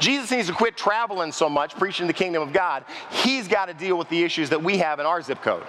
Jesus 0.00 0.30
needs 0.30 0.46
to 0.46 0.54
quit 0.54 0.76
traveling 0.76 1.32
so 1.32 1.48
much, 1.48 1.74
preaching 1.74 2.06
the 2.06 2.12
kingdom 2.12 2.42
of 2.42 2.52
God. 2.52 2.84
He's 3.10 3.48
got 3.48 3.66
to 3.66 3.74
deal 3.74 3.98
with 3.98 4.08
the 4.08 4.22
issues 4.22 4.50
that 4.50 4.62
we 4.62 4.78
have 4.78 5.00
in 5.00 5.06
our 5.06 5.20
zip 5.22 5.42
code. 5.42 5.64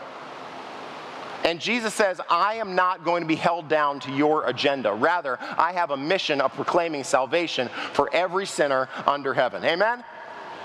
And 1.43 1.59
Jesus 1.59 1.93
says, 1.93 2.19
I 2.29 2.55
am 2.55 2.75
not 2.75 3.03
going 3.03 3.21
to 3.21 3.27
be 3.27 3.35
held 3.35 3.67
down 3.67 3.99
to 4.01 4.11
your 4.11 4.45
agenda. 4.47 4.93
Rather, 4.93 5.37
I 5.57 5.71
have 5.73 5.91
a 5.91 5.97
mission 5.97 6.41
of 6.41 6.53
proclaiming 6.53 7.03
salvation 7.03 7.69
for 7.93 8.09
every 8.13 8.45
sinner 8.45 8.89
under 9.07 9.33
heaven. 9.33 9.63
Amen? 9.63 10.03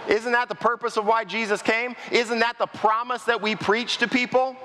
Isn't 0.08 0.32
that 0.32 0.48
the 0.48 0.54
purpose 0.54 0.96
of 0.96 1.06
why 1.06 1.24
Jesus 1.24 1.62
came? 1.62 1.94
Isn't 2.10 2.40
that 2.40 2.58
the 2.58 2.66
promise 2.66 3.24
that 3.24 3.40
we 3.40 3.56
preach 3.56 3.98
to 3.98 4.08
people? 4.08 4.56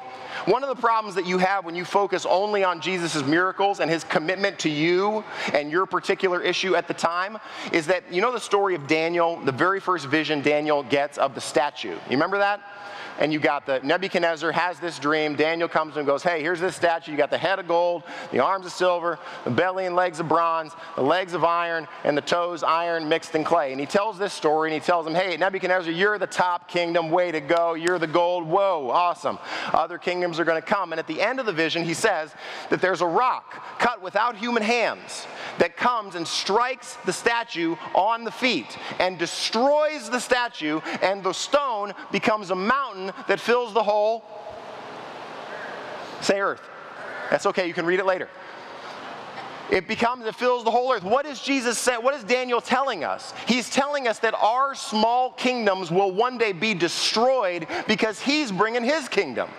One 0.45 0.63
of 0.63 0.69
the 0.69 0.81
problems 0.81 1.15
that 1.15 1.25
you 1.25 1.37
have 1.37 1.65
when 1.65 1.75
you 1.75 1.85
focus 1.85 2.25
only 2.25 2.63
on 2.63 2.81
Jesus' 2.81 3.23
miracles 3.25 3.79
and 3.79 3.89
his 3.89 4.03
commitment 4.03 4.59
to 4.59 4.69
you 4.69 5.23
and 5.53 5.71
your 5.71 5.85
particular 5.85 6.41
issue 6.41 6.75
at 6.75 6.87
the 6.87 6.93
time 6.93 7.37
is 7.71 7.87
that 7.87 8.03
you 8.11 8.21
know 8.21 8.31
the 8.31 8.39
story 8.39 8.75
of 8.75 8.87
Daniel, 8.87 9.39
the 9.43 9.51
very 9.51 9.79
first 9.79 10.07
vision 10.07 10.41
Daniel 10.41 10.83
gets 10.83 11.17
of 11.17 11.35
the 11.35 11.41
statue. 11.41 11.91
You 11.93 11.99
remember 12.11 12.37
that? 12.37 12.61
And 13.19 13.33
you 13.33 13.39
got 13.39 13.65
the 13.65 13.79
Nebuchadnezzar 13.81 14.51
has 14.51 14.79
this 14.79 14.97
dream. 14.97 15.35
Daniel 15.35 15.67
comes 15.67 15.97
and 15.97 16.05
goes, 16.05 16.23
Hey, 16.23 16.41
here's 16.41 16.59
this 16.59 16.75
statue. 16.75 17.11
You 17.11 17.17
got 17.17 17.29
the 17.29 17.37
head 17.37 17.59
of 17.59 17.67
gold, 17.67 18.03
the 18.31 18.39
arms 18.39 18.65
of 18.65 18.71
silver, 18.71 19.19
the 19.43 19.51
belly 19.51 19.85
and 19.85 19.95
legs 19.95 20.19
of 20.19 20.27
bronze, 20.27 20.73
the 20.95 21.03
legs 21.03 21.33
of 21.33 21.43
iron, 21.43 21.87
and 22.03 22.17
the 22.17 22.21
toes 22.21 22.63
iron 22.63 23.07
mixed 23.07 23.35
in 23.35 23.43
clay. 23.43 23.71
And 23.71 23.79
he 23.79 23.85
tells 23.85 24.17
this 24.17 24.33
story 24.33 24.69
and 24.69 24.81
he 24.81 24.85
tells 24.85 25.05
him, 25.05 25.13
Hey, 25.13 25.35
Nebuchadnezzar, 25.37 25.91
you're 25.91 26.17
the 26.17 26.27
top 26.27 26.67
kingdom. 26.67 27.11
Way 27.11 27.31
to 27.31 27.41
go. 27.41 27.73
You're 27.73 27.99
the 27.99 28.07
gold. 28.07 28.47
Whoa, 28.47 28.89
awesome. 28.89 29.37
Other 29.73 29.97
kingdoms 29.97 30.39
are 30.39 30.45
going 30.45 30.61
to 30.61 30.67
come. 30.67 30.93
And 30.93 30.99
at 30.99 31.07
the 31.07 31.21
end 31.21 31.39
of 31.39 31.45
the 31.45 31.53
vision, 31.53 31.83
he 31.83 31.93
says 31.93 32.33
that 32.69 32.81
there's 32.81 33.01
a 33.01 33.07
rock 33.07 33.79
cut 33.79 34.01
without 34.01 34.37
human 34.37 34.63
hands 34.63 35.27
that 35.57 35.75
comes 35.75 36.15
and 36.15 36.25
strikes 36.25 36.97
the 37.05 37.13
statue 37.13 37.75
on 37.93 38.23
the 38.23 38.31
feet 38.31 38.77
and 38.99 39.17
destroys 39.17 40.09
the 40.09 40.19
statue, 40.19 40.79
and 41.01 41.21
the 41.23 41.33
stone 41.33 41.93
becomes 42.11 42.51
a 42.51 42.55
that 43.27 43.39
fills 43.39 43.73
the 43.73 43.83
whole. 43.83 44.23
Say 46.21 46.39
earth. 46.39 46.61
That's 47.29 47.45
okay, 47.47 47.67
you 47.67 47.73
can 47.73 47.85
read 47.85 47.99
it 47.99 48.05
later. 48.05 48.27
It 49.71 49.87
becomes, 49.87 50.25
it 50.25 50.35
fills 50.35 50.63
the 50.63 50.71
whole 50.71 50.91
earth. 50.91 51.03
What 51.03 51.27
is 51.27 51.39
Jesus 51.39 51.77
saying? 51.77 52.01
What 52.01 52.15
is 52.15 52.23
Daniel 52.23 52.59
telling 52.59 53.03
us? 53.03 53.33
He's 53.47 53.69
telling 53.69 54.07
us 54.07 54.17
that 54.19 54.33
our 54.33 54.73
small 54.73 55.31
kingdoms 55.31 55.91
will 55.91 56.11
one 56.11 56.39
day 56.39 56.53
be 56.53 56.73
destroyed 56.73 57.67
because 57.87 58.19
he's 58.19 58.51
bringing 58.51 58.83
his 58.83 59.07
kingdom. 59.07 59.49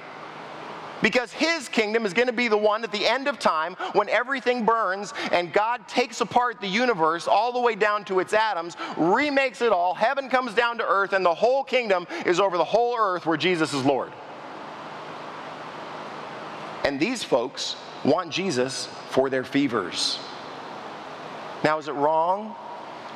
Because 1.02 1.32
his 1.32 1.68
kingdom 1.68 2.04
is 2.04 2.12
going 2.12 2.26
to 2.26 2.32
be 2.32 2.48
the 2.48 2.56
one 2.56 2.84
at 2.84 2.92
the 2.92 3.06
end 3.06 3.28
of 3.28 3.38
time 3.38 3.74
when 3.92 4.08
everything 4.08 4.64
burns 4.64 5.14
and 5.32 5.52
God 5.52 5.86
takes 5.88 6.20
apart 6.20 6.60
the 6.60 6.66
universe 6.68 7.26
all 7.26 7.52
the 7.52 7.60
way 7.60 7.74
down 7.74 8.04
to 8.06 8.20
its 8.20 8.32
atoms, 8.32 8.76
remakes 8.96 9.62
it 9.62 9.72
all, 9.72 9.94
heaven 9.94 10.28
comes 10.28 10.54
down 10.54 10.78
to 10.78 10.86
earth, 10.86 11.12
and 11.12 11.24
the 11.24 11.34
whole 11.34 11.64
kingdom 11.64 12.06
is 12.26 12.38
over 12.40 12.56
the 12.56 12.64
whole 12.64 12.96
earth 12.98 13.26
where 13.26 13.36
Jesus 13.36 13.72
is 13.72 13.84
Lord. 13.84 14.12
And 16.84 16.98
these 16.98 17.22
folks 17.22 17.76
want 18.04 18.30
Jesus 18.30 18.86
for 19.10 19.30
their 19.30 19.44
fevers. 19.44 20.18
Now, 21.62 21.78
is 21.78 21.88
it 21.88 21.92
wrong 21.92 22.54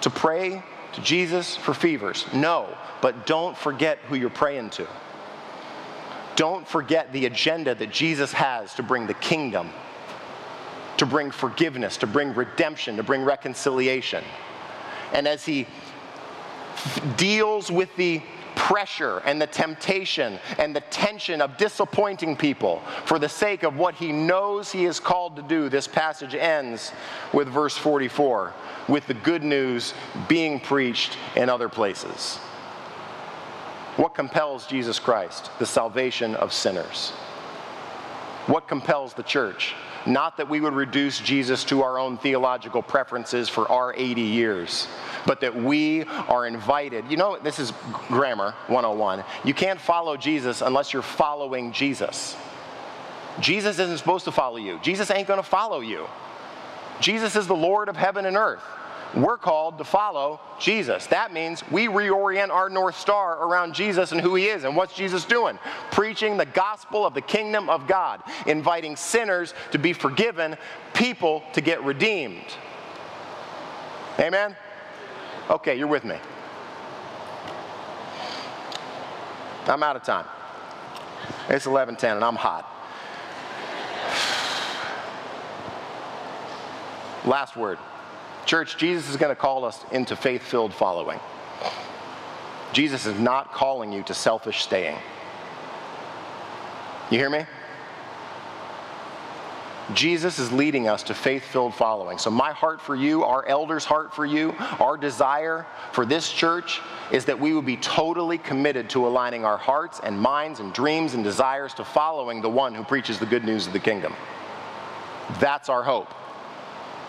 to 0.03 0.11
pray 0.11 0.63
to 0.93 1.01
Jesus 1.01 1.57
for 1.57 1.73
fevers? 1.73 2.27
No, 2.35 2.77
but 3.01 3.27
don't 3.27 3.57
forget 3.57 3.99
who 4.09 4.17
you're 4.17 4.31
praying 4.31 4.71
to. 4.71 4.87
Don't 6.37 6.67
forget 6.67 7.13
the 7.13 7.27
agenda 7.27 7.75
that 7.75 7.91
Jesus 7.91 8.33
has 8.33 8.75
to 8.75 8.83
bring 8.83 9.07
the 9.07 9.15
kingdom, 9.15 9.71
to 10.97 11.07
bring 11.07 11.31
forgiveness, 11.31 11.97
to 11.99 12.07
bring 12.07 12.35
redemption, 12.35 12.97
to 12.97 13.03
bring 13.03 13.25
reconciliation. 13.25 14.25
And 15.13 15.29
as 15.29 15.45
he 15.45 15.67
deals 17.17 17.71
with 17.71 17.95
the 17.97 18.21
pressure 18.57 19.19
and 19.27 19.41
the 19.41 19.47
temptation 19.47 20.39
and 20.59 20.75
the 20.75 20.81
tension 20.83 21.41
of 21.41 21.57
disappointing 21.57 22.37
people 22.37 22.83
for 23.05 23.19
the 23.19 23.29
sake 23.29 23.63
of 23.63 23.77
what 23.77 23.95
he 23.95 24.11
knows 24.11 24.73
he 24.73 24.87
is 24.87 24.99
called 24.99 25.37
to 25.37 25.43
do, 25.43 25.69
this 25.69 25.87
passage 25.87 26.35
ends 26.35 26.93
with 27.33 27.49
verse 27.49 27.77
44 27.77 28.53
with 28.89 29.07
the 29.07 29.15
good 29.15 29.43
news 29.43 29.95
being 30.29 30.59
preached 30.61 31.17
in 31.37 31.49
other 31.49 31.69
places. 31.69 32.39
What 33.97 34.15
compels 34.15 34.67
Jesus 34.67 34.99
Christ? 34.99 35.51
The 35.59 35.67
salvation 35.67 36.35
of 36.35 36.53
sinners. 36.53 37.11
What 38.47 38.69
compels 38.69 39.15
the 39.15 39.23
church? 39.23 39.75
Not 40.07 40.37
that 40.37 40.51
we 40.51 40.61
would 40.61 40.75
reduce 40.75 41.19
Jesus 41.21 41.65
to 41.65 41.83
our 41.83 41.99
own 41.99 42.19
theological 42.19 42.83
preferences 42.83 43.49
for 43.49 43.71
our 43.71 43.95
80 43.97 44.21
years, 44.21 44.87
but 45.27 45.41
that 45.41 45.55
we 45.55 46.03
are 46.05 46.47
invited. 46.47 47.07
You 47.09 47.17
know, 47.17 47.39
this 47.39 47.59
is 47.59 47.73
grammar 48.09 48.53
101. 48.67 49.25
You 49.45 49.55
can't 49.55 49.81
follow 49.81 50.17
Jesus 50.17 50.61
unless 50.61 50.93
you're 50.93 51.01
following 51.01 51.73
Jesus. 51.73 52.37
Jesus 53.41 53.79
isn't 53.79 53.99
supposed 53.99 54.27
to 54.27 54.33
follow 54.33 54.59
you, 54.59 54.79
Jesus 54.83 55.11
ain't 55.11 55.27
going 55.27 55.41
to 55.41 55.49
follow 55.49 55.81
you. 55.81 56.07
Jesus 57.01 57.35
is 57.35 57.47
the 57.47 57.57
Lord 57.57 57.89
of 57.89 57.97
heaven 57.97 58.27
and 58.27 58.37
earth. 58.37 58.63
We're 59.17 59.39
called 59.39 59.79
to 59.79 59.85
follow 59.85 60.41
Jesus. 60.59 61.07
That 61.07 61.33
means 61.33 61.63
we 61.71 61.87
reorient 61.87 62.51
our 62.51 62.69
North 62.69 62.99
Star 62.99 63.47
around 63.47 63.73
Jesus 63.75 64.11
and 64.11 64.21
who 64.21 64.35
He 64.35 64.47
is. 64.47 64.65
And 64.65 64.75
what's 64.77 64.95
Jesus 64.95 65.25
doing? 65.25 65.59
Preaching 65.93 66.37
the 66.37 66.47
gospel 66.47 67.07
of 67.07 67.15
the 67.15 67.21
kingdom 67.21 67.71
of 67.71 67.87
God, 67.87 68.23
inviting 68.47 68.97
sinners 68.97 69.55
to 69.71 69.79
be 69.79 69.93
forgiven, 69.93 70.57
people 70.95 71.45
to 71.53 71.61
get 71.61 71.83
redeemed. 71.85 72.57
Amen? 74.19 74.57
Okay, 75.49 75.79
you're 75.79 75.87
with 75.87 76.05
me. 76.05 76.17
I'm 79.67 79.83
out 79.83 79.97
of 79.97 80.03
time. 80.03 80.27
It's 81.49 81.67
11:10 81.67 82.17
and 82.17 82.25
I'm 82.25 82.37
hot. 82.37 82.65
Last 87.25 87.57
word. 87.57 87.79
Church, 88.47 88.77
Jesus 88.77 89.09
is 89.09 89.17
going 89.17 89.35
to 89.35 89.41
call 89.41 89.65
us 89.65 89.85
into 89.93 90.17
faith 90.17 90.43
filled 90.43 90.75
following. 90.75 91.19
Jesus 92.73 93.07
is 93.07 93.19
not 93.19 93.53
calling 93.53 93.93
you 93.93 94.03
to 94.03 94.15
selfish 94.15 94.63
staying. 94.63 94.99
You 97.11 97.19
hear 97.19 97.31
me? 97.31 97.47
Jesus 99.93 100.39
is 100.39 100.51
leading 100.51 100.89
us 100.89 101.03
to 101.05 101.15
faith 101.15 101.45
filled 101.45 101.75
following. 101.75 102.17
So, 102.17 102.31
my 102.31 102.53
heart 102.53 102.81
for 102.81 102.97
you, 102.97 103.23
our 103.23 103.47
elders' 103.47 103.85
heart 103.85 104.15
for 104.15 104.25
you, 104.25 104.55
our 104.81 104.97
desire 104.97 105.67
for 105.93 106.07
this 106.07 106.33
church 106.33 106.81
is 107.13 107.27
that 107.27 107.39
we 107.39 107.53
would 107.53 107.67
be 107.67 107.77
totally 107.77 108.39
committed 108.39 108.89
to 108.91 109.07
aligning 109.07 109.45
our 109.45 109.59
hearts 109.59 110.01
and 110.03 110.19
minds 110.19 110.61
and 110.61 110.73
dreams 110.73 111.13
and 111.13 111.23
desires 111.23 111.75
to 111.75 111.85
following 111.85 112.41
the 112.41 112.49
one 112.49 112.75
who 112.75 112.83
preaches 112.83 113.19
the 113.19 113.27
good 113.27 113.45
news 113.45 113.67
of 113.67 113.75
the 113.75 113.79
kingdom. 113.79 114.15
That's 115.39 115.69
our 115.69 115.83
hope. 115.83 116.09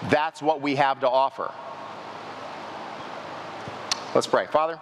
That's 0.03 0.41
what 0.41 0.61
we 0.61 0.75
have 0.75 0.99
to 0.99 1.09
offer. 1.09 1.51
Let's 4.13 4.27
pray. 4.27 4.45
Father, 4.47 4.79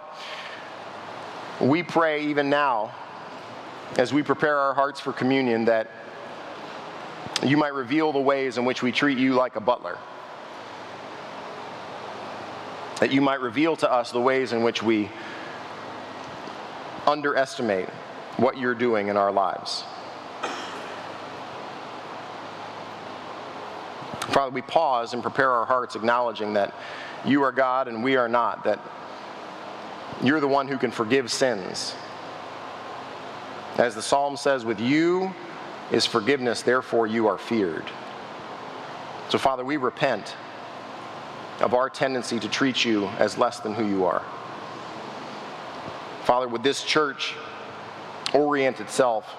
we 1.60 1.82
pray 1.82 2.26
even 2.26 2.50
now 2.50 2.94
as 3.98 4.12
we 4.12 4.22
prepare 4.22 4.58
our 4.58 4.74
hearts 4.74 5.00
for 5.00 5.12
communion 5.12 5.64
that 5.66 5.90
you 7.44 7.56
might 7.56 7.74
reveal 7.74 8.12
the 8.12 8.20
ways 8.20 8.58
in 8.58 8.64
which 8.64 8.82
we 8.82 8.92
treat 8.92 9.18
you 9.18 9.34
like 9.34 9.56
a 9.56 9.60
butler. 9.60 9.98
That 13.00 13.12
you 13.12 13.20
might 13.20 13.40
reveal 13.40 13.76
to 13.76 13.90
us 13.90 14.12
the 14.12 14.20
ways 14.20 14.52
in 14.52 14.62
which 14.62 14.82
we 14.82 15.10
underestimate 17.06 17.88
what 18.36 18.56
you're 18.56 18.74
doing 18.74 19.08
in 19.08 19.16
our 19.16 19.30
lives. 19.30 19.84
Father, 24.32 24.50
we 24.50 24.62
pause 24.62 25.12
and 25.14 25.22
prepare 25.22 25.50
our 25.50 25.66
hearts, 25.66 25.96
acknowledging 25.96 26.54
that 26.54 26.74
you 27.24 27.42
are 27.42 27.52
God 27.52 27.88
and 27.88 28.02
we 28.02 28.16
are 28.16 28.28
not, 28.28 28.64
that 28.64 28.80
you're 30.22 30.40
the 30.40 30.48
one 30.48 30.68
who 30.68 30.78
can 30.78 30.90
forgive 30.90 31.30
sins. 31.30 31.94
As 33.76 33.94
the 33.94 34.02
psalm 34.02 34.36
says, 34.36 34.64
with 34.64 34.80
you 34.80 35.34
is 35.90 36.06
forgiveness, 36.06 36.62
therefore 36.62 37.06
you 37.06 37.26
are 37.26 37.38
feared. 37.38 37.84
So, 39.28 39.38
Father, 39.38 39.64
we 39.64 39.76
repent 39.76 40.36
of 41.60 41.74
our 41.74 41.90
tendency 41.90 42.38
to 42.40 42.48
treat 42.48 42.84
you 42.84 43.06
as 43.18 43.36
less 43.38 43.60
than 43.60 43.74
who 43.74 43.86
you 43.86 44.04
are. 44.04 44.22
Father, 46.22 46.48
would 46.48 46.62
this 46.62 46.82
church 46.82 47.34
orient 48.32 48.80
itself 48.80 49.36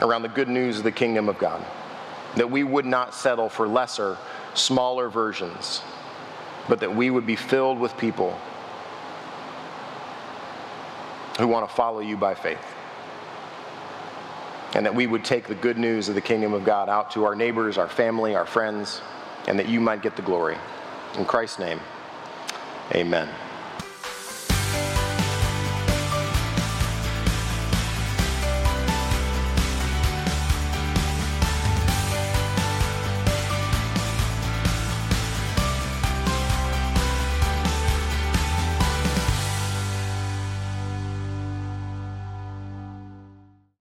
around 0.00 0.22
the 0.22 0.28
good 0.28 0.48
news 0.48 0.78
of 0.78 0.84
the 0.84 0.92
kingdom 0.92 1.28
of 1.28 1.38
God? 1.38 1.64
That 2.36 2.50
we 2.50 2.62
would 2.62 2.86
not 2.86 3.14
settle 3.14 3.48
for 3.48 3.66
lesser, 3.66 4.16
smaller 4.54 5.08
versions, 5.08 5.82
but 6.68 6.80
that 6.80 6.94
we 6.94 7.10
would 7.10 7.26
be 7.26 7.36
filled 7.36 7.78
with 7.78 7.96
people 7.96 8.38
who 11.38 11.48
want 11.48 11.68
to 11.68 11.74
follow 11.74 12.00
you 12.00 12.16
by 12.16 12.34
faith. 12.34 12.64
And 14.74 14.86
that 14.86 14.94
we 14.94 15.06
would 15.06 15.24
take 15.24 15.48
the 15.48 15.54
good 15.54 15.78
news 15.78 16.08
of 16.08 16.14
the 16.14 16.20
kingdom 16.20 16.52
of 16.52 16.64
God 16.64 16.88
out 16.88 17.10
to 17.12 17.24
our 17.24 17.34
neighbors, 17.34 17.76
our 17.76 17.88
family, 17.88 18.36
our 18.36 18.46
friends, 18.46 19.00
and 19.48 19.58
that 19.58 19.68
you 19.68 19.80
might 19.80 20.02
get 20.02 20.14
the 20.14 20.22
glory. 20.22 20.56
In 21.18 21.24
Christ's 21.24 21.58
name, 21.58 21.80
amen. 22.94 23.28